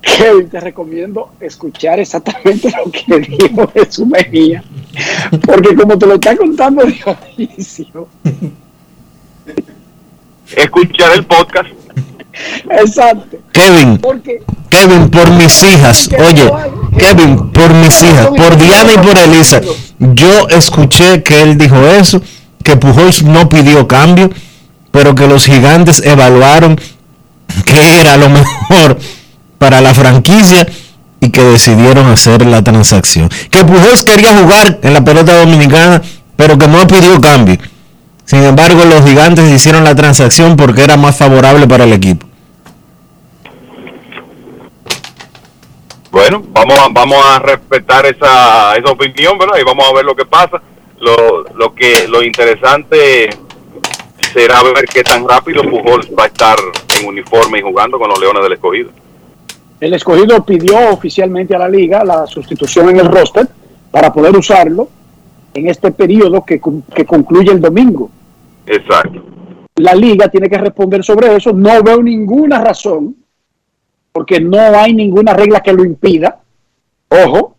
[0.00, 4.62] Kevin, te recomiendo escuchar exactamente lo que dijo Jesús Mejía,
[5.44, 6.82] porque como te lo está contando
[7.36, 8.08] Dionisio.
[10.56, 11.68] Escuchar el podcast.
[12.70, 13.38] Exacto.
[13.52, 16.50] Kevin, Porque Kevin, por mis hijas, oye,
[16.96, 19.60] Kevin, por mis hijas, por Diana y por Elisa,
[19.98, 22.22] yo escuché que él dijo eso,
[22.62, 24.30] que Pujols no pidió cambio,
[24.90, 26.80] pero que los gigantes evaluaron
[27.64, 28.98] que era lo mejor
[29.58, 30.66] para la franquicia
[31.20, 33.28] y que decidieron hacer la transacción.
[33.50, 36.00] Que Pujols quería jugar en la pelota dominicana,
[36.36, 37.58] pero que no pidió cambio.
[38.24, 42.26] Sin embargo, los gigantes hicieron la transacción porque era más favorable para el equipo.
[46.10, 49.56] Bueno, vamos a, vamos a respetar esa, esa opinión, ¿verdad?
[49.60, 50.60] Y vamos a ver lo que pasa.
[51.00, 53.30] Lo, lo que lo interesante
[54.32, 56.56] será ver qué tan rápido Pujols va a estar
[56.98, 58.90] en uniforme y jugando con los Leones del Escogido.
[59.80, 63.48] el escogido pidió oficialmente a la liga la sustitución en el roster
[63.90, 64.88] para poder usarlo
[65.54, 66.60] en este periodo que,
[66.94, 68.10] que concluye el domingo.
[68.66, 69.22] Exacto.
[69.76, 71.52] La liga tiene que responder sobre eso.
[71.52, 73.16] No veo ninguna razón,
[74.12, 76.40] porque no hay ninguna regla que lo impida.
[77.08, 77.56] Ojo,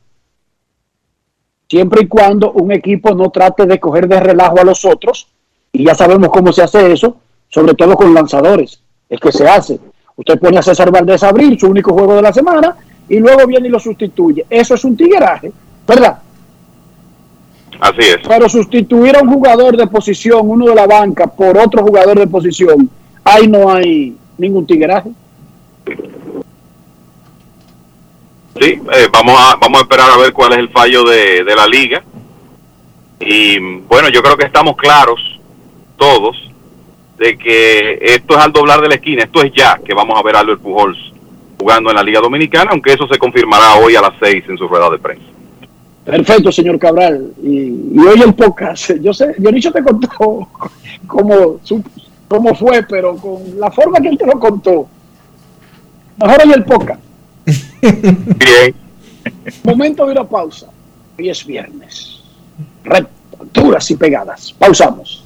[1.67, 5.27] siempre y cuando un equipo no trate de coger de relajo a los otros,
[5.71, 7.17] y ya sabemos cómo se hace eso,
[7.49, 9.79] sobre todo con lanzadores, es que se hace.
[10.15, 12.75] Usted pone a César Valdés a abrir su único juego de la semana
[13.07, 14.45] y luego viene y lo sustituye.
[14.49, 15.51] Eso es un tigueraje,
[15.87, 16.19] ¿verdad?
[17.79, 18.17] Así es.
[18.27, 22.27] Pero sustituir a un jugador de posición, uno de la banca, por otro jugador de
[22.27, 22.89] posición,
[23.23, 25.11] ahí no hay ningún tigueraje.
[28.59, 31.55] Sí, eh, vamos a vamos a esperar a ver cuál es el fallo de, de
[31.55, 32.03] la liga.
[33.21, 35.38] Y bueno, yo creo que estamos claros
[35.99, 36.35] todos
[37.19, 40.23] de que esto es al doblar de la esquina, esto es ya que vamos a
[40.23, 40.97] ver a Albert Pujols
[41.59, 44.67] jugando en la Liga Dominicana, aunque eso se confirmará hoy a las seis en su
[44.67, 45.25] rueda de prensa.
[46.05, 47.33] Perfecto, señor Cabral.
[47.43, 50.07] Y, y hoy el podcast, yo sé, Dionisio te contó
[51.07, 51.59] cómo,
[52.27, 54.87] cómo fue, pero con la forma que él te lo contó.
[56.17, 57.01] Mejor hoy el podcast.
[57.81, 58.75] Bien.
[59.63, 60.67] Momento de una pausa.
[61.17, 62.21] Hoy es viernes.
[62.83, 63.11] Recto,
[63.53, 64.53] duras y pegadas.
[64.57, 65.25] Pausamos.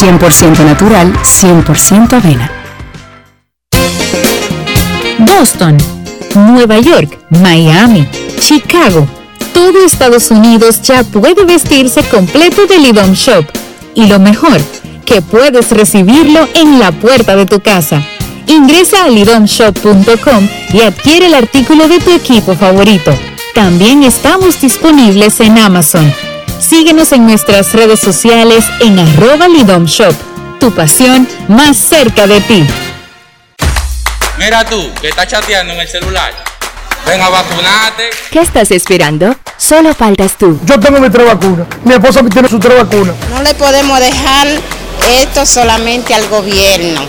[0.00, 2.50] 100% natural, 100% avena.
[5.18, 5.76] Boston,
[6.34, 8.08] Nueva York, Miami,
[8.38, 9.06] Chicago.
[9.52, 13.44] Todo Estados Unidos ya puede vestirse completo de Lidom Shop.
[13.94, 14.60] Y lo mejor,
[15.04, 18.02] que puedes recibirlo en la puerta de tu casa.
[18.46, 23.12] Ingresa a lidomshop.com y adquiere el artículo de tu equipo favorito.
[23.54, 26.12] También estamos disponibles en Amazon.
[26.68, 30.14] Síguenos en nuestras redes sociales en arroba Lidom Shop.
[30.58, 32.66] Tu pasión más cerca de ti.
[34.38, 36.32] Mira tú, que estás chateando en el celular.
[37.06, 38.08] Ven a vacunarte.
[38.30, 39.36] ¿Qué estás esperando?
[39.58, 40.58] Solo faltas tú.
[40.64, 41.66] Yo tengo mi tres vacunas.
[41.84, 43.14] Mi esposa tiene su tres vacunas.
[43.28, 44.48] No le podemos dejar
[45.20, 47.02] esto solamente al gobierno,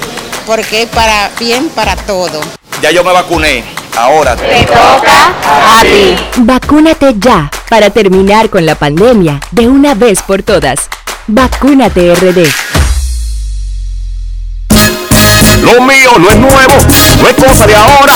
[0.46, 2.42] porque es para bien para todo.
[2.82, 3.64] Ya yo me vacuné.
[3.98, 6.16] Ahora te toca a ti.
[6.38, 10.90] Vacúnate ya para terminar con la pandemia de una vez por todas.
[11.28, 12.65] Vacúnate RD.
[15.66, 16.76] Lo mío no es nuevo,
[17.22, 18.14] no es cosa de ahora.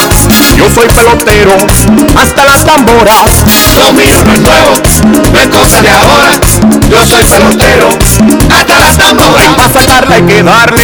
[0.55, 1.57] Yo soy pelotero,
[2.15, 3.43] hasta las tamboras.
[3.75, 4.71] Lo mío no es nuevo,
[5.33, 6.39] no es cosa de ahora.
[6.89, 7.89] Yo soy pelotero,
[8.55, 9.45] hasta las tamboras.
[9.45, 10.83] Y para sacarla hay que darle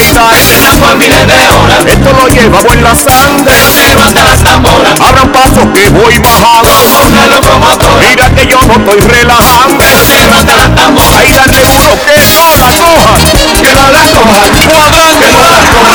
[0.79, 1.85] por miles de horas.
[1.85, 3.43] Esto lo llevamos en la sangre.
[3.45, 4.99] Pelotero hasta las tamboras.
[4.99, 6.69] Abran paso que voy bajando.
[7.07, 8.09] Una locomotora.
[8.09, 9.77] Mira que yo no estoy relajando.
[9.77, 11.21] Pelotero hasta las tamboras.
[11.21, 13.13] Ahí dale duro que no la coja.
[13.61, 14.39] Que no la coja.
[14.73, 15.94] Cuadrante, Que no la coja.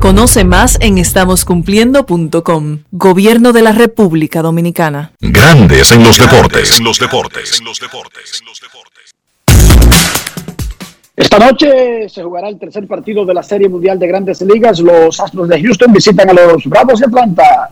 [0.00, 2.78] Conoce más en estamoscumpliendo.com.
[2.90, 5.12] Gobierno de la República Dominicana.
[5.20, 6.80] Grandes en los deportes.
[6.80, 7.60] los deportes.
[11.14, 14.80] Esta noche se jugará el tercer partido de la Serie Mundial de Grandes Ligas.
[14.80, 17.70] Los Astros de Houston visitan a los Bravos de Atlanta.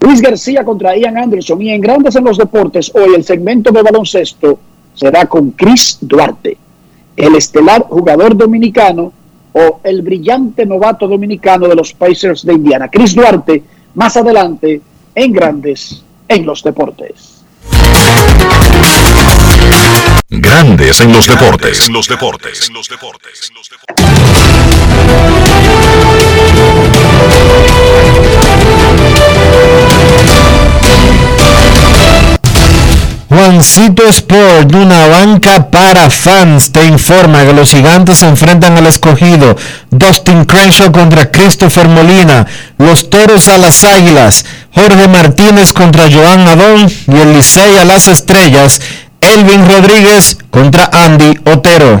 [0.00, 1.60] Luis García contra Ian Anderson.
[1.60, 4.58] Y en Grandes en los Deportes, hoy el segmento de baloncesto
[4.94, 6.56] será con Chris Duarte,
[7.14, 9.12] el estelar jugador dominicano
[9.58, 12.88] o el brillante novato dominicano de los Pacers de Indiana.
[12.90, 13.62] Chris Duarte,
[13.94, 14.82] más adelante
[15.14, 17.42] en Grandes en los Deportes.
[20.28, 21.88] Grandes en los deportes.
[21.88, 22.70] los deportes.
[22.70, 23.50] los deportes.
[33.36, 39.54] Juancito Sport, una banca para fans, te informa que los gigantes se enfrentan al escogido.
[39.90, 42.46] Dustin Crenshaw contra Christopher Molina.
[42.78, 44.46] Los toros a las águilas.
[44.72, 46.90] Jorge Martínez contra Joan Adón.
[47.08, 48.80] Y el Licey a las estrellas.
[49.20, 52.00] Elvin Rodríguez contra Andy Otero.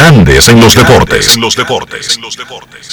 [0.00, 1.36] Grandes en los deportes.
[1.36, 2.18] los deportes.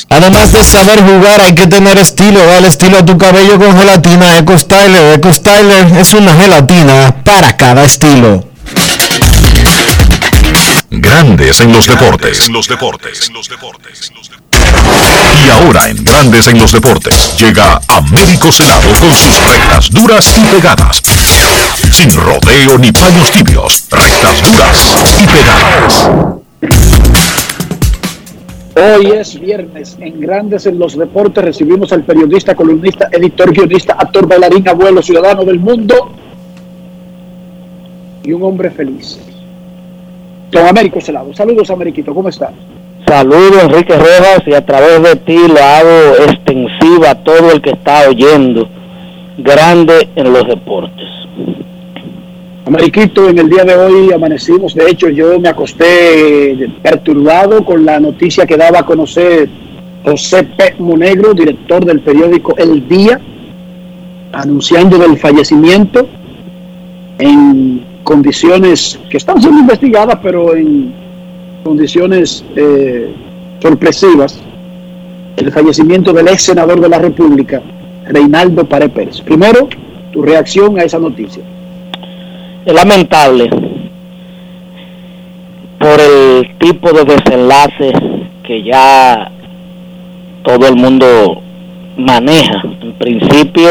[0.09, 2.45] Además de saber jugar, hay que tener estilo.
[2.45, 5.13] Dale estilo a tu cabello con gelatina Eco Styler.
[5.13, 8.43] Eco Styler es una gelatina para cada estilo.
[10.89, 12.49] Grandes en los deportes.
[12.49, 13.31] los deportes.
[15.45, 20.41] Y ahora en Grandes en los deportes llega Américo Celado con sus rectas duras y
[20.53, 21.01] pegadas.
[21.89, 23.85] Sin rodeo ni paños tibios.
[23.91, 26.36] Rectas duras y pegadas.
[28.75, 29.97] Hoy es viernes.
[29.99, 35.43] En Grandes en los Deportes recibimos al periodista, columnista, editor, guionista, actor, bailarín, abuelo, ciudadano
[35.43, 36.11] del mundo
[38.23, 39.19] y un hombre feliz.
[40.51, 41.34] Don Américo Celado.
[41.34, 42.13] Saludos, Ameriquito.
[42.13, 42.51] ¿Cómo está?
[43.07, 47.71] Saludos, Enrique Rojas, y a través de ti lo hago extensiva a todo el que
[47.71, 48.67] está oyendo.
[49.38, 51.07] Grande en los deportes.
[52.68, 57.98] Amériquito, en el día de hoy amanecimos, de hecho yo me acosté perturbado con la
[57.98, 59.48] noticia que daba a conocer
[60.03, 60.76] José P.
[60.77, 63.22] Monegro, director del periódico El Día,
[64.34, 66.10] anunciando del fallecimiento
[67.19, 70.94] en condiciones que están siendo investigadas, pero en
[71.64, 73.14] condiciones eh,
[73.61, 74.41] sorpresivas,
[75.38, 77.61] el fallecimiento del ex senador de la República,
[78.10, 79.22] Reinaldo Pare Pérez.
[79.22, 79.69] Primero,
[80.11, 81.44] tu reacción a esa noticia
[82.68, 83.49] es lamentable
[85.80, 87.94] por el tipo de desenlace
[88.44, 89.31] que ya
[90.44, 91.41] todo el mundo
[91.95, 92.61] maneja.
[92.81, 93.69] En principio,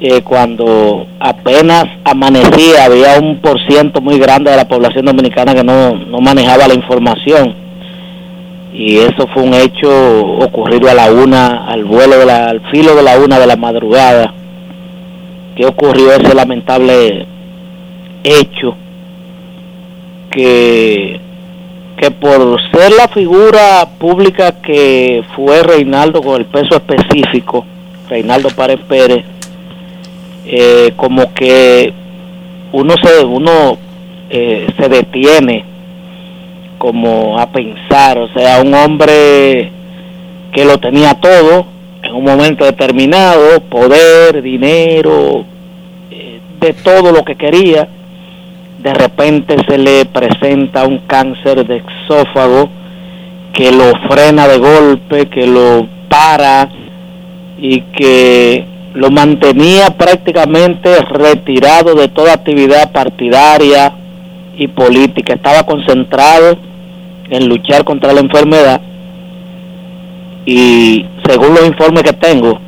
[0.00, 5.62] eh, cuando apenas amanecía había un por ciento muy grande de la población dominicana que
[5.62, 7.54] no, no manejaba la información.
[8.72, 9.90] Y eso fue un hecho
[10.38, 13.56] ocurrido a la una, al vuelo de la, al filo de la una de la
[13.56, 14.32] madrugada,
[15.56, 17.26] que ocurrió ese lamentable
[18.22, 18.76] hecho
[20.30, 21.20] que,
[21.96, 27.64] que por ser la figura pública que fue Reinaldo con el peso específico,
[28.08, 29.24] Reinaldo Párez Pérez,
[30.46, 31.92] eh, como que
[32.72, 33.78] uno se uno
[34.30, 35.64] eh, se detiene
[36.78, 39.70] como a pensar, o sea, un hombre
[40.52, 41.66] que lo tenía todo
[42.02, 45.44] en un momento determinado, poder, dinero,
[46.10, 47.88] eh, de todo lo que quería,
[48.82, 52.70] de repente se le presenta un cáncer de exófago
[53.52, 56.68] que lo frena de golpe, que lo para
[57.58, 63.92] y que lo mantenía prácticamente retirado de toda actividad partidaria
[64.56, 65.34] y política.
[65.34, 66.56] Estaba concentrado
[67.28, 68.80] en luchar contra la enfermedad
[70.46, 72.58] y según los informes que tengo,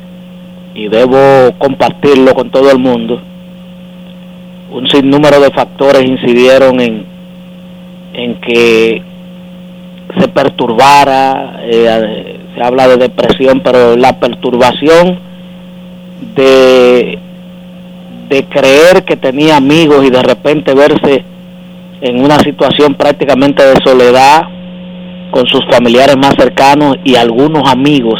[0.75, 3.21] y debo compartirlo con todo el mundo,
[4.73, 7.05] un sinnúmero de factores incidieron en,
[8.13, 9.01] en que
[10.19, 15.19] se perturbara, eh, se habla de depresión, pero la perturbación
[16.35, 17.19] de,
[18.29, 21.23] de creer que tenía amigos y de repente verse
[22.01, 24.43] en una situación prácticamente de soledad
[25.31, 28.19] con sus familiares más cercanos y algunos amigos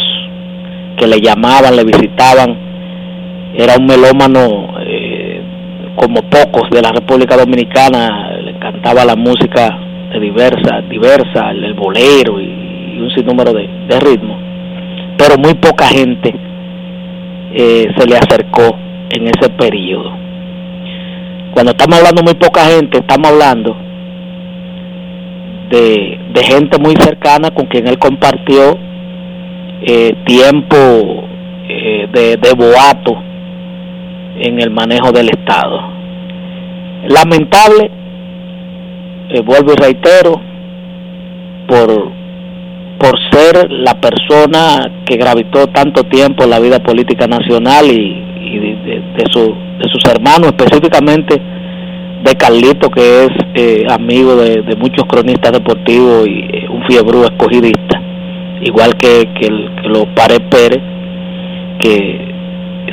[0.98, 2.58] que le llamaban, le visitaban.
[3.56, 4.73] Era un melómano
[5.96, 9.78] como pocos de la República Dominicana, le encantaba la música
[10.12, 14.38] de diversa, diversa, el, bolero y, un sinnúmero de, ritmos.
[15.18, 16.34] Pero muy poca gente
[17.54, 18.78] eh, se le acercó
[19.12, 20.12] en ese periodo.
[21.54, 23.76] Cuando estamos hablando muy poca gente, estamos hablando
[25.70, 28.78] de, gente muy cercana con quien él compartió
[29.82, 30.76] eh, tiempo
[31.68, 33.33] eh, de, de boato
[34.40, 35.80] en el manejo del Estado.
[37.08, 37.92] Lamentable,
[39.30, 40.42] eh, vuelvo y reitero,
[41.68, 42.12] por,
[43.00, 48.22] por ser la persona que gravitó tanto tiempo en la vida política nacional y,
[48.54, 49.40] de, su,
[49.80, 51.42] de sus hermanos, específicamente
[52.24, 58.02] de Carlito, que es eh, amigo de, muchos cronistas deportivos y eh, un fiebre escogidista,
[58.62, 59.50] igual que, que,
[59.90, 60.82] los Pared Pérez,
[61.80, 62.33] que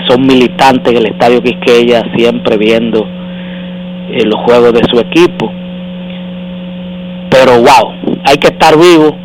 [0.09, 3.06] son militantes en el Estadio Quisqueya, siempre viendo
[4.10, 5.51] eh, los juegos de su equipo.
[7.31, 9.16] Pero wow, hay que estar vivo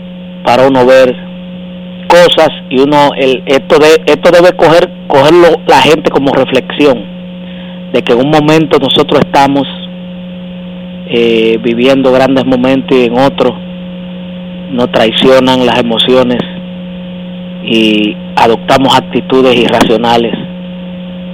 [0.43, 1.15] para uno ver
[2.07, 7.03] cosas y uno el, esto de esto debe coger cogerlo la gente como reflexión
[7.91, 9.64] de que en un momento nosotros estamos
[11.07, 13.53] eh, viviendo grandes momentos y en otros
[14.72, 16.39] nos traicionan las emociones
[17.64, 20.44] y adoptamos actitudes irracionales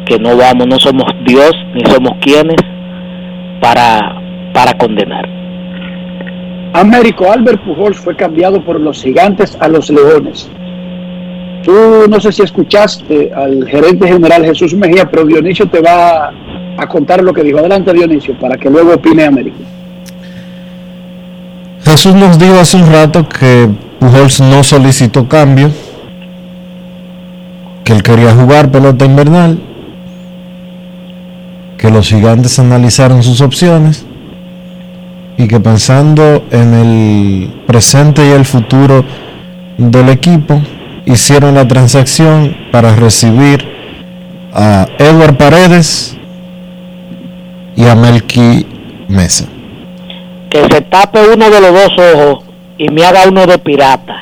[0.05, 2.57] que no vamos, no somos Dios ni somos quienes
[3.61, 4.15] para,
[4.53, 5.27] para condenar.
[6.73, 10.49] Américo Albert Pujols fue cambiado por los gigantes a los leones.
[11.63, 11.73] Tú
[12.09, 16.31] no sé si escuchaste al gerente general Jesús Mejía, pero Dionisio te va
[16.77, 17.59] a contar lo que dijo.
[17.59, 19.57] Adelante Dionisio, para que luego opine Américo.
[21.83, 23.67] Jesús nos dijo hace un rato que
[23.99, 25.69] Pujols no solicitó cambio,
[27.83, 29.59] que él quería jugar pelota invernal,
[31.81, 34.05] que los gigantes analizaron sus opciones
[35.35, 39.03] y que pensando en el presente y el futuro
[39.79, 40.61] del equipo,
[41.07, 43.67] hicieron la transacción para recibir
[44.53, 46.15] a Edward Paredes
[47.75, 48.67] y a Melky
[49.07, 49.47] Mesa.
[50.51, 52.43] Que se tape uno de los dos ojos
[52.77, 54.21] y me haga uno de pirata.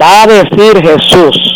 [0.00, 1.53] Va a decir Jesús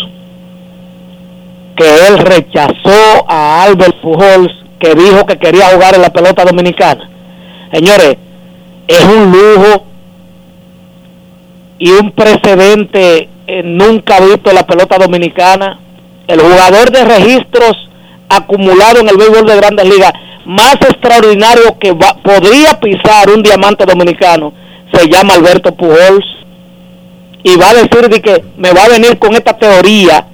[1.79, 4.51] que él rechazó a Albert Pujols
[4.81, 7.09] que dijo que quería jugar en la pelota dominicana.
[7.71, 8.17] Señores,
[8.85, 9.85] es un lujo
[11.77, 15.79] y un precedente eh, nunca visto en la pelota dominicana.
[16.27, 17.89] El jugador de registros
[18.27, 20.11] acumulado en el béisbol de grandes ligas
[20.45, 24.51] más extraordinario que podría pisar un diamante dominicano
[24.93, 26.25] se llama Alberto Pujols
[27.43, 30.25] y va a decir de que me va a venir con esta teoría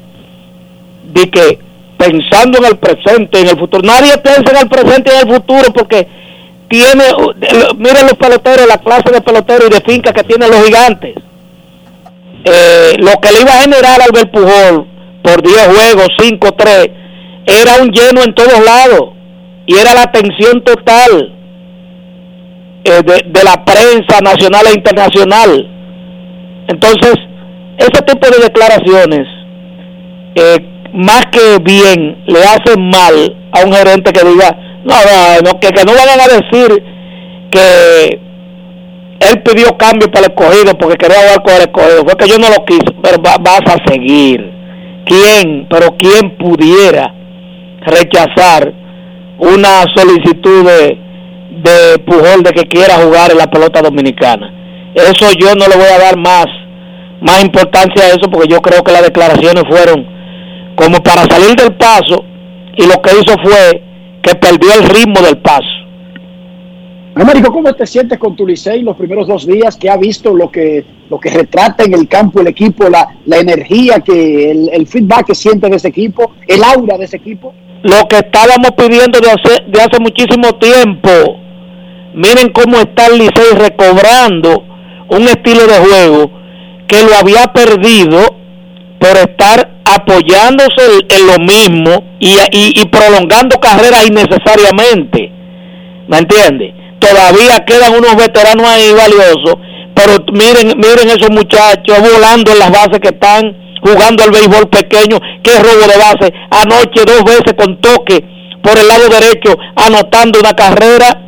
[1.15, 1.59] de que
[1.97, 5.35] pensando en el presente, en el futuro, nadie piensa en el presente y en el
[5.35, 6.07] futuro porque
[6.69, 7.03] tiene,
[7.77, 11.15] miren los peloteros, la clase de peloteros y de finca que tienen los gigantes
[12.45, 14.87] eh, lo que le iba a generar al Albert Pujol
[15.23, 16.91] por 10 juegos, 5-3,
[17.47, 19.13] era un lleno en todos lados
[19.65, 21.33] y era la atención total
[22.83, 25.67] eh, de, la prensa nacional e internacional.
[26.67, 27.15] Entonces,
[27.79, 29.27] ese tipo de declaraciones,
[30.35, 34.95] eh, más que bien, le hacen mal a un gerente que diga, no,
[35.43, 36.83] no, que, que no vayan a decir
[37.51, 38.19] que
[39.19, 42.03] él pidió cambio para el escogido porque quería jugar con el escogido.
[42.05, 44.51] Fue que yo no lo quise, pero vas a seguir.
[45.05, 45.67] ¿Quién?
[45.69, 47.13] Pero ¿quién pudiera
[47.81, 48.73] rechazar
[49.37, 50.97] una solicitud de,
[51.61, 54.51] de Pujol de que quiera jugar en la pelota dominicana?
[54.95, 56.45] Eso yo no le voy a dar más,
[57.19, 60.14] más importancia a eso porque yo creo que las declaraciones fueron
[60.75, 62.23] como para salir del paso
[62.77, 63.81] y lo que hizo fue
[64.21, 65.85] que perdió el ritmo del paso.
[67.15, 69.77] Américo, ¿cómo te sientes con tu Licey los primeros dos días?
[69.77, 73.37] que ha visto lo que, lo que retrata en el campo el equipo, la, la
[73.37, 77.53] energía, que el, feedback que siente de ese equipo, el aura de ese equipo?
[77.83, 81.09] Lo que estábamos pidiendo de hace, de hace muchísimo tiempo.
[82.15, 84.65] Miren cómo está el Licey recobrando
[85.09, 86.31] un estilo de juego
[86.87, 88.19] que lo había perdido
[88.99, 89.74] por estar
[90.05, 95.31] apoyándose en, lo mismo y, prolongando carreras innecesariamente.
[96.07, 96.73] ¿Me entiendes?
[96.99, 99.55] todavía quedan unos veteranos ahí valiosos,
[99.93, 105.19] pero miren, miren esos muchachos volando en las bases que están jugando al béisbol pequeño,
[105.43, 108.23] qué robo de base, anoche dos veces con toque
[108.63, 111.21] por el lado derecho, anotando una carrera,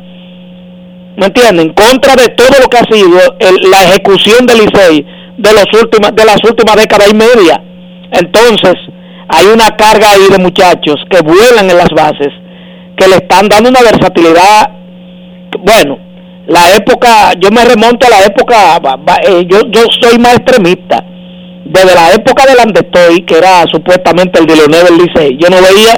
[1.16, 1.68] ¿me entienden?
[1.68, 3.18] En contra de todo lo que ha sido
[3.70, 5.06] la ejecución del Licey
[5.36, 7.62] de, los últimas, de las últimas décadas y media.
[8.12, 8.74] Entonces,
[9.28, 12.32] hay una carga ahí de muchachos que vuelan en las bases,
[12.96, 14.78] que le están dando una versatilidad
[15.60, 15.98] bueno,
[16.46, 18.80] la época, yo me remonto a la época,
[19.26, 21.04] eh, yo, yo soy más extremista,
[21.64, 25.94] desde la época del Andestoy, que era supuestamente el de Leonel Licey, yo no veía,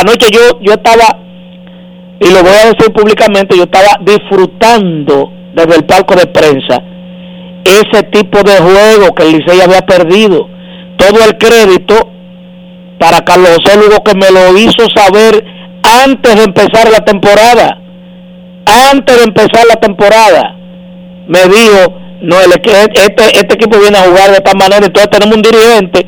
[0.00, 1.18] anoche yo, yo estaba,
[2.20, 6.82] y lo voy a decir públicamente, yo estaba disfrutando desde el palco de prensa
[7.64, 10.48] ese tipo de juego que el Licey había perdido.
[10.96, 12.10] Todo el crédito
[12.98, 15.44] para Carlos José Lugo que me lo hizo saber
[16.04, 17.78] antes de empezar la temporada.
[18.64, 20.54] Antes de empezar la temporada,
[21.26, 22.70] me dijo, no, este,
[23.34, 26.06] este equipo viene a jugar de esta manera, entonces tenemos un dirigente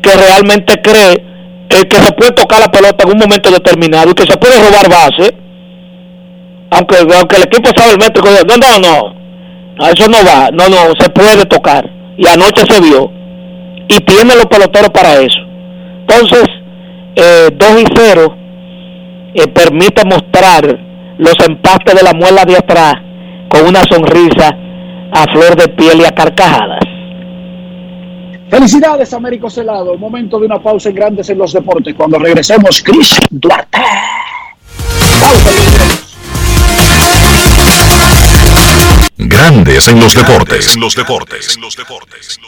[0.00, 1.24] que realmente cree
[1.68, 4.88] que se puede tocar la pelota en un momento determinado y que se puede robar
[4.88, 5.34] base,
[6.70, 10.92] aunque, aunque el equipo sabe el métrico, no, no, no, eso no va, no, no,
[10.98, 13.10] se puede tocar, y anoche se vio,
[13.88, 15.38] y tiene los peloteros para eso.
[16.00, 16.44] Entonces,
[17.16, 18.36] eh, 2 y 0
[19.34, 20.78] eh, permite mostrar
[21.18, 22.94] los empastes de la muela de atrás
[23.48, 24.56] con una sonrisa
[25.12, 26.80] a flor de piel y a carcajadas.
[28.50, 29.96] Felicidades, Américo Celado.
[29.98, 31.94] Momento de una pausa en Grandes en los Deportes.
[31.94, 33.78] Cuando regresemos, Chris Duarte.
[39.18, 40.74] Grandes en los deportes.
[40.74, 41.54] En los deportes.
[41.56, 42.38] En los deportes.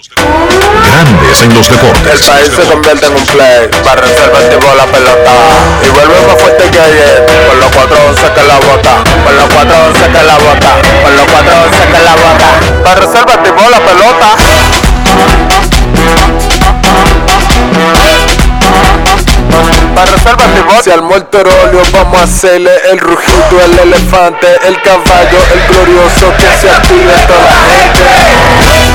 [0.84, 2.20] Grandes en los deportes.
[2.20, 3.68] El país se convierte en un play.
[3.82, 5.32] Para reservar el la pelota.
[5.82, 7.26] Y vuelve más fuerte que ayer.
[7.48, 9.02] Con los 4-11 que la bota.
[9.24, 10.82] Con los 4-11 que la bota.
[11.02, 12.82] Con los 4-11 que la bota.
[12.84, 14.36] Para reservar la pelota.
[19.98, 21.42] Para reservar Si al muerto
[21.92, 27.40] vamos a hacerle el rugido, el elefante, el caballo, el glorioso que se active toda
[27.40, 28.87] la gente.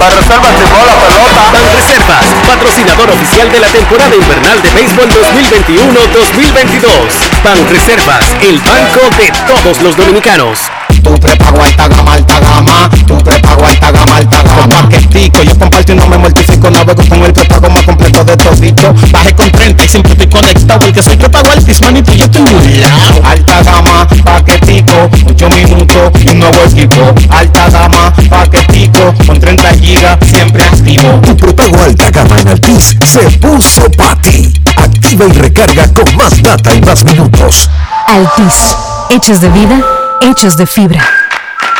[0.00, 1.52] Para reservas la pelota.
[1.76, 7.68] Reservas, patrocinador oficial de la temporada invernal de béisbol 2021-2022.
[7.68, 10.70] Reservas, el banco de todos los dominicanos.
[11.02, 12.90] Tu prepago alta gama, alta gama.
[13.06, 14.82] Tu prepago alta gama, alta gama.
[14.82, 16.70] paquetico, yo comparto y no me mortifico.
[16.70, 18.94] Navego con el prepago más completo de todito.
[19.10, 20.86] Baje con 30 y siempre estoy conectado.
[20.86, 23.22] El que soy prepago altis, manito, yo tengo un lado.
[23.24, 24.89] Alta gama, paquetico,
[25.26, 27.14] 8 minutos y un nuevo equipo.
[27.30, 31.20] Alta gama, paquetico, con 30 gigas, siempre activo.
[31.24, 34.52] Tu prepago alta gama en Altis se puso para ti.
[34.76, 37.70] Activa y recarga con más data y más minutos.
[38.08, 38.76] Altis,
[39.10, 39.80] hechos de vida
[40.20, 41.02] hechos de fibra.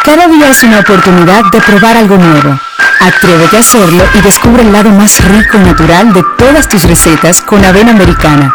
[0.04, 2.58] Cada día es una oportunidad de probar algo nuevo.
[3.00, 7.40] Atrévete a hacerlo y descubre el lado más rico y natural de todas tus recetas
[7.42, 8.54] con avena americana.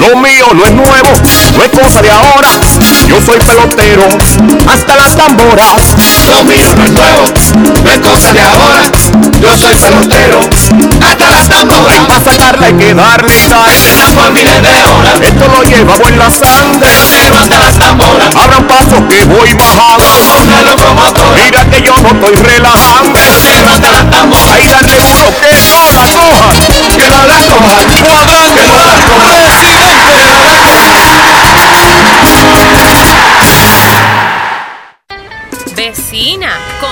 [0.00, 1.10] Lo mío no es nuevo,
[1.56, 2.48] no es cosa de ahora.
[3.06, 4.08] Yo soy pelotero,
[4.66, 5.94] hasta las tamboras.
[6.26, 7.24] Lo mío no es nuevo,
[7.84, 8.90] no es cosa de ahora.
[9.40, 10.40] yo soy pelotero,
[11.06, 11.96] hasta las tamboras.
[11.96, 13.70] Y para sacarla hay que darle sal.
[14.14, 15.20] por miles de horas.
[15.20, 16.78] Esto lo llevamos en la sangre.
[16.80, 18.36] Pelotero hasta las tamboras.
[18.36, 20.04] Abran paso que voy bajando.
[20.04, 21.44] Como una locomotora.
[21.44, 23.12] Mira que yo no estoy relajando.
[23.12, 24.56] Pelotero hasta las tamboras.
[24.56, 26.96] Ahí darle duro que no la coja.
[26.96, 27.80] Que no la coja.
[28.00, 28.66] Cuadrante,
[35.80, 36.69] Vecina,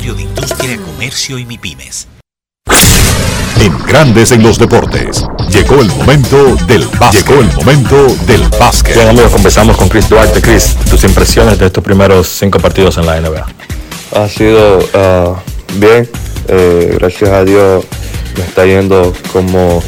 [0.00, 2.08] de Industria, Comercio y MIPIMES.
[3.60, 5.22] En Grandes en los Deportes.
[5.50, 7.28] Llegó el momento del básquet.
[7.28, 8.94] Llegó el momento del básquet.
[8.94, 10.40] Bien amigos, conversamos con Chris Duarte.
[10.40, 13.46] Chris, tus impresiones de estos primeros cinco partidos en la NBA.
[14.16, 15.34] Ha sido ah,
[15.74, 16.08] bien,
[16.48, 17.84] eh, gracias a Dios
[18.38, 19.82] me está yendo como,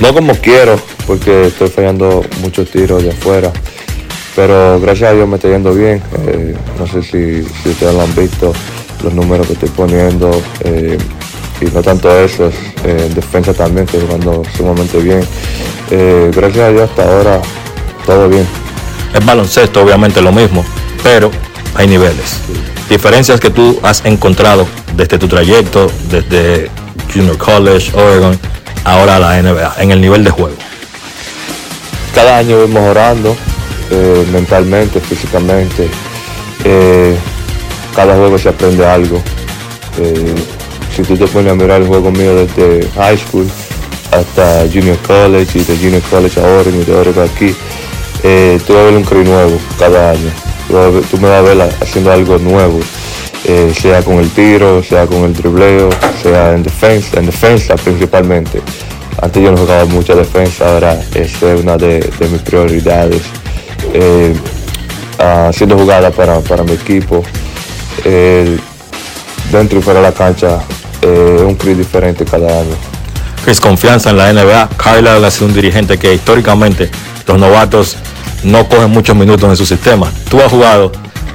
[0.00, 3.52] no como quiero, porque estoy fallando muchos tiros de afuera,
[4.34, 6.02] pero gracias a Dios me está yendo bien.
[6.26, 8.54] Eh, no sé si, si ustedes lo han visto,
[9.02, 10.30] los números que estoy poniendo,
[10.60, 10.98] eh,
[11.60, 12.54] y no tanto eso, es,
[12.84, 15.24] eh, en defensa también estoy jugando sumamente bien.
[15.90, 17.40] Eh, gracias a Dios hasta ahora
[18.06, 18.46] todo bien.
[19.14, 20.64] Es baloncesto, obviamente lo mismo,
[21.02, 21.30] pero
[21.74, 22.38] hay niveles.
[22.88, 24.66] Diferencias que tú has encontrado
[24.96, 26.70] desde tu trayecto, desde
[27.12, 28.38] Junior College, Oregon,
[28.84, 30.56] ahora a la NBA, en el nivel de juego.
[32.14, 33.36] cada año voy mejorando
[33.90, 35.88] eh, mentalmente, físicamente.
[37.94, 39.20] Cada juego se aprende algo.
[39.98, 40.34] Eh,
[40.94, 43.46] si tú te pones a mirar el juego mío desde high school
[44.10, 47.54] hasta junior college y de junior college a Oregon y de Oregon aquí,
[48.22, 50.30] eh, tú vas a ver un crew nuevo cada año.
[51.10, 52.80] Tú, me vas a ver haciendo algo nuevo,
[53.44, 55.90] eh, sea con el tiro, sea con el dribleo,
[56.22, 58.62] sea en defensa, en defensa principalmente.
[59.20, 63.22] Antes yo no jugaba mucha defensa, ahora es una de, de mis prioridades.
[63.92, 64.34] Eh,
[65.18, 67.22] ah, haciendo jugadas para, para mi equipo.
[68.04, 68.58] Eh,
[69.50, 70.60] dentro y fuera de la cancha,
[71.00, 72.74] eh, es un crew diferente cada año.
[73.44, 74.68] Chris, confianza en la NBA.
[74.76, 76.90] Carlisle ha sido un dirigente que históricamente
[77.26, 77.96] los novatos
[78.44, 80.10] no cogen muchos minutos en su sistema.
[80.30, 80.92] Tú has jugado,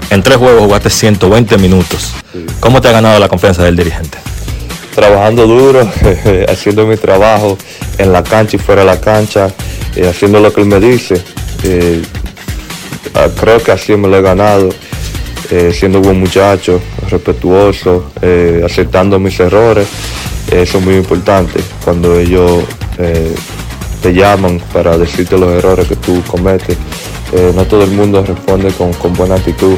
[0.09, 2.13] en tres juegos jugaste 120 minutos.
[2.59, 4.17] ¿Cómo te ha ganado la confianza del dirigente?
[4.97, 5.87] trabajando duro,
[6.49, 7.55] haciendo mi trabajo
[7.99, 9.53] en la cancha y fuera de la cancha,
[9.95, 11.21] eh, haciendo lo que él me dice.
[11.61, 12.01] Eh,
[13.13, 14.69] ah, creo que así me lo he ganado,
[15.51, 19.87] eh, siendo buen muchacho, respetuoso, eh, aceptando mis errores.
[20.51, 22.63] Eso es muy importante cuando ellos
[22.97, 23.35] eh,
[24.01, 26.77] te llaman para decirte los errores que tú cometes.
[27.33, 29.75] Eh, no todo el mundo responde con, con buena actitud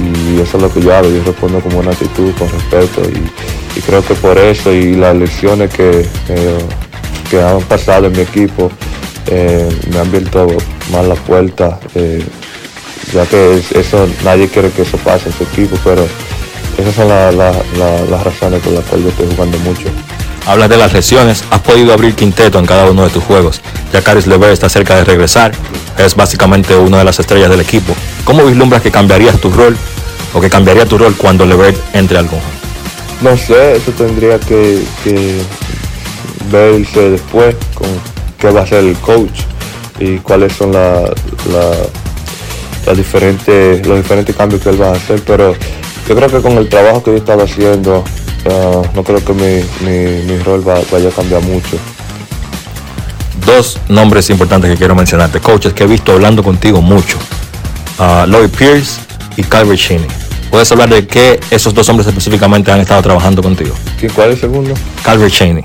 [0.00, 3.80] y eso es lo que yo hago, yo respondo con buena actitud, con respeto y,
[3.80, 6.58] creo que por eso y las lecciones que, eh,
[7.28, 8.70] que han pasado en mi equipo
[9.26, 10.46] eh, me han abierto
[10.92, 12.22] más la puerta, eh,
[13.12, 16.06] ya que es- eso nadie quiere que eso pase en su equipo, pero
[16.78, 19.84] esas son la- la- la- las razones por las cuales yo estoy jugando mucho.
[20.46, 23.60] Hablas de las lesiones, has podido abrir quinteto en cada uno de tus juegos.
[23.92, 25.52] Ya Caris Levert está cerca de regresar,
[25.96, 27.94] es básicamente una de las estrellas del equipo.
[28.24, 29.74] ¿Cómo vislumbras que cambiarías tu rol
[30.34, 32.28] o que cambiaría tu rol cuando Levert entre al?
[33.22, 35.40] No sé, eso tendría que, que
[36.50, 37.88] verse después con
[38.38, 39.40] qué va a hacer el coach
[39.98, 41.02] y cuáles son la-
[41.50, 41.86] la-
[42.86, 45.54] las diferentes, los diferentes cambios que él va a hacer, pero
[46.08, 48.04] yo creo que con el trabajo que yo he estado haciendo,
[48.46, 51.78] ah, no creo que mi, mi- mi rol va- vaya a cambiar mucho.
[53.46, 57.18] Dos nombres importantes que quiero mencionarte, coaches que he visto hablando contigo mucho.
[57.98, 59.00] Uh, Lloyd Pierce
[59.36, 60.06] y Calvert Cheney.
[60.50, 63.74] ¿Puedes hablar de qué esos dos hombres específicamente han estado trabajando contigo?
[63.98, 64.74] ¿Quién- ¿Cuál es el segundo?
[65.04, 65.62] Calvert Cheney.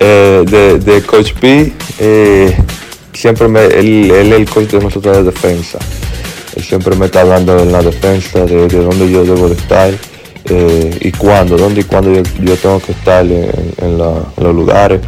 [0.00, 2.56] Eh, de, de Coach P, eh,
[3.18, 5.78] siempre me, él, el coach de nosotros de defensa.
[6.54, 9.92] Él siempre me está hablando en la defensa, de, de dónde yo debo de estar
[10.44, 15.00] eh, y cuándo, dónde y cuándo yo, tengo que estar en, los lugares,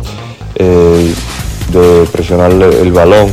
[0.56, 1.14] eh,
[1.72, 3.28] de presionar el, balón,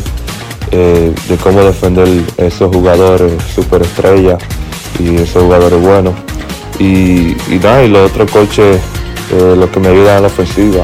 [0.72, 4.38] eh, de cómo defender esos jugadores superestrellas
[5.00, 6.14] y esos jugadores buenos.
[6.78, 8.78] Y, y nada, y los otros coaches,
[9.32, 10.84] eh, los que me ayudan en la ofensiva,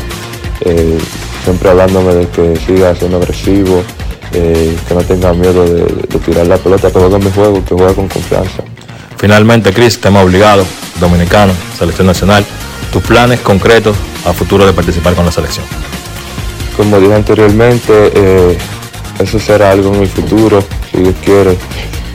[1.44, 3.84] siempre hablándome de que siga siendo agresivo,
[4.32, 7.76] eh, que no tenga miedo de, de tirar la pelota, que juegue mi juego, que
[7.76, 8.64] juegue con confianza.
[9.18, 10.66] Finalmente, Chris, tema obligado,
[11.00, 12.46] dominicano, selección nacional.
[12.94, 15.66] tus planes concretos a futuro de participar con la selección.
[16.78, 18.58] Como dije anteriormente, eh,
[19.20, 21.58] eso será algo en el futuro, si Dios quiere.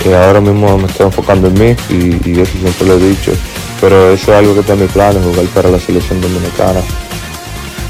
[0.05, 3.33] Eh, ahora mismo me estoy enfocando en mí y, y eso siempre lo he dicho.
[3.81, 6.81] Pero eso es algo que está en mi plan, jugar para la selección dominicana.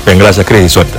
[0.07, 0.99] Bien, gracias Cris y suerte.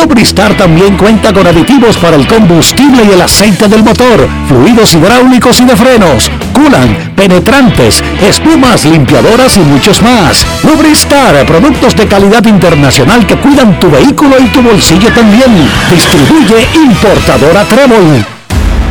[0.00, 5.58] Lubristar también cuenta con aditivos para el combustible y el aceite del motor fluidos hidráulicos
[5.58, 10.46] y de frenos, culan, penetrantes, espumas, limpiadoras y muchos más.
[10.62, 15.68] Lubristar, productos de calidad internacional que cuidan tu vehículo y tu bolsillo también.
[15.90, 18.24] Distribuye importadora Trébol.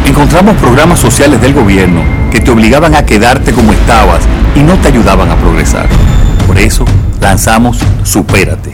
[0.06, 2.02] Encontramos programas sociales del gobierno
[2.32, 4.24] que te obligaban a quedarte como estabas
[4.56, 5.88] y no te ayudaban a progresar.
[6.46, 6.84] Por eso
[7.22, 8.74] lanzamos Supérate,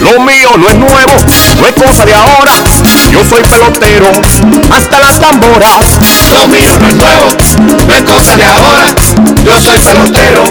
[0.00, 1.12] Lo mío no es nuevo,
[1.60, 2.52] no es cosa de ahora.
[3.10, 4.10] Yo soy pelotero,
[4.70, 5.98] hasta las tamboras.
[6.32, 7.26] Lo mío no es nuevo,
[7.86, 8.94] no es cosa de ahora.
[9.44, 10.42] Yo soy pelotero,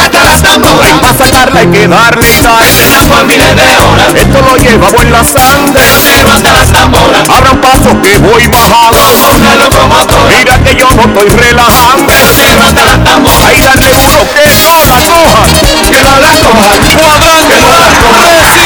[0.00, 1.00] hasta las tamboras.
[1.00, 2.66] Para sacarla hay que darle sal.
[3.08, 4.14] Por miles de horas.
[4.14, 5.72] Esto lo llevamos en la sangre.
[5.72, 7.28] Pelotero hasta las tamboras.
[7.28, 8.98] Abran paso que voy bajando.
[9.36, 10.36] Una locomotora.
[10.36, 12.06] Mira que yo no estoy relajando.
[12.06, 13.46] Pelotero hasta las tamboras.
[13.46, 15.90] Ahí darle duro que no la cojan.
[15.90, 16.80] Que no la cojan.
[16.96, 17.54] Cuadrante.
[17.54, 18.65] Que no la cojan.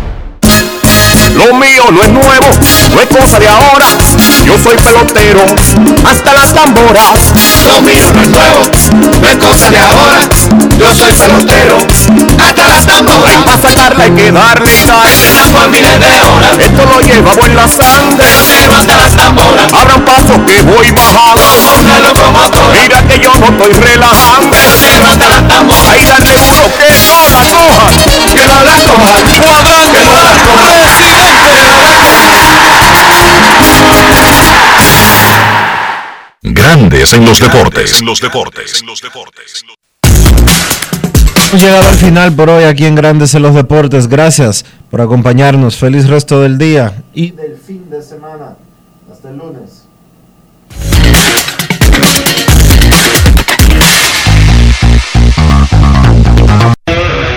[1.35, 2.47] Lo mío no es nuevo,
[2.93, 3.85] no es cosa de ahora.
[4.45, 5.45] Yo soy pelotero,
[6.05, 7.33] hasta las tamboras.
[7.67, 8.59] Lo mío no es nuevo,
[9.21, 10.19] no es cosa de ahora.
[10.77, 11.77] Yo soy pelotero,
[12.43, 13.43] hasta las tamboras.
[13.45, 15.09] Para sacarla hay que darle sal.
[15.53, 16.59] Por miles de horas.
[16.59, 18.17] Esto lo llevamos en la sangre.
[18.17, 19.73] Pelotero hasta las tamboras.
[19.73, 21.41] Abran paso que voy bajando.
[21.79, 22.81] Una locomotora.
[22.81, 24.49] Mira que yo no estoy relajando.
[24.49, 25.87] Pelotero hasta las tamboras.
[25.89, 28.35] Ahí darle duro que no la cojan.
[28.35, 28.71] Que no la.
[28.81, 29.97] Cuadrante.
[29.97, 30.80] Que no la cojan.
[36.43, 37.99] Grandes en los deportes.
[37.99, 38.83] En los deportes.
[41.35, 44.07] Hemos llegado al final por hoy aquí en Grandes en los Deportes.
[44.07, 45.77] Gracias por acompañarnos.
[45.77, 48.55] Feliz resto del día y del fin de semana.
[49.11, 49.83] Hasta el lunes.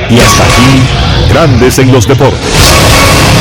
[0.09, 2.74] Y hasta aquí, Grandes en los deportes.